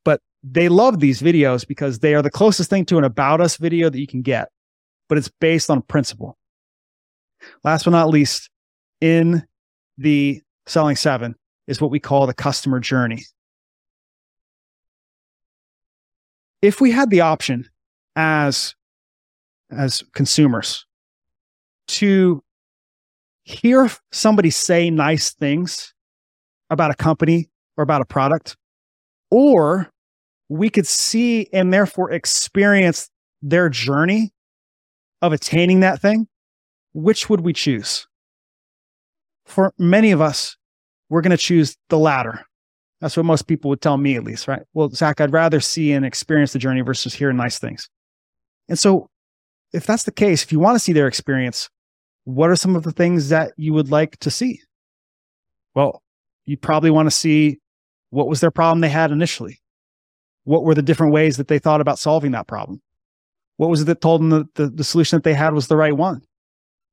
But 0.03 0.21
they 0.43 0.69
love 0.69 0.99
these 0.99 1.21
videos 1.21 1.67
because 1.67 1.99
they 1.99 2.13
are 2.15 2.21
the 2.21 2.31
closest 2.31 2.69
thing 2.69 2.85
to 2.85 2.97
an 2.97 3.03
about 3.03 3.41
us 3.41 3.57
video 3.57 3.89
that 3.89 3.99
you 3.99 4.07
can 4.07 4.21
get, 4.21 4.49
but 5.07 5.17
it's 5.17 5.31
based 5.39 5.69
on 5.69 5.79
a 5.79 5.81
principle. 5.81 6.37
Last 7.63 7.85
but 7.85 7.91
not 7.91 8.09
least, 8.09 8.49
in 9.01 9.43
the 9.97 10.41
selling 10.65 10.95
seven 10.95 11.35
is 11.67 11.79
what 11.79 11.91
we 11.91 11.99
call 11.99 12.27
the 12.27 12.33
customer 12.33 12.79
journey. 12.79 13.23
If 16.61 16.81
we 16.81 16.91
had 16.91 17.09
the 17.09 17.21
option 17.21 17.69
as 18.15 18.75
as 19.71 20.03
consumers 20.13 20.85
to 21.87 22.43
hear 23.43 23.89
somebody 24.11 24.49
say 24.49 24.89
nice 24.89 25.33
things 25.33 25.93
about 26.69 26.91
a 26.91 26.95
company 26.95 27.49
or 27.77 27.83
about 27.83 28.01
a 28.01 28.05
product, 28.05 28.57
or 29.29 29.89
we 30.49 30.69
could 30.69 30.87
see 30.87 31.47
and 31.51 31.73
therefore 31.73 32.11
experience 32.11 33.09
their 33.41 33.69
journey 33.69 34.33
of 35.21 35.33
attaining 35.33 35.81
that 35.81 36.01
thing, 36.01 36.27
which 36.93 37.29
would 37.29 37.41
we 37.41 37.53
choose? 37.53 38.07
For 39.45 39.73
many 39.77 40.11
of 40.11 40.21
us, 40.21 40.57
we're 41.09 41.21
going 41.21 41.31
to 41.31 41.37
choose 41.37 41.77
the 41.89 41.99
latter. 41.99 42.45
That's 43.01 43.17
what 43.17 43.25
most 43.25 43.47
people 43.47 43.69
would 43.69 43.81
tell 43.81 43.97
me, 43.97 44.15
at 44.15 44.23
least, 44.23 44.47
right? 44.47 44.63
Well, 44.73 44.89
Zach, 44.89 45.19
I'd 45.19 45.33
rather 45.33 45.59
see 45.59 45.91
and 45.91 46.05
experience 46.05 46.53
the 46.53 46.59
journey 46.59 46.81
versus 46.81 47.13
hear 47.13 47.31
nice 47.33 47.59
things. 47.59 47.89
And 48.69 48.79
so, 48.79 49.09
if 49.73 49.85
that's 49.85 50.03
the 50.03 50.11
case, 50.11 50.43
if 50.43 50.51
you 50.51 50.59
want 50.59 50.75
to 50.75 50.79
see 50.79 50.93
their 50.93 51.07
experience, 51.07 51.69
what 52.23 52.49
are 52.49 52.55
some 52.55 52.75
of 52.75 52.83
the 52.83 52.91
things 52.91 53.29
that 53.29 53.51
you 53.57 53.73
would 53.73 53.91
like 53.91 54.17
to 54.19 54.31
see? 54.31 54.61
Well, 55.75 56.01
you 56.45 56.57
probably 56.57 56.89
want 56.89 57.07
to 57.07 57.11
see 57.11 57.59
what 58.09 58.27
was 58.27 58.39
their 58.39 58.51
problem 58.51 58.81
they 58.81 58.89
had 58.89 59.11
initially. 59.11 59.59
What 60.45 60.63
were 60.63 60.75
the 60.75 60.81
different 60.81 61.11
ways 61.11 61.37
that 61.37 61.47
they 61.47 61.59
thought 61.59 61.81
about 61.81 61.99
solving 61.99 62.31
that 62.31 62.47
problem? 62.47 62.81
What 63.57 63.69
was 63.69 63.81
it 63.81 63.85
that 63.85 64.01
told 64.01 64.21
them 64.21 64.29
that 64.29 64.53
the, 64.55 64.69
the 64.69 64.83
solution 64.83 65.17
that 65.17 65.23
they 65.23 65.33
had 65.33 65.53
was 65.53 65.67
the 65.67 65.77
right 65.77 65.95
one? 65.95 66.21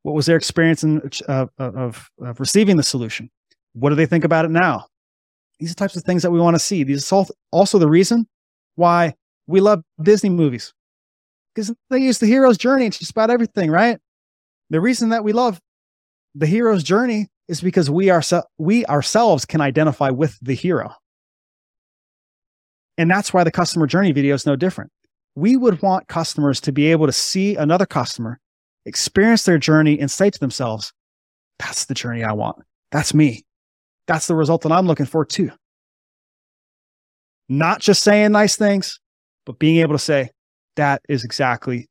What 0.03 0.15
was 0.15 0.27
their 0.27 0.37
experience 0.37 0.83
in, 0.83 1.01
uh, 1.29 1.47
of, 1.59 2.11
of 2.21 2.41
receiving 2.41 2.77
the 2.77 2.83
solution? 2.83 3.31
What 3.73 3.91
do 3.91 3.95
they 3.95 4.07
think 4.07 4.25
about 4.25 4.45
it 4.45 4.51
now? 4.51 4.87
These 5.59 5.73
are 5.73 5.75
types 5.75 5.97
of 5.97 6.03
things 6.03 6.23
that 6.23 6.31
we 6.31 6.41
want 6.41 6.55
to 6.55 6.61
see. 6.61 6.83
These 6.83 7.13
are 7.13 7.25
also 7.51 7.79
the 7.79 7.89
reason 7.89 8.27
why 8.77 9.15
we 9.47 9.61
love 9.61 9.83
Disney 10.03 10.31
movies 10.31 10.73
because 11.55 11.73
they 11.91 11.99
use 11.99 12.19
the 12.19 12.27
hero's 12.27 12.59
journey 12.59 12.87
into 12.87 12.99
just 12.99 13.11
about 13.11 13.31
everything, 13.31 13.71
right? 13.71 13.99
The 14.71 14.81
reason 14.81 15.11
that 15.11 15.25
we 15.25 15.33
love 15.33 15.61
the 16.35 16.47
hero's 16.47 16.83
journey 16.83 17.29
is 17.49 17.61
because 17.61 17.91
we 17.91 18.11
we 18.59 18.87
ourselves 18.87 19.45
can 19.45 19.61
identify 19.61 20.11
with 20.11 20.39
the 20.41 20.55
hero. 20.55 20.95
And 22.97 23.11
that's 23.11 23.33
why 23.33 23.45
the 23.45 23.51
customer 23.51 23.87
journey 23.87 24.13
video 24.13 24.35
is 24.35 24.47
no 24.47 24.57
different. 24.57 24.91
We 25.35 25.57
would 25.57 25.83
want 25.83 26.09
customers 26.09 26.61
to 26.63 26.73
be 26.73 26.91
able 26.91 27.07
to 27.07 27.13
see 27.13 27.57
another 27.57 27.87
customer, 27.87 28.39
experience 28.85 29.45
their 29.45 29.59
journey, 29.59 29.99
and 29.99 30.11
say 30.11 30.31
to 30.31 30.39
themselves, 30.39 30.93
that's 31.59 31.87
the 31.87 31.95
journey 31.95 32.23
I 32.23 32.33
want. 32.33 32.63
That's 32.91 33.15
me. 33.15 33.45
That's 34.07 34.27
the 34.27 34.35
result 34.35 34.63
that 34.63 34.73
I'm 34.73 34.87
looking 34.87 35.07
for 35.07 35.25
too. 35.25 35.51
Not 37.49 37.81
just 37.81 38.03
saying 38.03 38.33
nice 38.33 38.57
things, 38.57 38.99
but 39.45 39.59
being 39.59 39.79
able 39.79 39.95
to 39.95 39.99
say, 39.99 40.31
that 40.77 41.03
is 41.09 41.25
exactly 41.25 41.89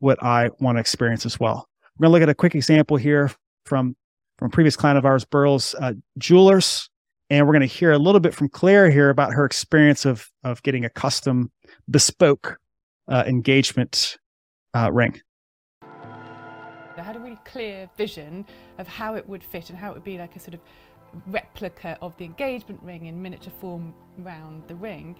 what 0.00 0.22
I 0.22 0.50
want 0.60 0.76
to 0.76 0.80
experience 0.80 1.24
as 1.24 1.38
well. 1.38 1.68
We're 1.96 2.04
going 2.04 2.10
to 2.10 2.12
look 2.12 2.22
at 2.22 2.28
a 2.28 2.34
quick 2.34 2.54
example 2.54 2.96
here 2.96 3.30
from 3.64 3.96
from 4.38 4.46
a 4.46 4.50
previous 4.50 4.74
client 4.74 4.98
of 4.98 5.04
ours, 5.04 5.24
Burrells 5.24 5.76
uh, 5.80 5.92
Jewelers, 6.18 6.90
and 7.30 7.46
we're 7.46 7.52
going 7.52 7.60
to 7.60 7.66
hear 7.66 7.92
a 7.92 7.98
little 7.98 8.20
bit 8.20 8.34
from 8.34 8.48
Claire 8.48 8.90
here 8.90 9.10
about 9.10 9.32
her 9.32 9.44
experience 9.44 10.04
of 10.04 10.28
of 10.42 10.62
getting 10.62 10.84
a 10.84 10.90
custom 10.90 11.52
bespoke 11.88 12.58
uh, 13.08 13.22
engagement 13.26 14.18
uh, 14.74 14.90
ring. 14.92 15.20
I 15.82 17.02
had 17.02 17.16
a 17.16 17.20
really 17.20 17.38
clear 17.44 17.88
vision 17.96 18.46
of 18.78 18.88
how 18.88 19.14
it 19.14 19.28
would 19.28 19.42
fit 19.42 19.70
and 19.70 19.78
how 19.78 19.90
it 19.90 19.94
would 19.94 20.04
be 20.04 20.18
like 20.18 20.34
a 20.36 20.40
sort 20.40 20.54
of 20.54 20.60
replica 21.26 21.98
of 22.00 22.16
the 22.16 22.24
engagement 22.24 22.80
ring 22.82 23.06
in 23.06 23.20
miniature 23.20 23.52
form 23.60 23.94
around 24.24 24.62
the 24.68 24.74
ring. 24.74 25.16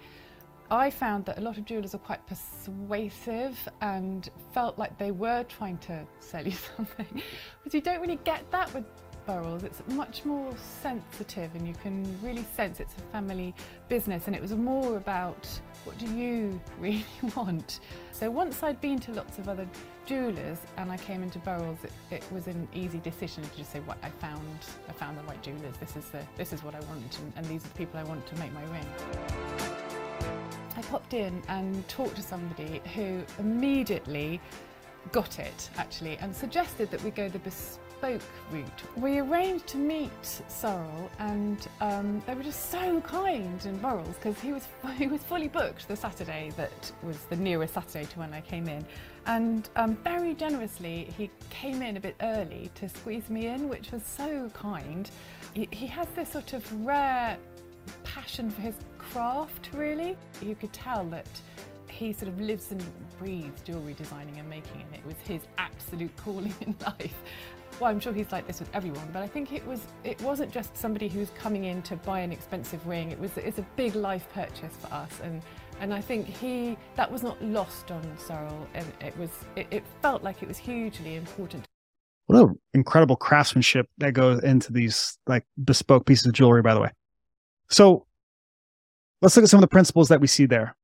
I 0.71 0.89
found 0.89 1.25
that 1.25 1.37
a 1.37 1.41
lot 1.41 1.57
of 1.57 1.65
jewelers 1.65 1.93
are 1.93 1.99
quite 1.99 2.25
persuasive 2.25 3.57
and 3.81 4.27
felt 4.51 4.79
like 4.79 4.97
they 4.97 5.11
were 5.11 5.43
trying 5.43 5.77
to 5.79 6.05
sell 6.19 6.43
you 6.43 6.51
something. 6.75 7.21
because 7.63 7.73
you 7.73 7.81
don't 7.81 8.01
really 8.01 8.19
get 8.23 8.49
that 8.51 8.73
with 8.73 8.85
Burrells. 9.27 9.63
It's 9.63 9.81
much 9.89 10.25
more 10.25 10.53
sensitive 10.81 11.53
and 11.55 11.67
you 11.67 11.73
can 11.81 12.03
really 12.21 12.45
sense 12.55 12.79
it's 12.79 12.93
a 12.95 13.01
family 13.11 13.53
business 13.89 14.27
and 14.27 14.35
it 14.35 14.41
was 14.41 14.53
more 14.53 14.97
about 14.97 15.47
what 15.83 15.97
do 15.97 16.07
you 16.15 16.59
really 16.79 17.05
want. 17.35 17.79
So 18.11 18.29
once 18.29 18.63
I'd 18.63 18.81
been 18.81 18.99
to 18.99 19.11
lots 19.13 19.37
of 19.37 19.49
other 19.49 19.67
jewelers 20.05 20.59
and 20.77 20.91
I 20.91 20.97
came 20.97 21.23
into 21.23 21.39
Burrells, 21.39 21.83
it, 21.83 21.91
it, 22.11 22.23
was 22.31 22.47
an 22.47 22.67
easy 22.73 22.99
decision 22.99 23.43
to 23.43 23.57
just 23.57 23.71
say, 23.71 23.79
"What 23.81 23.97
I 24.03 24.09
found, 24.09 24.41
I 24.87 24.93
found 24.93 25.17
the 25.17 25.23
right 25.23 25.41
jewelers. 25.41 25.75
This 25.79 25.95
is 25.95 26.05
the, 26.09 26.21
this 26.37 26.53
is 26.53 26.63
what 26.63 26.75
I 26.75 26.79
want, 26.81 27.19
and, 27.19 27.33
and 27.35 27.45
these 27.47 27.65
are 27.65 27.69
the 27.69 27.73
people 27.75 27.99
I 27.99 28.03
want 28.03 28.25
to 28.27 28.35
make 28.37 28.53
my 28.53 28.63
ring." 28.65 28.87
I 30.77 30.81
popped 30.83 31.13
in 31.13 31.41
and 31.47 31.87
talked 31.87 32.15
to 32.17 32.21
somebody 32.21 32.81
who 32.93 33.23
immediately 33.39 34.41
got 35.11 35.39
it 35.39 35.69
actually 35.77 36.17
and 36.17 36.35
suggested 36.35 36.91
that 36.91 37.01
we 37.03 37.11
go 37.11 37.29
the 37.29 37.39
bespoke 38.01 38.21
route. 38.51 38.83
We 38.95 39.19
arranged 39.19 39.67
to 39.67 39.77
meet 39.77 40.41
Sorrel 40.47 41.09
and 41.19 41.67
um, 41.81 42.21
they 42.25 42.33
were 42.33 42.43
just 42.43 42.71
so 42.71 43.01
kind 43.01 43.65
in 43.65 43.77
Burrells 43.79 44.15
because 44.15 44.39
he 44.39 44.53
was 44.53 44.67
he 44.97 45.07
was 45.07 45.21
fully 45.21 45.47
booked 45.47 45.87
the 45.87 45.95
Saturday 45.95 46.51
that 46.57 46.91
was 47.03 47.17
the 47.29 47.35
nearest 47.35 47.73
Saturday 47.73 48.05
to 48.05 48.19
when 48.19 48.33
I 48.33 48.41
came 48.41 48.67
in 48.67 48.85
and 49.27 49.69
um, 49.75 49.95
very 50.03 50.33
generously 50.33 51.13
he 51.17 51.29
came 51.49 51.81
in 51.81 51.97
a 51.97 51.99
bit 51.99 52.15
early 52.21 52.69
to 52.75 52.89
squeeze 52.89 53.29
me 53.29 53.47
in 53.47 53.69
which 53.69 53.91
was 53.91 54.03
so 54.03 54.49
kind. 54.53 55.09
He, 55.53 55.67
he 55.71 55.87
has 55.87 56.07
this 56.15 56.29
sort 56.29 56.53
of 56.53 56.85
rare 56.85 57.37
passion 58.03 58.49
for 58.49 58.61
his 58.61 58.75
craft 58.97 59.69
really. 59.73 60.17
You 60.41 60.55
could 60.55 60.73
tell 60.73 61.05
that 61.05 61.27
he 61.87 62.11
sort 62.11 62.27
of 62.27 62.41
lives 62.41 62.71
and 62.71 62.83
breathes 63.17 63.61
jewellery 63.61 63.93
designing 63.93 64.37
and 64.37 64.49
making 64.49 64.81
and 64.81 64.93
it 64.93 65.05
was 65.05 65.15
his 65.25 65.41
absolute 65.57 66.15
calling 66.17 66.53
in 66.61 66.75
life. 66.85 67.15
Well, 67.79 67.91
I'm 67.91 67.99
sure 67.99 68.13
he's 68.13 68.31
like 68.31 68.47
this 68.47 68.59
with 68.59 68.69
everyone, 68.73 69.09
but 69.11 69.21
I 69.21 69.27
think 69.27 69.51
it 69.51 69.65
was 69.67 69.81
it 70.05 70.21
wasn't 70.21 70.51
just 70.51 70.77
somebody 70.77 71.09
who's 71.09 71.29
coming 71.31 71.65
in 71.65 71.81
to 71.83 71.97
buy 71.97 72.21
an 72.21 72.31
expensive 72.31 72.85
ring. 72.87 73.11
It 73.11 73.19
was 73.19 73.35
it's 73.37 73.59
a 73.59 73.65
big 73.75 73.95
life 73.95 74.27
purchase 74.33 74.73
for 74.77 74.93
us, 74.93 75.19
and 75.21 75.41
and 75.81 75.93
I 75.93 75.99
think 75.99 76.25
he 76.25 76.77
that 76.95 77.11
was 77.11 77.21
not 77.21 77.41
lost 77.43 77.91
on 77.91 78.01
Sorrel, 78.17 78.65
and 78.73 78.85
it 79.01 79.17
was 79.17 79.29
it, 79.57 79.67
it 79.71 79.83
felt 80.01 80.23
like 80.23 80.41
it 80.41 80.47
was 80.47 80.57
hugely 80.57 81.15
important. 81.15 81.65
What 82.27 82.41
an 82.41 82.59
incredible 82.73 83.17
craftsmanship 83.17 83.87
that 83.97 84.13
goes 84.13 84.41
into 84.41 84.71
these 84.71 85.17
like 85.27 85.45
bespoke 85.61 86.05
pieces 86.05 86.27
of 86.27 86.33
jewelry, 86.33 86.61
by 86.61 86.73
the 86.73 86.79
way. 86.79 86.91
So 87.69 88.05
let's 89.21 89.35
look 89.35 89.43
at 89.43 89.49
some 89.49 89.57
of 89.57 89.61
the 89.61 89.67
principles 89.67 90.07
that 90.07 90.21
we 90.21 90.27
see 90.27 90.45
there. 90.45 90.77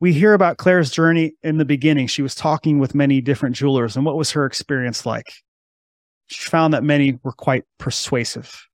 We 0.00 0.14
hear 0.14 0.32
about 0.32 0.56
Claire's 0.56 0.90
journey 0.90 1.34
in 1.42 1.58
the 1.58 1.64
beginning. 1.64 2.06
She 2.06 2.22
was 2.22 2.34
talking 2.34 2.78
with 2.78 2.94
many 2.94 3.20
different 3.20 3.54
jewelers, 3.54 3.96
and 3.96 4.06
what 4.06 4.16
was 4.16 4.30
her 4.30 4.46
experience 4.46 5.04
like? 5.04 5.26
She 6.28 6.48
found 6.48 6.74
that 6.74 6.84
many 6.84 7.18
were 7.22 7.32
quite 7.32 7.64
persuasive. 7.78 8.66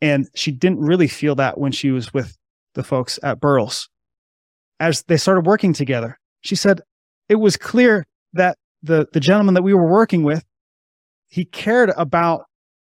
And 0.00 0.28
she 0.34 0.50
didn't 0.50 0.80
really 0.80 1.08
feel 1.08 1.34
that 1.36 1.58
when 1.58 1.72
she 1.72 1.90
was 1.90 2.14
with 2.14 2.36
the 2.74 2.82
folks 2.82 3.18
at 3.22 3.40
Burrells. 3.40 3.88
As 4.78 5.02
they 5.04 5.16
started 5.16 5.46
working 5.46 5.72
together, 5.72 6.18
she 6.42 6.54
said 6.54 6.80
it 7.28 7.36
was 7.36 7.56
clear 7.56 8.06
that 8.32 8.56
the, 8.82 9.06
the 9.12 9.20
gentleman 9.20 9.54
that 9.54 9.62
we 9.62 9.74
were 9.74 9.90
working 9.90 10.22
with, 10.22 10.44
he 11.28 11.44
cared 11.44 11.90
about 11.96 12.44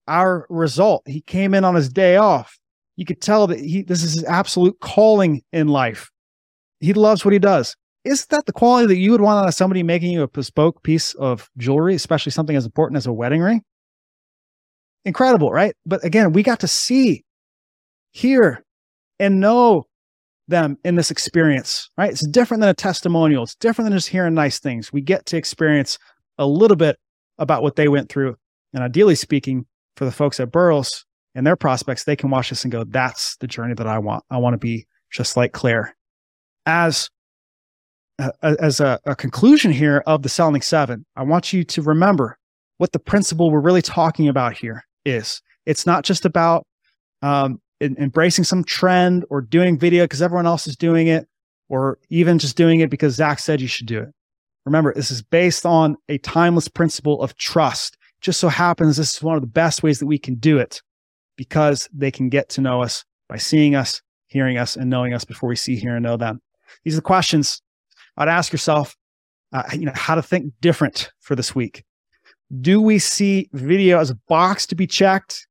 our 0.07 0.45
result. 0.49 1.03
He 1.07 1.21
came 1.21 1.53
in 1.53 1.63
on 1.63 1.75
his 1.75 1.89
day 1.89 2.15
off. 2.15 2.57
You 2.95 3.05
could 3.05 3.21
tell 3.21 3.47
that 3.47 3.59
he 3.59 3.83
this 3.83 4.03
is 4.03 4.13
his 4.13 4.23
absolute 4.25 4.79
calling 4.81 5.41
in 5.53 5.67
life. 5.67 6.09
He 6.79 6.93
loves 6.93 7.23
what 7.23 7.33
he 7.33 7.39
does. 7.39 7.75
Is 8.09 8.25
that 8.27 8.47
the 8.47 8.53
quality 8.53 8.87
that 8.87 8.97
you 8.97 9.11
would 9.11 9.21
want 9.21 9.43
out 9.43 9.47
of 9.47 9.53
somebody 9.53 9.83
making 9.83 10.09
you 10.09 10.23
a 10.23 10.27
bespoke 10.27 10.81
piece 10.81 11.13
of 11.13 11.47
jewelry, 11.57 11.93
especially 11.93 12.31
something 12.31 12.55
as 12.55 12.65
important 12.65 12.97
as 12.97 13.05
a 13.05 13.13
wedding 13.13 13.39
ring? 13.39 13.61
Incredible, 15.05 15.51
right? 15.51 15.75
But 15.85 16.03
again, 16.03 16.33
we 16.33 16.41
got 16.41 16.59
to 16.61 16.67
see, 16.67 17.23
hear, 18.09 18.65
and 19.19 19.39
know 19.39 19.85
them 20.47 20.79
in 20.83 20.95
this 20.95 21.11
experience, 21.11 21.91
right? 21.99 22.09
It's 22.09 22.25
different 22.25 22.61
than 22.61 22.71
a 22.71 22.73
testimonial. 22.73 23.43
It's 23.43 23.53
different 23.53 23.85
than 23.85 23.95
just 23.95 24.09
hearing 24.09 24.33
nice 24.33 24.59
things. 24.59 24.91
We 24.91 25.01
get 25.01 25.27
to 25.27 25.37
experience 25.37 25.99
a 26.39 26.47
little 26.47 26.77
bit 26.77 26.97
about 27.37 27.61
what 27.61 27.75
they 27.75 27.89
went 27.89 28.09
through. 28.09 28.35
And 28.73 28.83
ideally 28.83 29.13
speaking, 29.13 29.67
for 29.97 30.05
the 30.05 30.11
folks 30.11 30.39
at 30.39 30.51
Burrells 30.51 31.05
and 31.35 31.45
their 31.45 31.55
prospects, 31.55 32.05
they 32.05 32.15
can 32.15 32.31
watch 32.31 32.49
this 32.49 32.63
and 32.63 32.71
go, 32.71 32.85
that's 32.85 33.37
the 33.37 33.45
journey 33.45 33.75
that 33.75 33.85
I 33.85 33.99
want. 33.99 34.23
I 34.31 34.37
want 34.37 34.55
to 34.55 34.57
be 34.57 34.87
just 35.11 35.37
like 35.37 35.53
Claire. 35.53 35.95
As 36.65 37.11
as 38.41 38.79
a, 38.79 38.99
a 39.05 39.15
conclusion 39.15 39.71
here 39.71 40.03
of 40.05 40.23
the 40.23 40.29
selling 40.29 40.61
seven, 40.61 41.05
I 41.15 41.23
want 41.23 41.53
you 41.53 41.63
to 41.63 41.81
remember 41.81 42.37
what 42.77 42.91
the 42.91 42.99
principle 42.99 43.51
we're 43.51 43.59
really 43.59 43.81
talking 43.81 44.27
about 44.27 44.53
here 44.53 44.83
is. 45.05 45.41
It's 45.65 45.85
not 45.85 46.03
just 46.03 46.25
about 46.25 46.65
um, 47.21 47.61
in, 47.79 47.97
embracing 47.97 48.43
some 48.43 48.63
trend 48.63 49.25
or 49.29 49.41
doing 49.41 49.77
video 49.77 50.03
because 50.05 50.21
everyone 50.21 50.45
else 50.45 50.67
is 50.67 50.75
doing 50.75 51.07
it, 51.07 51.27
or 51.69 51.99
even 52.09 52.39
just 52.39 52.57
doing 52.57 52.79
it 52.79 52.89
because 52.89 53.15
Zach 53.15 53.39
said 53.39 53.61
you 53.61 53.67
should 53.67 53.87
do 53.87 53.99
it. 53.99 54.09
Remember, 54.65 54.93
this 54.93 55.11
is 55.11 55.21
based 55.21 55.65
on 55.65 55.97
a 56.09 56.17
timeless 56.19 56.67
principle 56.67 57.21
of 57.21 57.35
trust. 57.37 57.97
Just 58.21 58.39
so 58.39 58.49
happens 58.49 58.97
this 58.97 59.15
is 59.15 59.23
one 59.23 59.35
of 59.35 59.41
the 59.41 59.47
best 59.47 59.81
ways 59.81 59.99
that 59.99 60.05
we 60.05 60.17
can 60.17 60.35
do 60.35 60.57
it 60.57 60.81
because 61.37 61.87
they 61.93 62.11
can 62.11 62.27
get 62.27 62.49
to 62.49 62.61
know 62.61 62.81
us 62.81 63.05
by 63.29 63.37
seeing 63.37 63.75
us, 63.75 64.01
hearing 64.27 64.57
us, 64.57 64.75
and 64.75 64.89
knowing 64.89 65.13
us 65.13 65.23
before 65.23 65.47
we 65.47 65.55
see, 65.55 65.75
hear, 65.75 65.95
and 65.95 66.03
know 66.03 66.17
them. 66.17 66.41
These 66.83 66.95
are 66.95 66.97
the 66.97 67.01
questions 67.01 67.61
I'd 68.19 68.27
ask 68.27 68.51
yourself, 68.51 68.95
uh, 69.53 69.63
you 69.73 69.85
know, 69.85 69.93
how 69.95 70.15
to 70.15 70.21
think 70.21 70.53
different 70.61 71.11
for 71.21 71.35
this 71.35 71.55
week. 71.55 71.83
Do 72.61 72.81
we 72.81 72.99
see 72.99 73.49
video 73.53 73.99
as 73.99 74.09
a 74.09 74.19
box 74.27 74.67
to 74.67 74.75
be 74.75 74.85
checked 74.85 75.47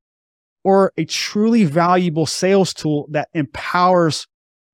or 0.64 0.92
a 0.98 1.04
truly 1.06 1.64
valuable 1.64 2.26
sales 2.26 2.74
tool 2.74 3.06
that 3.10 3.28
empowers 3.32 4.26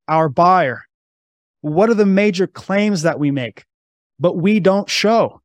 our 0.08 0.28
buyer? 0.28 0.82
What 1.60 1.88
are 1.88 1.94
the 1.94 2.04
major 2.04 2.46
claims 2.46 3.02
that 3.02 3.18
we 3.18 3.30
make, 3.30 3.64
but 4.18 4.36
we 4.36 4.58
don't 4.58 4.90
show? 4.90 5.40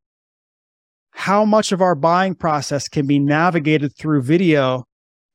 How 1.12 1.46
much 1.46 1.72
of 1.72 1.82
our 1.82 1.96
buying 1.96 2.34
process 2.34 2.88
can 2.88 3.06
be 3.06 3.20
navigated 3.20 3.96
through 3.96 4.22
video 4.24 4.86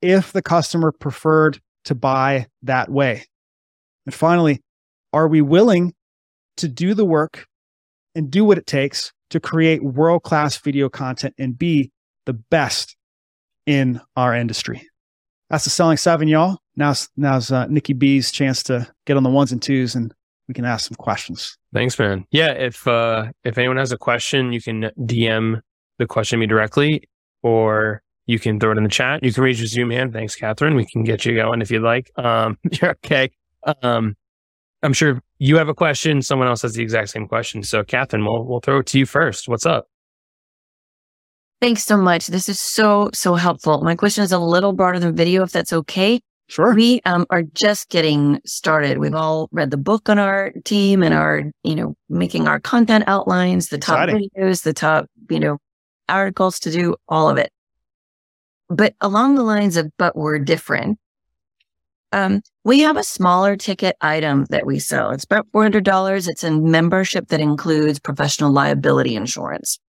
if 0.02 0.32
the 0.32 0.42
customer 0.42 0.92
preferred 0.92 1.60
to 1.84 1.94
buy 1.94 2.46
that 2.62 2.90
way? 2.90 3.24
And 4.06 4.14
finally, 4.14 4.62
are 5.12 5.28
we 5.28 5.42
willing 5.42 5.94
to 6.57 6.68
do 6.68 6.94
the 6.94 7.05
work 7.05 7.46
and 8.14 8.30
do 8.30 8.44
what 8.44 8.59
it 8.59 8.66
takes 8.66 9.12
to 9.30 9.40
create 9.40 9.82
world 9.82 10.22
class 10.22 10.57
video 10.59 10.88
content 10.88 11.34
and 11.38 11.59
be 11.59 11.90
the 12.26 12.32
best 12.32 12.96
in 13.66 14.00
our 14.16 14.34
industry. 14.34 14.88
That's 15.50 15.64
the 15.64 15.70
selling 15.70 15.96
seven, 15.96 16.28
y'all. 16.28 16.59
Now's 16.76 17.09
now's 17.16 17.52
uh, 17.52 17.66
Nikki 17.66 17.92
B's 17.92 18.30
chance 18.30 18.62
to 18.64 18.88
get 19.07 19.16
on 19.16 19.22
the 19.22 19.30
ones 19.30 19.52
and 19.52 19.62
twos, 19.62 19.94
and 19.94 20.12
we 20.48 20.55
can 20.55 20.64
ask 20.64 20.88
some 20.88 20.96
questions. 20.96 21.57
Thanks, 21.72 21.98
man. 21.98 22.26
Yeah, 22.30 22.52
if 22.52 22.86
uh, 22.88 23.30
if 23.44 23.59
anyone 23.59 23.76
has 23.76 23.92
a 23.92 23.98
question, 23.98 24.52
you 24.52 24.61
can 24.61 24.90
DM 24.98 25.61
the 25.98 26.07
question 26.07 26.40
me 26.40 26.46
directly, 26.46 27.09
or 27.42 28.02
you 28.26 28.38
can 28.38 28.59
throw 28.59 28.72
it 28.72 28.78
in 28.78 28.84
the 28.84 28.90
chat. 28.90 29.22
You 29.22 29.32
can 29.32 29.44
raise 29.44 29.61
your 29.61 29.68
Zoom 29.68 29.90
hand. 29.90 30.12
Thanks, 30.12 30.34
Catherine. 30.34 30.74
We 30.74 30.86
can 30.86 31.05
get 31.05 31.24
you 31.24 31.34
going 31.34 31.61
if 31.61 31.70
you'd 31.70 31.82
like. 31.82 32.11
Um, 32.16 32.59
you're 32.72 32.92
okay. 32.92 33.30
Um, 33.82 34.16
I'm 34.82 34.92
sure 34.92 35.20
you 35.45 35.59
have 35.59 35.68
a 35.68 35.74
question. 35.74 36.22
Someone 36.22 36.49
else 36.49 36.62
has 36.62 36.72
the 36.72 36.82
exact 36.82 37.11
same 37.11 37.28
question. 37.28 37.62
So, 37.62 37.84
Catherine, 37.84 38.24
we'll, 38.24 38.45
we'll 38.45 38.61
throw 38.61 38.78
it 38.78 38.86
to 38.86 38.99
you 38.99 39.05
first. 39.05 39.47
What's 39.47 39.66
up? 39.66 39.88
Thanks 41.61 41.84
so 41.84 41.99
much. 41.99 42.28
This 42.28 42.49
is 42.49 42.59
so, 42.59 43.11
so 43.12 43.34
helpful. 43.34 43.82
My 43.82 43.95
question 43.95 44.24
is 44.24 44.32
a 44.32 44.38
little 44.38 44.72
broader 44.72 44.99
than 44.99 45.14
video, 45.14 45.42
if 45.42 45.53
that's 45.53 45.72
okay. 45.72 46.20
Sure. 46.49 46.74
We 46.74 47.03
um, 47.05 47.26
are 47.28 47.42
just 47.42 47.90
getting 47.90 48.40
started. 48.47 48.97
We've 48.97 49.14
all 49.14 49.49
read 49.53 49.70
the 49.70 49.76
book 49.76 50.09
on 50.09 50.18
our 50.18 50.53
team 50.64 51.03
and 51.03 51.12
are, 51.12 51.45
you 51.62 51.74
know, 51.74 51.95
making 52.09 52.49
our 52.49 52.59
content 52.59 53.05
outlines, 53.07 53.68
the 53.68 53.78
top 53.78 54.09
Exciting. 54.09 54.30
videos, 54.36 54.62
the 54.62 54.72
top, 54.72 55.07
you 55.28 55.40
know, 55.40 55.59
articles 56.09 56.59
to 56.61 56.70
do 56.70 56.97
all 57.07 57.28
of 57.28 57.36
it. 57.36 57.51
But 58.70 58.95
along 59.03 59.34
the 59.34 59.42
lines 59.42 59.76
of, 59.76 59.90
but 59.99 60.16
we're 60.16 60.38
different, 60.38 60.99
um, 62.14 62.42
we 62.64 62.80
have 62.80 62.96
a 62.96 63.02
smaller 63.02 63.56
ticket 63.56 63.96
item 64.00 64.44
that 64.50 64.64
we 64.64 64.78
sell. 64.78 65.10
It's 65.10 65.24
about 65.24 65.48
$400. 65.52 66.28
It's 66.28 66.44
a 66.44 66.52
membership 66.52 67.26
that 67.28 67.40
includes 67.40 67.98
professional 67.98 68.52
liability 68.52 69.16
insurance. 69.16 69.80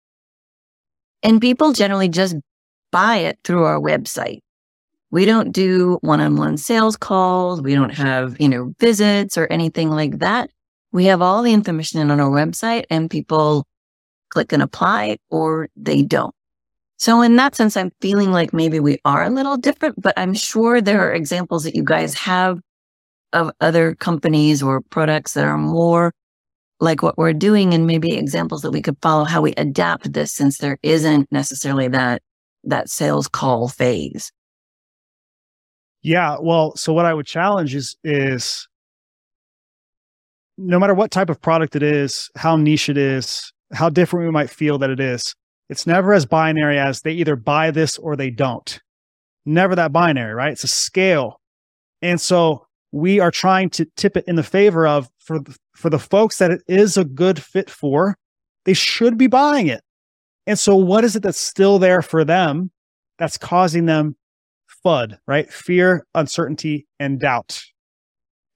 And 1.22 1.38
people 1.38 1.74
generally 1.74 2.08
just 2.08 2.34
buy 2.90 3.16
it 3.18 3.38
through 3.44 3.64
our 3.64 3.78
website. 3.78 4.38
We 5.10 5.26
don't 5.26 5.52
do 5.52 5.98
one-on-one 6.00 6.56
sales 6.56 6.96
calls. 6.96 7.60
We 7.60 7.74
don't 7.74 7.92
have, 7.94 8.40
you 8.40 8.48
know, 8.48 8.72
visits 8.80 9.36
or 9.36 9.46
anything 9.48 9.90
like 9.90 10.20
that. 10.20 10.48
We 10.92 11.04
have 11.06 11.20
all 11.20 11.42
the 11.42 11.52
information 11.52 12.10
on 12.10 12.20
our 12.20 12.30
website 12.30 12.84
and 12.88 13.10
people 13.10 13.66
click 14.30 14.50
and 14.50 14.62
apply 14.62 15.18
or 15.28 15.68
they 15.76 16.02
don't. 16.02 16.34
So 16.98 17.22
in 17.22 17.36
that 17.36 17.54
sense, 17.54 17.76
I'm 17.76 17.90
feeling 18.00 18.30
like 18.30 18.52
maybe 18.52 18.80
we 18.80 18.98
are 19.04 19.24
a 19.24 19.30
little 19.30 19.56
different, 19.56 20.00
but 20.00 20.14
I'm 20.16 20.34
sure 20.34 20.80
there 20.80 21.08
are 21.08 21.12
examples 21.12 21.64
that 21.64 21.74
you 21.74 21.82
guys 21.82 22.14
have 22.14 22.60
of 23.32 23.50
other 23.60 23.94
companies 23.96 24.62
or 24.62 24.80
products 24.80 25.34
that 25.34 25.44
are 25.44 25.58
more 25.58 26.12
like 26.80 27.02
what 27.02 27.18
we're 27.18 27.32
doing 27.32 27.74
and 27.74 27.86
maybe 27.86 28.12
examples 28.12 28.62
that 28.62 28.70
we 28.70 28.82
could 28.82 28.96
follow 29.02 29.24
how 29.24 29.42
we 29.42 29.52
adapt 29.56 30.12
this 30.12 30.32
since 30.32 30.58
there 30.58 30.78
isn't 30.82 31.30
necessarily 31.30 31.88
that 31.88 32.22
that 32.62 32.88
sales 32.88 33.28
call 33.28 33.68
phase. 33.68 34.32
Yeah 36.02 36.36
well 36.40 36.76
so 36.76 36.92
what 36.92 37.06
i 37.06 37.14
would 37.14 37.26
challenge 37.26 37.74
is 37.74 37.96
is 38.04 38.68
no 40.58 40.78
matter 40.78 40.94
what 40.94 41.10
type 41.10 41.30
of 41.30 41.40
product 41.40 41.74
it 41.74 41.82
is 41.82 42.30
how 42.36 42.56
niche 42.56 42.88
it 42.88 42.98
is 42.98 43.52
how 43.72 43.88
different 43.88 44.26
we 44.26 44.30
might 44.30 44.50
feel 44.50 44.76
that 44.78 44.90
it 44.90 45.00
is 45.00 45.34
it's 45.68 45.86
never 45.86 46.12
as 46.12 46.26
binary 46.26 46.78
as 46.78 47.00
they 47.02 47.12
either 47.12 47.36
buy 47.36 47.70
this 47.70 47.98
or 47.98 48.16
they 48.16 48.30
don't 48.30 48.80
never 49.46 49.74
that 49.74 49.92
binary 49.92 50.34
right 50.34 50.52
it's 50.52 50.64
a 50.64 50.68
scale 50.68 51.40
and 52.02 52.20
so 52.20 52.66
we 52.94 53.18
are 53.18 53.32
trying 53.32 53.70
to 53.70 53.86
tip 53.96 54.16
it 54.16 54.24
in 54.28 54.36
the 54.36 54.42
favor 54.44 54.86
of 54.86 55.10
for 55.18 55.40
for 55.74 55.90
the 55.90 55.98
folks 55.98 56.38
that 56.38 56.52
it 56.52 56.62
is 56.68 56.96
a 56.96 57.04
good 57.04 57.42
fit 57.42 57.68
for, 57.68 58.16
they 58.66 58.72
should 58.72 59.18
be 59.18 59.26
buying 59.26 59.66
it. 59.66 59.82
And 60.46 60.56
so 60.56 60.76
what 60.76 61.02
is 61.02 61.16
it 61.16 61.22
that's 61.24 61.40
still 61.40 61.80
there 61.80 62.02
for 62.02 62.24
them 62.24 62.70
that's 63.18 63.36
causing 63.36 63.86
them 63.86 64.16
FUD, 64.84 65.18
right? 65.26 65.52
Fear, 65.52 66.06
uncertainty, 66.14 66.86
and 67.00 67.18
doubt. 67.18 67.60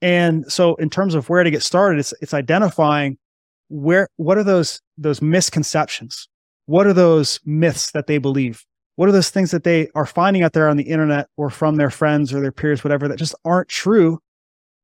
And 0.01 0.49
so 0.49 0.75
in 0.75 0.89
terms 0.89 1.15
of 1.15 1.27
where 1.27 1.43
to 1.43 1.51
get 1.51 1.63
started, 1.63 1.99
it's 1.99 2.13
it's 2.21 2.33
identifying 2.33 3.17
where 3.67 4.07
what 4.15 4.37
are 4.37 4.43
those 4.45 4.79
those 4.97 5.21
misconceptions? 5.21 6.29
What 6.69 6.85
are 6.85 6.93
those 6.93 7.39
myths 7.45 7.91
that 7.91 8.07
they 8.07 8.19
believe? 8.19 8.63
What 8.95 9.09
are 9.09 9.13
those 9.13 9.29
things 9.29 9.51
that 9.51 9.63
they 9.63 9.89
are 9.95 10.05
finding 10.05 10.43
out 10.43 10.53
there 10.53 10.69
on 10.69 10.77
the 10.77 10.83
internet 10.83 11.27
or 11.37 11.49
from 11.49 11.77
their 11.77 11.89
friends 11.89 12.33
or 12.33 12.41
their 12.41 12.51
peers, 12.51 12.83
whatever, 12.83 13.07
that 13.07 13.17
just 13.17 13.35
aren't 13.43 13.69
true? 13.69 14.19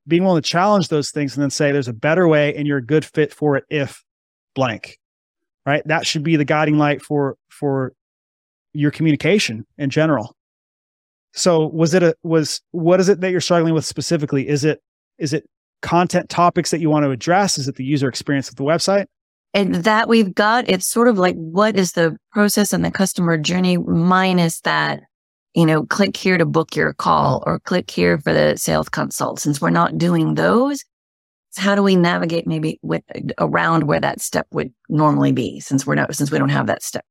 Being 0.07 0.23
willing 0.23 0.41
to 0.41 0.49
challenge 0.49 0.87
those 0.87 1.11
things 1.11 1.35
and 1.35 1.43
then 1.43 1.49
say 1.49 1.71
there's 1.71 1.87
a 1.87 1.93
better 1.93 2.27
way 2.27 2.55
and 2.55 2.65
you're 2.67 2.77
a 2.77 2.85
good 2.85 3.05
fit 3.05 3.33
for 3.33 3.55
it 3.57 3.65
if 3.69 4.03
blank 4.55 4.97
right? 5.65 5.81
That 5.85 6.05
should 6.05 6.23
be 6.23 6.35
the 6.35 6.45
guiding 6.45 6.77
light 6.77 7.01
for 7.01 7.37
for 7.49 7.93
your 8.73 8.91
communication 8.91 9.65
in 9.77 9.89
general. 9.89 10.35
So 11.33 11.67
was 11.67 11.93
it 11.93 12.03
a 12.03 12.15
was 12.23 12.61
what 12.71 12.99
is 12.99 13.09
it 13.09 13.21
that 13.21 13.31
you're 13.31 13.41
struggling 13.41 13.73
with 13.73 13.85
specifically? 13.85 14.47
Is 14.47 14.63
it 14.63 14.81
is 15.17 15.33
it 15.33 15.45
content 15.81 16.29
topics 16.29 16.71
that 16.71 16.79
you 16.79 16.89
want 16.89 17.03
to 17.05 17.11
address? 17.11 17.57
Is 17.57 17.67
it 17.67 17.75
the 17.75 17.83
user 17.83 18.07
experience 18.07 18.49
of 18.49 18.55
the 18.55 18.63
website 18.63 19.05
and 19.55 19.73
that 19.73 20.07
we've 20.07 20.35
got 20.35 20.69
it's 20.69 20.87
sort 20.87 21.07
of 21.07 21.17
like 21.17 21.35
what 21.35 21.75
is 21.75 21.93
the 21.93 22.15
process 22.31 22.73
and 22.73 22.85
the 22.85 22.91
customer 22.91 23.39
journey 23.39 23.77
minus 23.77 24.61
that 24.61 25.01
you 25.55 25.65
know, 25.65 25.85
click 25.85 26.17
here 26.17 26.37
to 26.37 26.45
book 26.45 26.75
your 26.75 26.93
call 26.93 27.41
or 27.45 27.59
click 27.61 27.89
here 27.89 28.17
for 28.19 28.33
the 28.33 28.57
sales 28.57 28.89
consult. 28.89 29.39
Since 29.39 29.61
we're 29.61 29.69
not 29.69 29.97
doing 29.97 30.35
those, 30.35 30.83
how 31.55 31.75
do 31.75 31.81
we 31.81 31.95
navigate 31.95 32.45
maybe 32.45 32.77
with 32.81 33.03
around 33.39 33.85
where 33.85 34.01
that 34.01 34.19
step 34.19 34.47
would 34.51 34.73
normally 34.89 35.31
be 35.31 35.61
since 35.61 35.87
we're 35.87 35.95
not, 35.95 36.13
since 36.13 36.29
we 36.29 36.37
don't 36.37 36.49
have 36.49 36.67
that 36.67 36.83
step? 36.83 37.05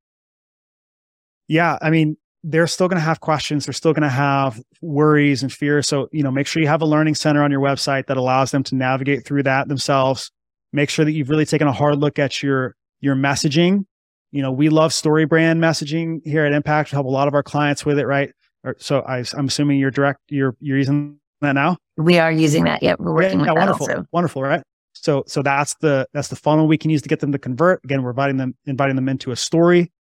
Yeah. 1.48 1.78
I 1.80 1.88
mean, 1.88 2.18
they're 2.42 2.66
still 2.66 2.88
going 2.88 3.00
to 3.00 3.04
have 3.04 3.20
questions. 3.20 3.64
They're 3.64 3.72
still 3.72 3.94
going 3.94 4.02
to 4.02 4.10
have 4.10 4.60
worries 4.82 5.42
and 5.42 5.50
fears. 5.50 5.88
So, 5.88 6.08
you 6.12 6.22
know, 6.22 6.30
make 6.30 6.46
sure 6.46 6.60
you 6.60 6.68
have 6.68 6.82
a 6.82 6.86
learning 6.86 7.14
center 7.14 7.42
on 7.42 7.50
your 7.50 7.60
website 7.60 8.06
that 8.08 8.18
allows 8.18 8.50
them 8.50 8.62
to 8.64 8.74
navigate 8.74 9.24
through 9.24 9.44
that 9.44 9.68
themselves. 9.68 10.30
Make 10.74 10.90
sure 10.90 11.04
that 11.04 11.12
you've 11.12 11.30
really 11.30 11.46
taken 11.46 11.66
a 11.66 11.72
hard 11.72 11.98
look 11.98 12.18
at 12.18 12.42
your, 12.42 12.76
your 13.00 13.14
messaging 13.14 13.86
you 14.34 14.42
know, 14.42 14.50
we 14.50 14.68
love 14.68 14.92
story 14.92 15.26
brand 15.26 15.62
messaging 15.62 16.20
here 16.26 16.44
at 16.44 16.52
Impact. 16.52 16.90
We 16.90 16.96
help 16.96 17.06
a 17.06 17.10
lot 17.10 17.28
of 17.28 17.34
our 17.34 17.42
clients 17.44 17.86
with 17.86 18.00
it, 18.00 18.06
right? 18.06 18.32
Or, 18.64 18.74
so 18.80 19.02
I, 19.02 19.18
am 19.38 19.46
assuming 19.46 19.78
you're 19.78 19.92
direct, 19.92 20.18
you're 20.28 20.56
you're 20.58 20.76
using 20.76 21.20
that 21.40 21.52
now. 21.52 21.76
We 21.96 22.18
are 22.18 22.32
using 22.32 22.64
that. 22.64 22.82
Yep, 22.82 22.98
we're 22.98 23.14
working 23.14 23.38
yeah, 23.38 23.38
with 23.38 23.46
yeah, 23.46 23.52
wonderful, 23.52 23.88
also. 23.88 24.06
wonderful, 24.10 24.42
right? 24.42 24.60
So 24.92 25.22
so 25.28 25.40
that's 25.40 25.76
the 25.76 26.08
that's 26.12 26.28
the 26.28 26.36
funnel 26.36 26.66
we 26.66 26.76
can 26.76 26.90
use 26.90 27.00
to 27.02 27.08
get 27.08 27.20
them 27.20 27.30
to 27.30 27.38
convert. 27.38 27.84
Again, 27.84 28.02
we're 28.02 28.10
inviting 28.10 28.38
them 28.38 28.56
inviting 28.66 28.96
them 28.96 29.08
into 29.08 29.30
a 29.30 29.36
story. 29.36 29.92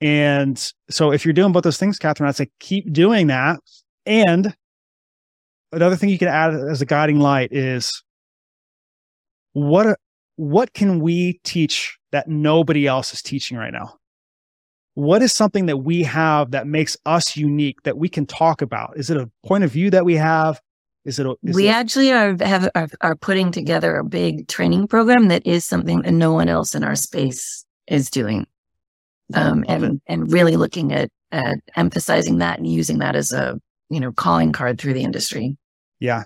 And 0.00 0.56
so 0.88 1.10
if 1.10 1.24
you're 1.24 1.32
doing 1.32 1.50
both 1.50 1.64
those 1.64 1.78
things, 1.78 1.98
Catherine, 1.98 2.28
I'd 2.28 2.36
say 2.36 2.50
keep 2.60 2.92
doing 2.92 3.26
that. 3.26 3.58
And 4.06 4.54
another 5.72 5.96
thing 5.96 6.08
you 6.08 6.18
can 6.18 6.28
add 6.28 6.54
as 6.54 6.80
a 6.82 6.86
guiding 6.86 7.18
light 7.18 7.52
is 7.52 8.04
what 9.54 9.98
what 10.42 10.74
can 10.74 10.98
we 10.98 11.34
teach 11.44 11.96
that 12.10 12.26
nobody 12.26 12.84
else 12.84 13.14
is 13.14 13.22
teaching 13.22 13.56
right 13.56 13.72
now? 13.72 13.96
What 14.94 15.22
is 15.22 15.32
something 15.32 15.66
that 15.66 15.76
we 15.76 16.02
have 16.02 16.50
that 16.50 16.66
makes 16.66 16.96
us 17.06 17.36
unique 17.36 17.80
that 17.84 17.96
we 17.96 18.08
can 18.08 18.26
talk 18.26 18.60
about? 18.60 18.94
Is 18.96 19.08
it 19.08 19.16
a 19.16 19.30
point 19.46 19.62
of 19.62 19.70
view 19.70 19.88
that 19.90 20.04
we 20.04 20.16
have? 20.16 20.60
Is 21.04 21.20
it? 21.20 21.26
A, 21.26 21.36
is 21.44 21.54
we 21.54 21.68
it... 21.68 21.70
actually 21.70 22.10
are 22.10 22.36
have 22.40 22.68
are, 22.74 22.88
are 23.00 23.14
putting 23.14 23.52
together 23.52 23.96
a 23.96 24.04
big 24.04 24.48
training 24.48 24.88
program 24.88 25.28
that 25.28 25.46
is 25.46 25.64
something 25.64 26.02
that 26.02 26.10
no 26.10 26.32
one 26.32 26.48
else 26.48 26.74
in 26.74 26.82
our 26.82 26.96
space 26.96 27.64
is 27.86 28.10
doing, 28.10 28.44
um, 29.34 29.64
and 29.68 30.00
and 30.08 30.32
really 30.32 30.56
looking 30.56 30.92
at 30.92 31.08
at 31.30 31.58
emphasizing 31.76 32.38
that 32.38 32.58
and 32.58 32.66
using 32.66 32.98
that 32.98 33.14
as 33.14 33.32
a 33.32 33.60
you 33.90 34.00
know 34.00 34.10
calling 34.10 34.50
card 34.50 34.80
through 34.80 34.94
the 34.94 35.04
industry. 35.04 35.56
Yeah, 36.00 36.24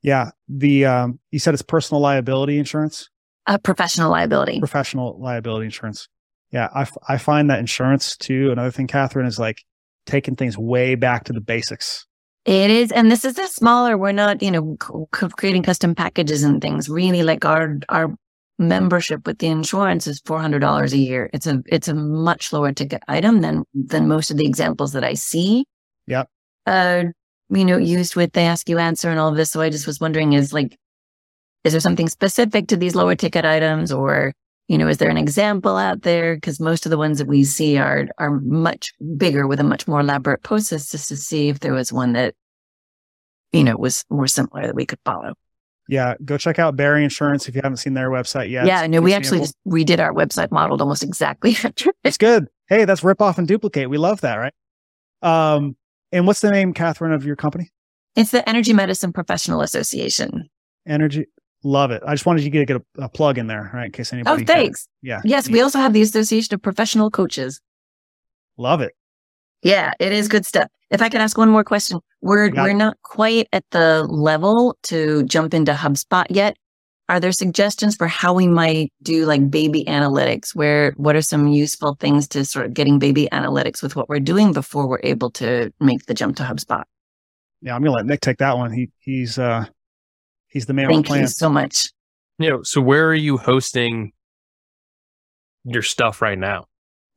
yeah. 0.00 0.30
The 0.48 0.86
um, 0.86 1.20
you 1.30 1.38
said 1.38 1.52
it's 1.52 1.62
personal 1.62 2.00
liability 2.00 2.58
insurance. 2.58 3.10
Uh, 3.46 3.58
professional 3.58 4.10
liability. 4.10 4.58
Professional 4.58 5.18
liability 5.20 5.66
insurance. 5.66 6.08
Yeah, 6.52 6.68
I, 6.74 6.82
f- 6.82 6.96
I 7.08 7.18
find 7.18 7.50
that 7.50 7.58
insurance 7.58 8.16
too. 8.16 8.50
Another 8.50 8.70
thing, 8.70 8.86
Catherine, 8.86 9.26
is 9.26 9.38
like 9.38 9.62
taking 10.06 10.36
things 10.36 10.56
way 10.56 10.94
back 10.94 11.24
to 11.24 11.32
the 11.32 11.40
basics. 11.40 12.06
It 12.44 12.70
is, 12.70 12.92
and 12.92 13.10
this 13.10 13.24
is 13.24 13.38
a 13.38 13.46
smaller. 13.48 13.98
We're 13.98 14.12
not, 14.12 14.42
you 14.42 14.52
know, 14.52 14.76
c- 15.14 15.28
creating 15.36 15.64
custom 15.64 15.94
packages 15.94 16.44
and 16.44 16.62
things. 16.62 16.88
Really, 16.88 17.22
like 17.24 17.44
our 17.44 17.78
our 17.88 18.14
membership 18.58 19.26
with 19.26 19.38
the 19.38 19.48
insurance 19.48 20.06
is 20.06 20.20
four 20.24 20.40
hundred 20.40 20.60
dollars 20.60 20.92
a 20.92 20.98
year. 20.98 21.28
It's 21.32 21.46
a 21.46 21.62
it's 21.66 21.88
a 21.88 21.94
much 21.94 22.52
lower 22.52 22.72
ticket 22.72 23.02
item 23.08 23.40
than 23.40 23.64
than 23.74 24.08
most 24.08 24.30
of 24.30 24.36
the 24.36 24.46
examples 24.46 24.92
that 24.92 25.02
I 25.04 25.14
see. 25.14 25.66
Yep. 26.06 26.28
Uh, 26.66 27.04
you 27.50 27.64
know, 27.64 27.76
used 27.76 28.16
with 28.16 28.32
they 28.32 28.46
ask 28.46 28.68
you 28.68 28.78
answer 28.78 29.10
and 29.10 29.18
all 29.18 29.28
of 29.28 29.36
this. 29.36 29.50
So 29.50 29.60
I 29.60 29.70
just 29.70 29.86
was 29.86 30.00
wondering, 30.00 30.32
is 30.32 30.52
like 30.52 30.76
is 31.66 31.72
there 31.72 31.80
something 31.80 32.08
specific 32.08 32.68
to 32.68 32.76
these 32.76 32.94
lower 32.94 33.16
ticket 33.16 33.44
items 33.44 33.90
or, 33.92 34.32
you 34.68 34.78
know, 34.78 34.86
is 34.86 34.98
there 34.98 35.10
an 35.10 35.18
example 35.18 35.76
out 35.76 36.02
there? 36.02 36.36
Because 36.36 36.60
most 36.60 36.86
of 36.86 36.90
the 36.90 36.98
ones 36.98 37.18
that 37.18 37.26
we 37.26 37.42
see 37.44 37.76
are 37.76 38.06
are 38.18 38.40
much 38.40 38.92
bigger 39.16 39.46
with 39.46 39.58
a 39.58 39.64
much 39.64 39.88
more 39.88 40.00
elaborate 40.00 40.42
process 40.42 40.90
just 40.90 41.08
to 41.08 41.16
see 41.16 41.48
if 41.48 41.60
there 41.60 41.72
was 41.72 41.92
one 41.92 42.12
that, 42.12 42.34
you 43.52 43.64
know, 43.64 43.76
was 43.76 44.04
more 44.08 44.28
similar 44.28 44.66
that 44.66 44.76
we 44.76 44.86
could 44.86 45.00
follow. 45.04 45.34
Yeah, 45.88 46.14
go 46.24 46.36
check 46.36 46.58
out 46.58 46.76
Barry 46.76 47.04
Insurance 47.04 47.48
if 47.48 47.54
you 47.54 47.60
haven't 47.62 47.78
seen 47.78 47.94
their 47.94 48.10
website 48.10 48.50
yet. 48.50 48.66
Yeah, 48.66 48.86
no, 48.86 49.00
we 49.00 49.12
actually 49.12 49.40
just 49.40 49.56
redid 49.66 50.00
our 50.00 50.12
website 50.12 50.50
modeled 50.50 50.80
almost 50.80 51.02
exactly. 51.02 51.56
it's 52.04 52.18
good. 52.18 52.48
Hey, 52.68 52.84
that's 52.84 53.04
rip 53.04 53.20
off 53.20 53.38
and 53.38 53.46
duplicate. 53.46 53.90
We 53.90 53.98
love 53.98 54.20
that, 54.22 54.36
right? 54.36 54.54
Um, 55.22 55.76
and 56.10 56.26
what's 56.26 56.40
the 56.40 56.50
name, 56.50 56.72
Catherine, 56.72 57.12
of 57.12 57.24
your 57.24 57.36
company? 57.36 57.70
It's 58.16 58.30
the 58.30 58.48
Energy 58.48 58.72
Medicine 58.72 59.12
Professional 59.12 59.60
Association. 59.60 60.48
Energy 60.88 61.26
Love 61.62 61.90
it. 61.90 62.02
I 62.06 62.14
just 62.14 62.26
wanted 62.26 62.44
you 62.44 62.50
to 62.50 62.64
get 62.64 62.76
a, 62.76 63.04
a 63.04 63.08
plug 63.08 63.38
in 63.38 63.46
there, 63.46 63.70
right? 63.74 63.86
In 63.86 63.92
case 63.92 64.12
anybody. 64.12 64.42
Oh, 64.42 64.46
thanks. 64.46 64.88
yeah. 65.02 65.20
Yes, 65.24 65.48
we 65.48 65.60
also 65.60 65.78
have 65.78 65.92
the 65.92 66.02
Association 66.02 66.54
of 66.54 66.62
Professional 66.62 67.10
Coaches. 67.10 67.60
Love 68.56 68.80
it. 68.80 68.92
Yeah, 69.62 69.92
it 69.98 70.12
is 70.12 70.28
good 70.28 70.46
stuff. 70.46 70.68
If 70.90 71.02
I 71.02 71.08
could 71.08 71.20
ask 71.20 71.36
one 71.36 71.50
more 71.50 71.64
question, 71.64 71.98
we're 72.20 72.50
we're 72.50 72.72
not 72.72 72.96
quite 73.02 73.48
at 73.52 73.64
the 73.70 74.04
level 74.04 74.78
to 74.84 75.24
jump 75.24 75.54
into 75.54 75.72
HubSpot 75.72 76.26
yet. 76.30 76.56
Are 77.08 77.20
there 77.20 77.32
suggestions 77.32 77.94
for 77.96 78.08
how 78.08 78.34
we 78.34 78.48
might 78.48 78.92
do 79.02 79.26
like 79.26 79.50
baby 79.50 79.84
analytics? 79.84 80.54
Where 80.54 80.92
what 80.96 81.16
are 81.16 81.22
some 81.22 81.48
useful 81.48 81.96
things 81.98 82.28
to 82.28 82.44
sort 82.44 82.66
of 82.66 82.74
getting 82.74 82.98
baby 82.98 83.28
analytics 83.32 83.82
with 83.82 83.96
what 83.96 84.08
we're 84.08 84.20
doing 84.20 84.52
before 84.52 84.88
we're 84.88 85.00
able 85.02 85.30
to 85.32 85.72
make 85.80 86.06
the 86.06 86.14
jump 86.14 86.36
to 86.36 86.42
HubSpot? 86.42 86.84
Yeah, 87.62 87.74
I'm 87.74 87.82
gonna 87.82 87.96
let 87.96 88.06
Nick 88.06 88.20
take 88.20 88.38
that 88.38 88.56
one. 88.56 88.72
He 88.72 88.90
he's 89.00 89.38
uh 89.38 89.66
He's 90.56 90.64
the 90.64 90.72
man. 90.72 90.88
Thank 90.88 91.10
you 91.10 91.26
so 91.26 91.50
much. 91.50 91.90
You 92.38 92.48
know, 92.48 92.62
so 92.62 92.80
where 92.80 93.06
are 93.10 93.14
you 93.14 93.36
hosting 93.36 94.12
your 95.66 95.82
stuff 95.82 96.22
right 96.22 96.38
now? 96.38 96.64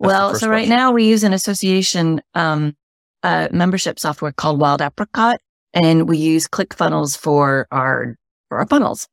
That's 0.01 0.09
well, 0.09 0.35
so 0.35 0.49
right 0.49 0.67
now 0.67 0.91
we 0.91 1.05
use 1.05 1.23
an 1.23 1.31
association 1.31 2.21
um, 2.33 2.75
uh, 3.23 3.47
membership 3.49 3.97
software 3.97 4.33
called 4.33 4.59
Wild 4.59 4.81
Apricot, 4.81 5.37
and 5.73 6.09
we 6.09 6.17
use 6.17 6.49
ClickFunnels 6.49 7.17
for 7.17 7.65
our 7.71 8.17
for 8.49 8.59
our 8.59 8.67
funnels. 8.67 9.07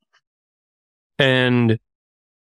And 1.21 1.79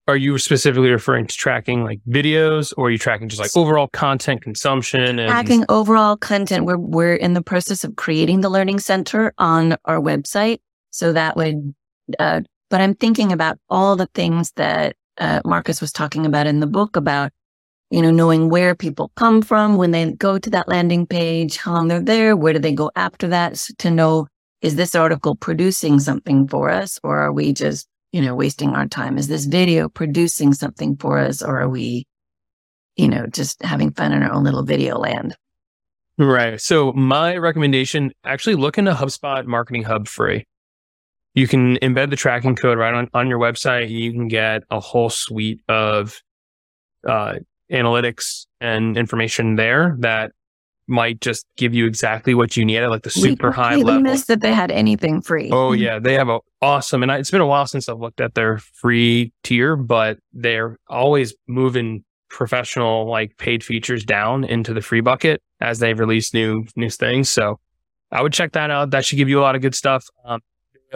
are 0.08 0.16
you 0.16 0.38
specifically 0.38 0.92
referring 0.92 1.26
to 1.26 1.36
tracking 1.36 1.84
like 1.84 2.02
videos, 2.08 2.72
or 2.78 2.86
are 2.86 2.92
you 2.92 3.00
tracking 3.00 3.30
just 3.30 3.42
like 3.42 3.58
overall 3.58 3.88
content 3.88 4.44
consumption? 4.44 5.18
And- 5.18 5.28
tracking 5.28 5.66
overall 5.70 6.18
content. 6.18 6.66
We're 6.66 6.78
we're 6.78 7.16
in 7.16 7.34
the 7.34 7.42
process 7.42 7.84
of 7.84 7.96
creating 7.96 8.42
the 8.42 8.50
learning 8.50 8.78
center 8.78 9.34
on 9.40 9.76
our 9.86 10.00
website, 10.00 10.60
so 10.94 11.12
that 11.12 11.36
would, 11.36 11.74
uh, 12.20 12.42
but 12.70 12.80
I'm 12.80 12.94
thinking 12.94 13.32
about 13.32 13.58
all 13.68 13.96
the 13.96 14.08
things 14.14 14.52
that 14.58 14.96
uh, 15.18 15.42
Marcus 15.44 15.82
was 15.82 15.92
talking 15.92 16.24
about 16.28 16.46
in 16.46 16.60
the 16.60 16.68
book 16.68 16.96
about, 16.96 17.32
you 17.90 18.00
know, 18.00 18.12
knowing 18.12 18.48
where 18.48 18.76
people 18.76 19.12
come 19.16 19.42
from 19.42 19.76
when 19.76 19.90
they 19.90 20.12
go 20.12 20.38
to 20.38 20.50
that 20.52 20.68
landing 20.68 21.08
page, 21.08 21.58
how 21.58 21.74
long 21.74 21.88
they're 21.88 22.00
there, 22.00 22.38
where 22.38 22.54
do 22.54 22.60
they 22.60 22.74
go 22.74 22.92
after 22.96 23.28
that 23.30 23.56
to 23.80 23.90
know 23.90 24.28
is 24.62 24.76
this 24.76 24.94
article 24.94 25.36
producing 25.36 26.00
something 26.00 26.48
for 26.48 26.70
us 26.70 27.00
or 27.04 27.18
are 27.18 27.34
we 27.34 27.54
just, 27.54 27.88
you 28.12 28.22
know, 28.22 28.36
wasting 28.36 28.70
our 28.70 28.88
time? 28.88 29.18
Is 29.18 29.28
this 29.28 29.46
video 29.46 29.90
producing 29.90 30.54
something 30.54 30.96
for 30.98 31.18
us 31.18 31.42
or 31.42 31.60
are 31.60 31.70
we, 31.70 32.06
you 32.98 33.08
know, 33.08 33.26
just 33.26 33.64
having 33.64 33.92
fun 33.92 34.14
in 34.14 34.22
our 34.22 34.32
own 34.32 34.44
little 34.44 34.64
video 34.64 35.00
land? 35.00 35.36
Right. 36.20 36.62
So 36.62 36.94
my 36.94 37.36
recommendation, 37.38 38.12
actually 38.24 38.56
look 38.56 38.78
into 38.78 38.94
HubSpot 38.94 39.44
Marketing 39.48 39.84
Hub 39.84 40.08
free. 40.08 40.46
You 41.34 41.48
can 41.48 41.78
embed 41.78 42.10
the 42.10 42.16
tracking 42.16 42.56
code 42.56 42.78
right 42.78 42.94
on, 42.94 43.10
on 43.14 43.28
your 43.28 43.40
website. 43.40 43.90
You 43.90 44.12
can 44.12 44.28
get 44.28 44.64
a 44.70 44.80
whole 44.80 45.10
suite 45.10 45.62
of 45.68 46.22
uh, 47.08 47.36
analytics 47.72 48.46
and 48.62 48.98
information 48.98 49.56
there 49.56 49.96
that 50.00 50.32
might 50.88 51.22
just 51.22 51.46
give 51.58 51.74
you 51.74 51.86
exactly 51.86 52.34
what 52.34 52.58
you 52.58 52.66
need 52.66 52.78
at 52.78 52.90
like 52.90 53.04
the 53.04 53.10
super 53.10 53.50
we 53.50 53.56
high 53.56 53.76
level. 53.76 54.02
missed 54.02 54.28
that 54.28 54.42
they 54.42 54.54
had 54.54 54.72
anything 54.72 55.22
free. 55.22 55.50
Oh 55.52 55.72
yeah, 55.72 56.00
they 56.00 56.14
have 56.14 56.30
a 56.30 56.40
awesome, 56.62 57.04
and 57.04 57.12
I, 57.12 57.18
it's 57.18 57.32
been 57.32 57.42
a 57.42 57.48
while 57.48 57.66
since 57.66 57.88
I've 57.88 58.00
looked 58.00 58.22
at 58.22 58.36
their 58.36 58.58
free 58.58 59.32
tier, 59.44 59.76
but 59.76 60.20
they're 60.34 60.78
always 60.90 61.34
moving 61.48 62.04
professional 62.30 63.08
like 63.10 63.38
paid 63.38 63.64
features 63.64 64.04
down 64.04 64.44
into 64.44 64.74
the 64.74 64.82
free 64.82 65.02
bucket 65.02 65.42
as 65.62 65.80
they 65.80 65.94
release 65.94 66.34
new 66.34 66.66
new 66.76 66.90
things. 66.90 67.30
So 67.30 67.60
I 68.12 68.22
would 68.22 68.34
check 68.34 68.52
that 68.54 68.70
out. 68.70 68.92
That 68.92 69.06
should 69.06 69.18
give 69.18 69.30
you 69.30 69.40
a 69.40 69.44
lot 69.44 69.56
of 69.56 69.62
good 69.62 69.76
stuff. 69.76 70.06
Um, 70.26 70.42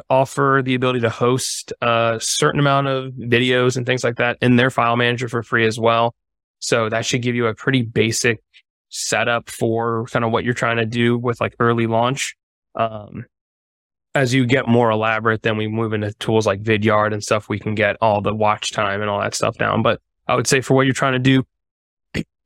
offer 0.09 0.61
the 0.63 0.75
ability 0.75 1.01
to 1.01 1.09
host 1.09 1.73
a 1.81 2.17
certain 2.21 2.59
amount 2.59 2.87
of 2.87 3.13
videos 3.13 3.77
and 3.77 3.85
things 3.85 4.03
like 4.03 4.17
that 4.17 4.37
in 4.41 4.55
their 4.55 4.69
file 4.69 4.95
manager 4.95 5.27
for 5.27 5.43
free 5.43 5.65
as 5.65 5.79
well. 5.79 6.15
So 6.59 6.89
that 6.89 7.05
should 7.05 7.21
give 7.21 7.35
you 7.35 7.47
a 7.47 7.53
pretty 7.53 7.83
basic 7.83 8.41
setup 8.89 9.49
for 9.49 10.05
kind 10.05 10.25
of 10.25 10.31
what 10.31 10.43
you're 10.43 10.53
trying 10.53 10.77
to 10.77 10.85
do 10.85 11.17
with 11.17 11.39
like 11.41 11.55
early 11.59 11.87
launch. 11.87 12.35
Um, 12.75 13.25
as 14.15 14.33
you 14.33 14.45
get 14.45 14.67
more 14.67 14.89
elaborate, 14.89 15.43
then 15.43 15.57
we 15.57 15.67
move 15.67 15.93
into 15.93 16.11
tools 16.13 16.47
like 16.47 16.63
Vidyard 16.63 17.13
and 17.13 17.23
stuff. 17.23 17.49
We 17.49 17.59
can 17.59 17.75
get 17.75 17.97
all 18.01 18.21
the 18.21 18.33
watch 18.33 18.71
time 18.71 19.01
and 19.01 19.09
all 19.09 19.19
that 19.21 19.35
stuff 19.35 19.57
down. 19.57 19.83
But 19.83 20.01
I 20.27 20.35
would 20.35 20.47
say 20.47 20.61
for 20.61 20.73
what 20.73 20.87
you're 20.87 20.93
trying 20.93 21.13
to 21.13 21.19
do, 21.19 21.43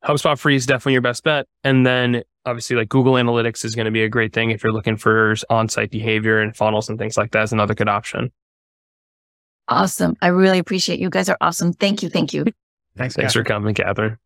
HubSpot 0.03 0.37
free 0.37 0.55
is 0.55 0.65
definitely 0.65 0.93
your 0.93 1.01
best 1.01 1.23
bet. 1.23 1.47
And 1.63 1.85
then 1.85 2.23
obviously 2.45 2.75
like 2.75 2.89
Google 2.89 3.13
Analytics 3.13 3.63
is 3.65 3.75
going 3.75 3.85
to 3.85 3.91
be 3.91 4.03
a 4.03 4.09
great 4.09 4.33
thing 4.33 4.51
if 4.51 4.63
you're 4.63 4.73
looking 4.73 4.97
for 4.97 5.35
on-site 5.49 5.91
behavior 5.91 6.39
and 6.39 6.55
funnels 6.55 6.89
and 6.89 6.97
things 6.97 7.17
like 7.17 7.31
that 7.31 7.43
is 7.43 7.51
another 7.51 7.73
good 7.73 7.89
option. 7.89 8.31
Awesome. 9.67 10.17
I 10.21 10.27
really 10.27 10.59
appreciate 10.59 10.99
you 10.99 11.09
guys 11.09 11.29
are 11.29 11.37
awesome. 11.39 11.73
Thank 11.73 12.03
you. 12.03 12.09
Thank 12.09 12.33
you. 12.33 12.45
Thanks, 12.97 13.15
Thanks 13.15 13.33
for 13.33 13.43
coming, 13.43 13.73
Catherine. 13.73 14.17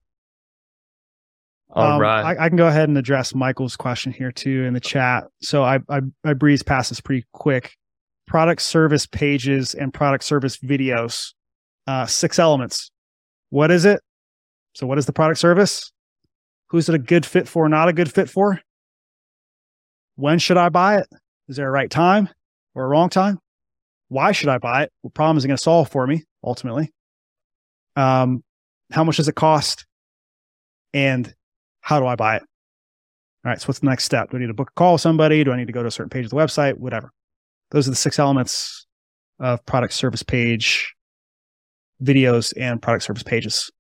All 1.69 1.93
um, 1.93 2.01
right. 2.01 2.37
I, 2.37 2.45
I, 2.45 2.47
can 2.47 2.57
go 2.57 2.67
ahead 2.67 2.87
and 2.87 2.97
address 2.97 3.35
Michael's 3.35 3.75
question 3.75 4.13
here 4.13 4.31
too 4.31 4.63
in 4.63 4.73
the 4.73 4.79
chat. 4.79 5.25
So 5.41 5.63
I, 5.63 5.79
I, 5.89 5.99
I 6.23 6.33
breeze 6.33 6.63
past 6.63 6.89
this 6.89 7.01
pretty 7.01 7.25
quick. 7.33 7.75
Product 8.27 8.61
service 8.61 9.05
pages 9.05 9.73
and 9.75 9.93
product 9.93 10.23
service 10.23 10.57
videos. 10.57 11.33
Uh, 11.85 12.05
six 12.05 12.39
elements. 12.39 12.91
What 13.49 13.71
is 13.71 13.85
it? 13.85 14.01
So 14.73 14.87
what 14.87 14.97
is 14.97 15.05
the 15.05 15.13
product 15.13 15.39
service? 15.39 15.91
Who's 16.75 16.89
it 16.89 16.95
a 16.95 16.99
good 16.99 17.25
fit 17.25 17.47
for, 17.47 17.69
not 17.69 17.87
a 17.87 17.93
good 17.93 18.11
fit 18.11 18.29
for? 18.29 18.59
When 20.17 20.39
should 20.39 20.57
I 20.57 20.67
buy 20.67 20.97
it? 20.97 21.07
Is 21.47 21.55
there 21.55 21.69
a 21.69 21.71
right 21.71 21.89
time 21.89 22.27
or 22.73 22.83
a 22.83 22.87
wrong 22.89 23.07
time? 23.07 23.39
Why 24.09 24.33
should 24.33 24.49
I 24.49 24.57
buy 24.57 24.83
it? 24.83 24.91
What 25.01 25.13
problem 25.13 25.37
is 25.37 25.45
it 25.45 25.47
going 25.47 25.55
to 25.55 25.63
solve 25.63 25.89
for 25.89 26.05
me 26.05 26.25
ultimately? 26.43 26.91
Um, 27.95 28.43
how 28.91 29.05
much 29.05 29.15
does 29.15 29.29
it 29.29 29.35
cost? 29.35 29.85
And 30.93 31.33
how 31.79 32.01
do 32.01 32.07
I 32.07 32.17
buy 32.17 32.35
it? 32.35 32.41
All 33.45 33.51
right. 33.51 33.61
So 33.61 33.67
what's 33.67 33.79
the 33.79 33.85
next 33.85 34.03
step? 34.03 34.31
Do 34.31 34.35
I 34.35 34.41
need 34.41 34.47
to 34.47 34.53
book 34.53 34.71
a 34.71 34.77
call 34.77 34.95
with 34.95 35.01
somebody? 35.01 35.45
Do 35.45 35.53
I 35.53 35.55
need 35.55 35.67
to 35.67 35.73
go 35.73 35.81
to 35.81 35.87
a 35.87 35.91
certain 35.91 36.09
page 36.09 36.25
of 36.25 36.31
the 36.31 36.35
website? 36.35 36.77
Whatever. 36.77 37.09
Those 37.71 37.87
are 37.87 37.91
the 37.91 37.95
six 37.95 38.19
elements 38.19 38.85
of 39.39 39.65
product 39.65 39.93
service 39.93 40.23
page 40.23 40.93
videos 42.03 42.51
and 42.57 42.81
product 42.81 43.05
service 43.05 43.23
pages. 43.23 43.71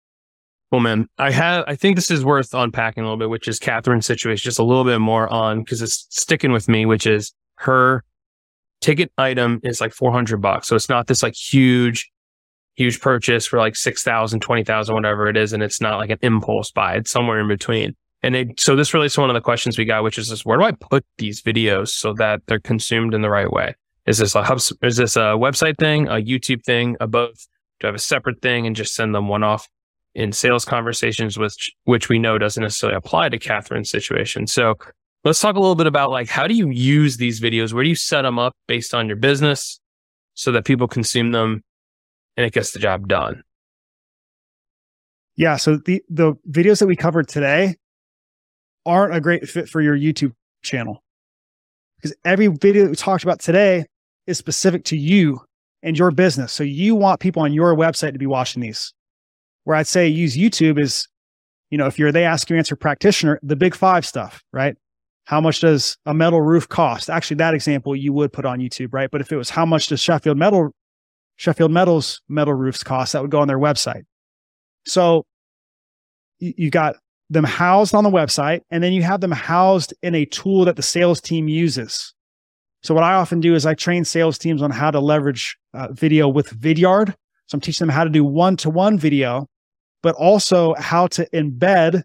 Well, 0.71 0.81
man, 0.81 1.07
I 1.17 1.31
have, 1.31 1.63
I 1.67 1.75
think 1.75 1.95
this 1.95 2.11
is 2.11 2.25
worth 2.25 2.53
unpacking 2.53 3.03
a 3.03 3.05
little 3.05 3.17
bit, 3.17 3.29
which 3.29 3.47
is 3.47 3.59
Catherine's 3.59 4.05
situation, 4.05 4.43
just 4.43 4.59
a 4.59 4.63
little 4.63 4.83
bit 4.83 4.99
more 4.99 5.31
on 5.31 5.59
because 5.59 5.81
it's 5.81 6.07
sticking 6.09 6.51
with 6.51 6.67
me, 6.67 6.85
which 6.85 7.05
is 7.05 7.33
her 7.57 8.03
ticket 8.81 9.11
item 9.17 9.59
is 9.63 9.79
like 9.79 9.93
400 9.93 10.37
bucks. 10.37 10.67
So 10.67 10.75
it's 10.75 10.89
not 10.89 11.07
this 11.07 11.23
like 11.23 11.35
huge, 11.35 12.11
huge 12.75 12.99
purchase 12.99 13.45
for 13.45 13.59
like 13.59 13.75
6,000, 13.75 14.39
20,000, 14.39 14.95
whatever 14.95 15.27
it 15.27 15.37
is. 15.37 15.53
And 15.53 15.63
it's 15.63 15.79
not 15.79 15.97
like 15.97 16.09
an 16.09 16.19
impulse 16.21 16.71
buy. 16.71 16.95
It's 16.95 17.11
somewhere 17.11 17.39
in 17.39 17.47
between. 17.47 17.95
And 18.23 18.35
it, 18.35 18.59
so 18.59 18.75
this 18.75 18.93
relates 18.93 19.13
to 19.15 19.21
one 19.21 19.29
of 19.29 19.35
the 19.35 19.41
questions 19.41 19.77
we 19.77 19.85
got, 19.85 20.03
which 20.03 20.17
is 20.17 20.29
this, 20.29 20.43
where 20.43 20.57
do 20.57 20.63
I 20.63 20.71
put 20.71 21.05
these 21.19 21.41
videos 21.41 21.89
so 21.89 22.13
that 22.13 22.41
they're 22.47 22.59
consumed 22.59 23.13
in 23.13 23.21
the 23.21 23.29
right 23.29 23.51
way? 23.51 23.75
Is 24.07 24.17
this 24.17 24.35
a 24.35 24.43
hub, 24.43 24.59
is 24.81 24.97
this 24.97 25.15
a 25.15 25.35
website 25.37 25.77
thing, 25.77 26.07
a 26.07 26.13
YouTube 26.13 26.63
thing, 26.63 26.97
a 26.99 27.07
both? 27.07 27.47
Do 27.79 27.87
I 27.87 27.89
have 27.89 27.95
a 27.95 27.99
separate 27.99 28.41
thing 28.41 28.65
and 28.65 28.75
just 28.75 28.95
send 28.95 29.13
them 29.13 29.27
one 29.27 29.43
off? 29.43 29.67
In 30.15 30.31
sales 30.31 30.65
conversations, 30.65 31.37
which 31.37 31.71
which 31.83 32.09
we 32.09 32.17
know 32.17 32.37
doesn't 32.37 32.63
necessarily 32.63 32.95
apply 32.95 33.29
to 33.29 33.37
Catherine's 33.37 33.89
situation. 33.89 34.47
So 34.47 34.75
let's 35.23 35.41
talk 35.41 35.55
a 35.55 35.59
little 35.59 35.75
bit 35.75 35.87
about 35.87 36.09
like 36.09 36.29
how 36.29 36.47
do 36.47 36.53
you 36.53 36.69
use 36.69 37.17
these 37.17 37.39
videos? 37.39 37.73
Where 37.73 37.83
do 37.83 37.89
you 37.89 37.95
set 37.95 38.23
them 38.23 38.39
up 38.39 38.53
based 38.67 38.93
on 38.93 39.07
your 39.07 39.17
business 39.17 39.79
so 40.33 40.51
that 40.53 40.65
people 40.65 40.87
consume 40.87 41.31
them 41.31 41.61
and 42.37 42.45
it 42.45 42.53
gets 42.53 42.71
the 42.71 42.79
job 42.79 43.07
done? 43.07 43.43
Yeah. 45.35 45.57
So 45.57 45.77
the 45.77 46.01
the 46.09 46.33
videos 46.49 46.79
that 46.79 46.87
we 46.87 46.95
covered 46.95 47.27
today 47.27 47.75
aren't 48.85 49.13
a 49.13 49.19
great 49.19 49.47
fit 49.49 49.67
for 49.67 49.81
your 49.81 49.97
YouTube 49.97 50.31
channel 50.63 51.03
because 51.97 52.15
every 52.23 52.47
video 52.47 52.83
that 52.83 52.89
we 52.89 52.95
talked 52.95 53.23
about 53.23 53.39
today 53.39 53.85
is 54.27 54.37
specific 54.37 54.85
to 54.85 54.97
you 54.97 55.41
and 55.83 55.97
your 55.99 56.11
business. 56.11 56.53
So 56.53 56.63
you 56.63 56.95
want 56.95 57.19
people 57.19 57.41
on 57.41 57.51
your 57.51 57.75
website 57.75 58.13
to 58.13 58.19
be 58.19 58.25
watching 58.25 58.61
these 58.61 58.93
where 59.65 59.75
I'd 59.75 59.87
say 59.87 60.07
use 60.07 60.37
YouTube 60.37 60.79
is, 60.79 61.07
you 61.69 61.77
know, 61.77 61.85
if 61.85 61.99
you're 61.99 62.11
they 62.11 62.23
ask 62.23 62.49
you 62.49 62.55
answer 62.55 62.75
practitioner, 62.75 63.39
the 63.43 63.55
big 63.55 63.75
five 63.75 64.05
stuff, 64.05 64.43
right? 64.53 64.75
How 65.25 65.41
much 65.41 65.59
does 65.59 65.97
a 66.05 66.13
metal 66.13 66.41
roof 66.41 66.69
cost? 66.69 67.09
Actually, 67.09 67.37
that 67.37 67.53
example 67.53 67.95
you 67.95 68.13
would 68.13 68.31
put 68.31 68.45
on 68.45 68.59
YouTube, 68.59 68.93
right? 68.93 69.09
But 69.11 69.21
if 69.21 69.31
it 69.31 69.37
was 69.37 69.49
how 69.49 69.65
much 69.65 69.87
does 69.87 69.99
Sheffield 69.99 70.37
Metal 70.37 70.71
Sheffield 71.37 71.71
Metals 71.71 72.21
metal 72.29 72.53
roofs 72.53 72.83
cost, 72.83 73.13
that 73.13 73.21
would 73.21 73.31
go 73.31 73.39
on 73.39 73.47
their 73.47 73.59
website. 73.59 74.03
So 74.85 75.25
you, 76.39 76.69
got 76.69 76.95
them 77.29 77.43
housed 77.43 77.95
on 77.95 78.03
the 78.03 78.09
website, 78.09 78.61
and 78.69 78.83
then 78.83 78.93
you 78.93 79.01
have 79.01 79.19
them 79.19 79.31
housed 79.31 79.93
in 80.03 80.15
a 80.15 80.25
tool 80.25 80.65
that 80.65 80.75
the 80.75 80.83
sales 80.83 81.19
team 81.19 81.47
uses. 81.47 82.13
So 82.83 82.93
what 82.93 83.03
I 83.03 83.15
often 83.15 83.39
do 83.39 83.55
is 83.55 83.65
I 83.65 83.73
train 83.73 84.05
sales 84.05 84.37
teams 84.37 84.61
on 84.61 84.69
how 84.69 84.91
to 84.91 84.99
leverage 84.99 85.57
uh, 85.73 85.91
video 85.91 86.27
with 86.27 86.49
Vidyard. 86.59 87.09
So 87.47 87.55
I'm 87.55 87.61
teaching 87.61 87.87
them 87.87 87.93
how 87.93 88.03
to 88.03 88.09
do 88.09 88.23
one-to-one 88.23 88.99
video 88.99 89.47
but 90.05 90.13
also 90.17 90.75
how 90.75 91.07
to 91.07 91.27
embed 91.31 92.03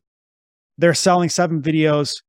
their 0.78 0.94
selling 0.94 1.28
seven 1.28 1.60
videos 1.60 2.22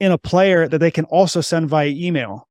in 0.00 0.10
a 0.10 0.16
player 0.16 0.66
that 0.66 0.78
they 0.78 0.90
can 0.90 1.04
also 1.04 1.42
send 1.42 1.68
via 1.68 1.88
email. 1.88 2.48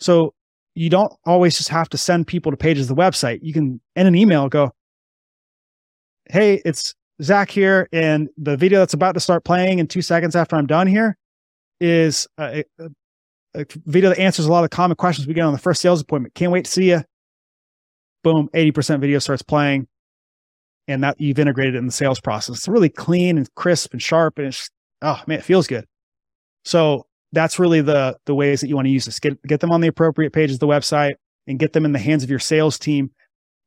So 0.00 0.34
you 0.74 0.90
don't 0.90 1.12
always 1.24 1.56
just 1.56 1.68
have 1.68 1.88
to 1.90 1.96
send 1.96 2.26
people 2.26 2.50
to 2.50 2.56
pages 2.56 2.90
of 2.90 2.96
the 2.96 3.00
website. 3.00 3.38
You 3.40 3.52
can 3.52 3.80
in 3.94 4.08
an 4.08 4.16
email 4.16 4.48
go, 4.48 4.72
Hey, 6.28 6.60
it's 6.64 6.96
Zach 7.22 7.52
here. 7.52 7.88
And 7.92 8.28
the 8.36 8.56
video 8.56 8.80
that's 8.80 8.94
about 8.94 9.12
to 9.12 9.20
start 9.20 9.44
playing 9.44 9.78
in 9.78 9.86
two 9.86 10.02
seconds 10.02 10.34
after 10.34 10.56
I'm 10.56 10.66
done 10.66 10.88
here 10.88 11.16
is 11.80 12.26
a, 12.36 12.64
a, 12.80 12.90
a 13.54 13.66
video 13.86 14.10
that 14.10 14.18
answers 14.18 14.46
a 14.46 14.50
lot 14.50 14.64
of 14.64 14.70
common 14.70 14.96
questions 14.96 15.28
we 15.28 15.34
get 15.34 15.42
on 15.42 15.52
the 15.52 15.58
first 15.60 15.82
sales 15.82 16.00
appointment. 16.00 16.34
Can't 16.34 16.50
wait 16.50 16.64
to 16.64 16.70
see 16.72 16.88
you. 16.90 17.04
Boom, 18.24 18.50
80% 18.52 19.00
video 19.00 19.20
starts 19.20 19.42
playing 19.42 19.86
and 20.88 21.04
that 21.04 21.20
you've 21.20 21.38
integrated 21.38 21.74
it 21.74 21.78
in 21.78 21.86
the 21.86 21.92
sales 21.92 22.20
process. 22.20 22.56
It's 22.56 22.68
really 22.68 22.88
clean 22.88 23.36
and 23.36 23.54
crisp 23.54 23.92
and 23.92 24.02
sharp, 24.02 24.38
and 24.38 24.48
it's 24.48 24.68
oh 25.02 25.20
man, 25.26 25.38
it 25.38 25.44
feels 25.44 25.66
good. 25.66 25.84
So 26.64 27.06
that's 27.32 27.58
really 27.58 27.82
the 27.82 28.16
the 28.24 28.34
ways 28.34 28.60
that 28.62 28.68
you 28.68 28.74
want 28.74 28.86
to 28.86 28.90
use 28.90 29.04
this. 29.04 29.20
Get 29.20 29.40
get 29.42 29.60
them 29.60 29.70
on 29.70 29.82
the 29.82 29.88
appropriate 29.88 30.32
pages 30.32 30.56
of 30.56 30.60
the 30.60 30.66
website 30.66 31.14
and 31.46 31.58
get 31.58 31.74
them 31.74 31.84
in 31.84 31.92
the 31.92 31.98
hands 31.98 32.24
of 32.24 32.30
your 32.30 32.38
sales 32.38 32.78
team 32.78 33.10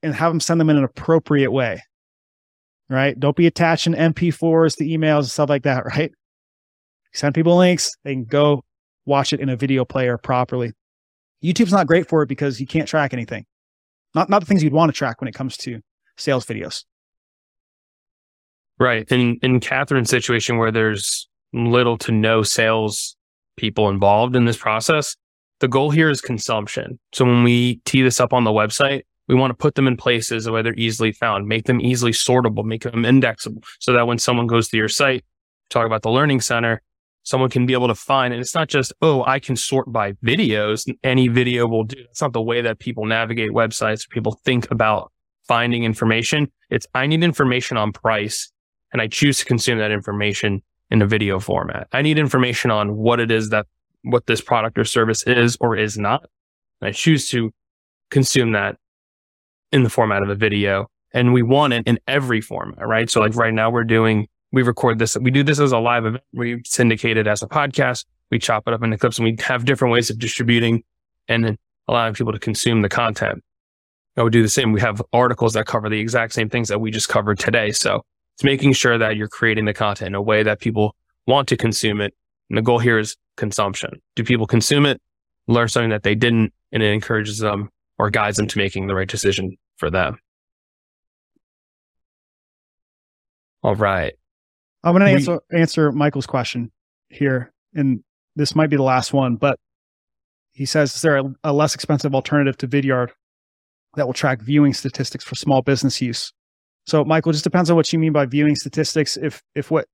and 0.04 0.16
have 0.16 0.32
them 0.32 0.40
send 0.40 0.60
them 0.60 0.70
in 0.70 0.78
an 0.78 0.84
appropriate 0.84 1.52
way. 1.52 1.82
Right? 2.90 3.18
Don't 3.18 3.38
be 3.38 3.48
attaching 3.48 3.94
MP4s 3.94 4.76
to 4.78 4.84
emails 4.84 5.20
and 5.20 5.30
stuff 5.30 5.50
like 5.50 5.64
that, 5.64 5.86
right? 5.98 6.12
Send 7.14 7.36
people 7.36 7.56
links, 7.56 7.92
they 8.04 8.14
can 8.14 8.26
go 8.26 8.64
watch 9.06 9.32
it 9.32 9.40
in 9.40 9.50
a 9.50 9.56
video 9.56 9.86
player 9.86 10.18
properly. 10.18 10.74
YouTube's 11.44 11.72
not 11.72 11.88
great 11.88 12.08
for 12.08 12.22
it 12.24 12.28
because 12.28 12.60
you 12.60 12.68
can't 12.68 12.88
track 12.88 13.14
anything. 13.14 13.46
Not 14.16 14.30
not 14.30 14.40
the 14.40 14.46
things 14.46 14.64
you'd 14.64 14.74
want 14.74 14.92
to 14.92 14.98
track 14.98 15.22
when 15.22 15.28
it 15.28 15.34
comes 15.34 15.56
to 15.58 15.82
sales 16.18 16.46
videos. 16.46 16.84
Right. 18.82 19.08
In 19.12 19.38
in 19.44 19.60
Catherine's 19.60 20.10
situation 20.10 20.58
where 20.58 20.72
there's 20.72 21.30
little 21.54 22.00
to 22.00 22.12
no 22.12 22.42
sales 22.42 23.16
people 23.56 23.90
involved 23.90 24.36
in 24.36 24.46
this 24.46 24.58
process, 24.58 25.16
the 25.60 25.68
goal 25.68 25.92
here 25.92 26.10
is 26.10 26.20
consumption. 26.20 27.00
So 27.14 27.24
when 27.24 27.44
we 27.44 27.76
tee 27.86 28.02
this 28.02 28.20
up 28.20 28.34
on 28.34 28.44
the 28.44 28.50
website, 28.50 29.04
we 29.28 29.36
want 29.36 29.52
to 29.52 29.56
put 29.56 29.76
them 29.76 29.86
in 29.86 29.98
places 29.98 30.50
where 30.50 30.64
they're 30.64 30.74
easily 30.74 31.12
found, 31.12 31.48
make 31.48 31.66
them 31.66 31.80
easily 31.80 32.12
sortable, 32.12 32.66
make 32.66 32.82
them 32.82 33.06
indexable 33.06 33.62
so 33.80 33.94
that 33.94 34.08
when 34.08 34.18
someone 34.18 34.48
goes 34.48 34.70
to 34.70 34.78
your 34.78 34.90
site, 34.90 35.24
talk 35.70 35.86
about 35.86 36.02
the 36.02 36.10
learning 36.10 36.42
center, 36.42 36.82
someone 37.22 37.52
can 37.52 37.68
be 37.68 37.74
able 37.74 37.88
to 37.88 37.94
find. 37.94 38.34
And 38.34 38.42
it's 38.42 38.56
not 38.56 38.68
just, 38.68 38.94
oh, 39.04 39.24
I 39.26 39.38
can 39.38 39.56
sort 39.56 39.92
by 39.92 40.14
videos. 40.26 40.92
Any 41.04 41.28
video 41.28 41.68
will 41.68 41.84
do. 41.84 42.04
It's 42.10 42.22
not 42.22 42.34
the 42.34 42.42
way 42.42 42.62
that 42.62 42.80
people 42.80 43.06
navigate 43.06 43.52
websites. 43.52 44.10
People 44.10 44.40
think 44.44 44.72
about 44.72 45.12
finding 45.48 45.84
information. 45.84 46.52
It's, 46.72 46.88
I 46.96 47.06
need 47.06 47.24
information 47.24 47.78
on 47.78 47.92
price 47.92 48.52
and 48.92 49.02
I 49.02 49.08
choose 49.08 49.40
to 49.40 49.46
consume 49.46 49.78
that 49.80 49.92
information 49.92 50.62
in 50.90 51.02
a 51.02 51.08
video 51.08 51.40
format. 51.40 51.88
I 51.92 52.02
need 52.02 52.18
information 52.18 52.72
on 52.72 52.96
what 52.96 53.20
it 53.20 53.32
is 53.32 53.50
that, 53.50 53.66
what 54.04 54.28
this 54.28 54.42
product 54.42 54.78
or 54.78 54.84
service 54.84 55.24
is 55.24 55.58
or 55.62 55.76
is 55.78 55.98
not. 55.98 56.26
And 56.82 56.90
I 56.90 56.92
choose 56.92 57.30
to 57.30 57.52
consume 58.10 58.52
that 58.52 58.78
in 59.72 59.84
the 59.84 59.90
format 59.90 60.22
of 60.22 60.30
a 60.30 60.36
video. 60.36 60.88
And 61.14 61.34
we 61.34 61.42
want 61.42 61.74
it 61.74 61.88
in 61.88 62.00
every 62.08 62.42
format, 62.42 62.86
right? 62.86 63.10
So 63.10 63.22
like 63.22 63.36
right 63.36 63.54
now 63.54 63.70
we're 63.70 63.84
doing 63.84 64.28
we 64.52 64.64
record 64.64 65.00
this. 65.00 65.18
We 65.18 65.32
do 65.32 65.44
this 65.44 65.60
as 65.60 65.72
a 65.72 65.78
live 65.78 66.06
event. 66.06 66.24
We 66.34 66.62
syndicate 66.66 67.18
it 67.18 67.28
as 67.28 67.42
a 67.42 67.48
podcast. 67.48 68.06
We 68.30 68.40
chop 68.40 68.64
it 68.68 68.74
up 68.74 68.84
into 68.84 68.98
clips 68.98 69.18
and 69.18 69.26
we 69.26 69.38
have 69.44 69.66
different 69.66 69.94
ways 69.94 70.10
of 70.10 70.20
distributing 70.20 70.84
and 71.28 71.46
then 71.46 71.58
allowing 71.88 72.14
people 72.14 72.34
to 72.34 72.40
consume 72.40 72.82
the 72.82 72.90
content. 72.90 73.44
I 74.18 74.24
would 74.24 74.34
do 74.34 74.42
the 74.42 74.50
same. 74.50 74.74
We 74.74 74.82
have 74.82 75.02
articles 75.14 75.54
that 75.54 75.68
cover 75.68 75.90
the 75.90 76.00
exact 76.00 76.34
same 76.34 76.50
things 76.50 76.68
that 76.68 76.82
we 76.82 76.92
just 76.92 77.08
covered 77.08 77.40
today. 77.40 77.72
So 77.72 78.04
it's 78.42 78.44
making 78.44 78.74
sure 78.74 78.98
that 78.98 79.18
you're 79.18 79.28
creating 79.28 79.66
the 79.66 79.74
content 79.74 80.08
in 80.08 80.16
a 80.16 80.22
way 80.22 80.42
that 80.42 80.60
people 80.60 80.96
want 81.28 81.48
to 81.50 81.56
consume 81.58 82.02
it. 82.02 82.16
And 82.50 82.58
the 82.58 82.64
goal 82.64 82.80
here 82.80 82.98
is 82.98 83.16
consumption. 83.38 84.02
Do 84.16 84.24
people 84.24 84.48
consume 84.48 84.88
it, 84.88 85.00
learn 85.48 85.68
something 85.68 85.92
that 85.92 86.02
they 86.02 86.16
didn't, 86.16 86.52
and 86.72 86.82
it 86.82 86.92
encourages 86.92 87.38
them 87.38 87.70
or 88.00 88.10
guides 88.10 88.38
them 88.38 88.48
to 88.48 88.58
making 88.58 88.88
the 88.88 88.96
right 88.96 89.08
decision 89.08 89.58
for 89.78 89.92
them. 89.92 90.18
All 93.62 93.76
right. 93.76 94.14
I'm 94.84 94.98
going 94.98 95.06
to 95.06 95.12
answer 95.12 95.40
answer 95.56 95.92
Michael's 95.92 96.26
question 96.26 96.72
here, 97.10 97.54
and 97.76 98.04
this 98.36 98.56
might 98.56 98.72
be 98.72 98.76
the 98.76 98.82
last 98.82 99.14
one. 99.14 99.36
But 99.36 99.60
he 100.54 100.66
says, 100.66 100.96
"Is 100.96 101.02
there 101.04 101.18
a, 101.18 101.36
a 101.44 101.54
less 101.54 101.76
expensive 101.76 102.16
alternative 102.16 102.58
to 102.58 102.68
Vidyard 102.68 103.10
that 103.98 104.08
will 104.08 104.16
track 104.16 104.42
viewing 104.42 104.74
statistics 104.74 105.24
for 105.24 105.36
small 105.36 105.62
business 105.62 106.02
use?" 106.02 106.34
So, 106.88 107.06
Michael, 107.06 107.32
just 107.32 107.44
depends 107.44 107.70
on 107.70 107.76
what 107.76 107.92
you 107.94 108.00
mean 108.00 108.14
by 108.14 108.26
viewing 108.26 108.56
statistics. 108.56 109.18
If 109.18 109.42
if 109.56 109.72
what 109.72 109.86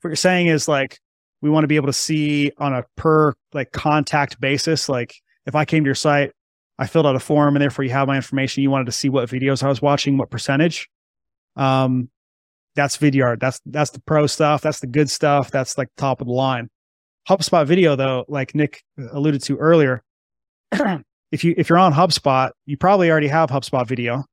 what 0.00 0.10
you're 0.10 0.16
saying 0.16 0.46
is 0.46 0.68
like 0.68 0.98
we 1.42 1.50
want 1.50 1.64
to 1.64 1.68
be 1.68 1.76
able 1.76 1.88
to 1.88 1.92
see 1.92 2.52
on 2.58 2.72
a 2.72 2.84
per 2.96 3.34
like 3.52 3.72
contact 3.72 4.40
basis, 4.40 4.88
like 4.88 5.14
if 5.46 5.54
I 5.54 5.64
came 5.64 5.84
to 5.84 5.88
your 5.88 5.94
site, 5.94 6.32
I 6.78 6.86
filled 6.86 7.06
out 7.06 7.16
a 7.16 7.20
form, 7.20 7.56
and 7.56 7.62
therefore 7.62 7.84
you 7.84 7.90
have 7.90 8.08
my 8.08 8.16
information. 8.16 8.62
You 8.62 8.70
wanted 8.70 8.86
to 8.86 8.92
see 8.92 9.08
what 9.08 9.28
videos 9.28 9.62
I 9.62 9.68
was 9.68 9.82
watching, 9.82 10.18
what 10.18 10.30
percentage. 10.30 10.88
Um, 11.56 12.10
that's 12.74 12.96
Vidyard. 12.98 13.40
That's 13.40 13.60
that's 13.66 13.90
the 13.90 14.00
pro 14.00 14.26
stuff. 14.26 14.60
That's 14.60 14.80
the 14.80 14.86
good 14.86 15.10
stuff. 15.10 15.50
That's 15.50 15.76
like 15.76 15.88
top 15.96 16.20
of 16.20 16.26
the 16.26 16.32
line. 16.32 16.68
HubSpot 17.28 17.66
video, 17.66 17.96
though, 17.96 18.24
like 18.28 18.54
Nick 18.54 18.82
alluded 19.12 19.42
to 19.44 19.56
earlier, 19.56 20.02
if 21.32 21.42
you 21.42 21.54
if 21.56 21.68
you're 21.68 21.78
on 21.78 21.92
HubSpot, 21.92 22.50
you 22.66 22.76
probably 22.76 23.10
already 23.10 23.28
have 23.28 23.50
HubSpot 23.50 23.86
video 23.86 24.24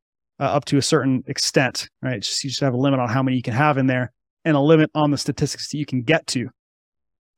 uh, 0.44 0.48
up 0.48 0.66
to 0.66 0.78
a 0.78 0.82
certain 0.82 1.24
extent, 1.28 1.88
right? 2.02 2.22
Just, 2.22 2.44
you 2.44 2.50
just 2.50 2.60
have 2.60 2.74
a 2.74 2.78
limit 2.78 3.00
on 3.00 3.08
how 3.08 3.24
many 3.24 3.38
you 3.38 3.42
can 3.42 3.54
have 3.54 3.78
in 3.78 3.88
there, 3.88 4.12
and 4.44 4.58
a 4.58 4.60
limit 4.60 4.92
on 4.94 5.10
the 5.10 5.18
statistics 5.18 5.70
that 5.72 5.78
you 5.78 5.86
can 5.86 6.02
get 6.02 6.28
to. 6.28 6.50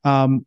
Um, 0.03 0.45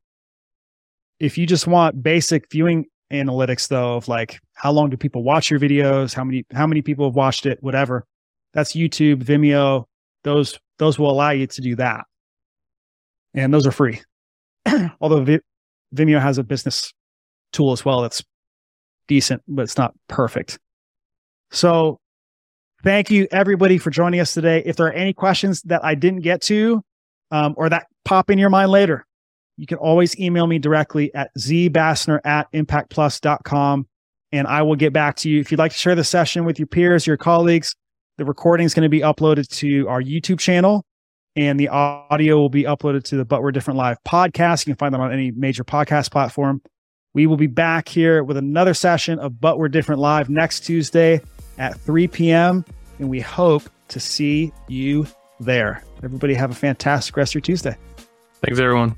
if 1.21 1.39
you 1.39 1.47
just 1.47 1.69
want 1.69 2.03
basic 2.03 2.51
viewing 2.51 2.87
analytics, 3.13 3.69
though, 3.69 3.95
of 3.95 4.09
like 4.09 4.41
how 4.55 4.73
long 4.73 4.91
do 4.91 4.97
people 4.97 5.23
watch 5.23 5.53
your 5.53 5.61
videos, 5.61 6.15
how 6.15 6.25
many 6.25 6.45
how 6.53 6.67
many 6.67 6.83
people 6.83 7.07
have 7.07 7.15
watched 7.15 7.47
it, 7.47 7.59
whatever, 7.63 8.05
that's 8.53 8.75
YouTube, 8.75 9.23
Vimeo, 9.23 9.85
those 10.25 10.59
those 10.79 10.99
will 10.99 11.11
allow 11.11 11.31
you 11.31 11.47
to 11.47 11.61
do 11.61 11.77
that. 11.77 12.07
And 13.35 13.55
those 13.55 13.69
are 13.69 13.73
free. 13.73 14.01
Although 15.01 15.39
vimeo 15.95 16.21
has 16.21 16.39
a 16.39 16.43
business 16.43 16.93
tool 17.53 17.73
as 17.73 17.83
well 17.85 18.03
that's 18.03 18.23
decent 19.07 19.43
but 19.47 19.63
it's 19.63 19.79
not 19.79 19.95
perfect. 20.09 20.59
So 21.51 21.99
thank 22.83 23.11
you 23.11 23.26
everybody 23.31 23.79
for 23.79 23.91
joining 23.91 24.20
us 24.20 24.33
today 24.35 24.62
if 24.64 24.76
there 24.76 24.87
are 24.87 24.93
any 24.93 25.12
questions 25.12 25.62
that 25.62 25.85
i 25.85 25.95
didn't 25.95 26.20
get 26.20 26.41
to 26.41 26.83
um, 27.31 27.55
or 27.57 27.68
that 27.68 27.87
pop 28.05 28.31
in 28.31 28.39
your 28.39 28.51
mind 28.51 28.70
later 28.70 29.05
you 29.57 29.66
can 29.66 29.79
always 29.79 30.18
email 30.18 30.47
me 30.47 30.59
directly 30.59 31.12
at 31.14 31.31
zbassner 31.39 32.20
at 32.24 32.51
impactplus.com 32.53 33.87
and 34.33 34.47
i 34.47 34.62
will 34.62 34.76
get 34.76 34.93
back 34.93 35.16
to 35.16 35.29
you 35.31 35.41
if 35.41 35.51
you'd 35.51 35.59
like 35.59 35.72
to 35.72 35.79
share 35.79 35.95
the 35.95 36.05
session 36.05 36.45
with 36.45 36.59
your 36.59 36.68
peers 36.68 37.07
your 37.07 37.16
colleagues 37.16 37.74
the 38.18 38.24
recording 38.24 38.66
is 38.66 38.74
going 38.74 38.83
to 38.83 38.89
be 38.89 39.01
uploaded 39.01 39.49
to 39.49 39.89
our 39.89 40.03
YouTube 40.03 40.41
channel 40.41 40.85
and 41.37 41.59
the 41.59 41.68
audio 41.68 42.37
will 42.37 42.49
be 42.49 42.64
uploaded 42.64 43.05
to 43.05 43.16
the 43.16 43.24
But 43.24 43.43
We're 43.43 43.53
Different 43.53 43.79
Live 43.79 43.97
podcast. 44.05 44.66
You 44.66 44.74
can 44.74 44.79
find 44.79 44.93
them 44.93 45.01
on 45.01 45.12
any 45.12 45.31
major 45.31 45.62
podcast 45.62 46.11
platform. 46.11 46.61
We 47.14 47.29
will 47.29 47.37
be 47.37 47.47
back 47.47 47.89
here 47.89 48.24
with 48.24 48.37
another 48.37 48.74
session 48.74 49.20
of 49.20 49.41
But 49.41 49.59
We're 49.59 49.68
Different 49.68 50.01
Live 50.01 50.29
next 50.29 50.61
Tuesday 50.61 51.20
at 51.59 51.79
3 51.81 52.09
p.m. 52.09 52.65
And 52.99 53.09
we 53.09 53.21
hope 53.21 53.69
to 53.89 54.01
see 54.01 54.53
you 54.69 55.07
there. 55.41 55.83
Everybody 56.03 56.35
have 56.35 56.51
a 56.51 56.55
fantastic 56.55 57.17
rest 57.17 57.33
of 57.33 57.35
your 57.37 57.43
Tuesday. 57.43 57.77
Thanks, 58.41 58.59
everyone. 58.59 58.97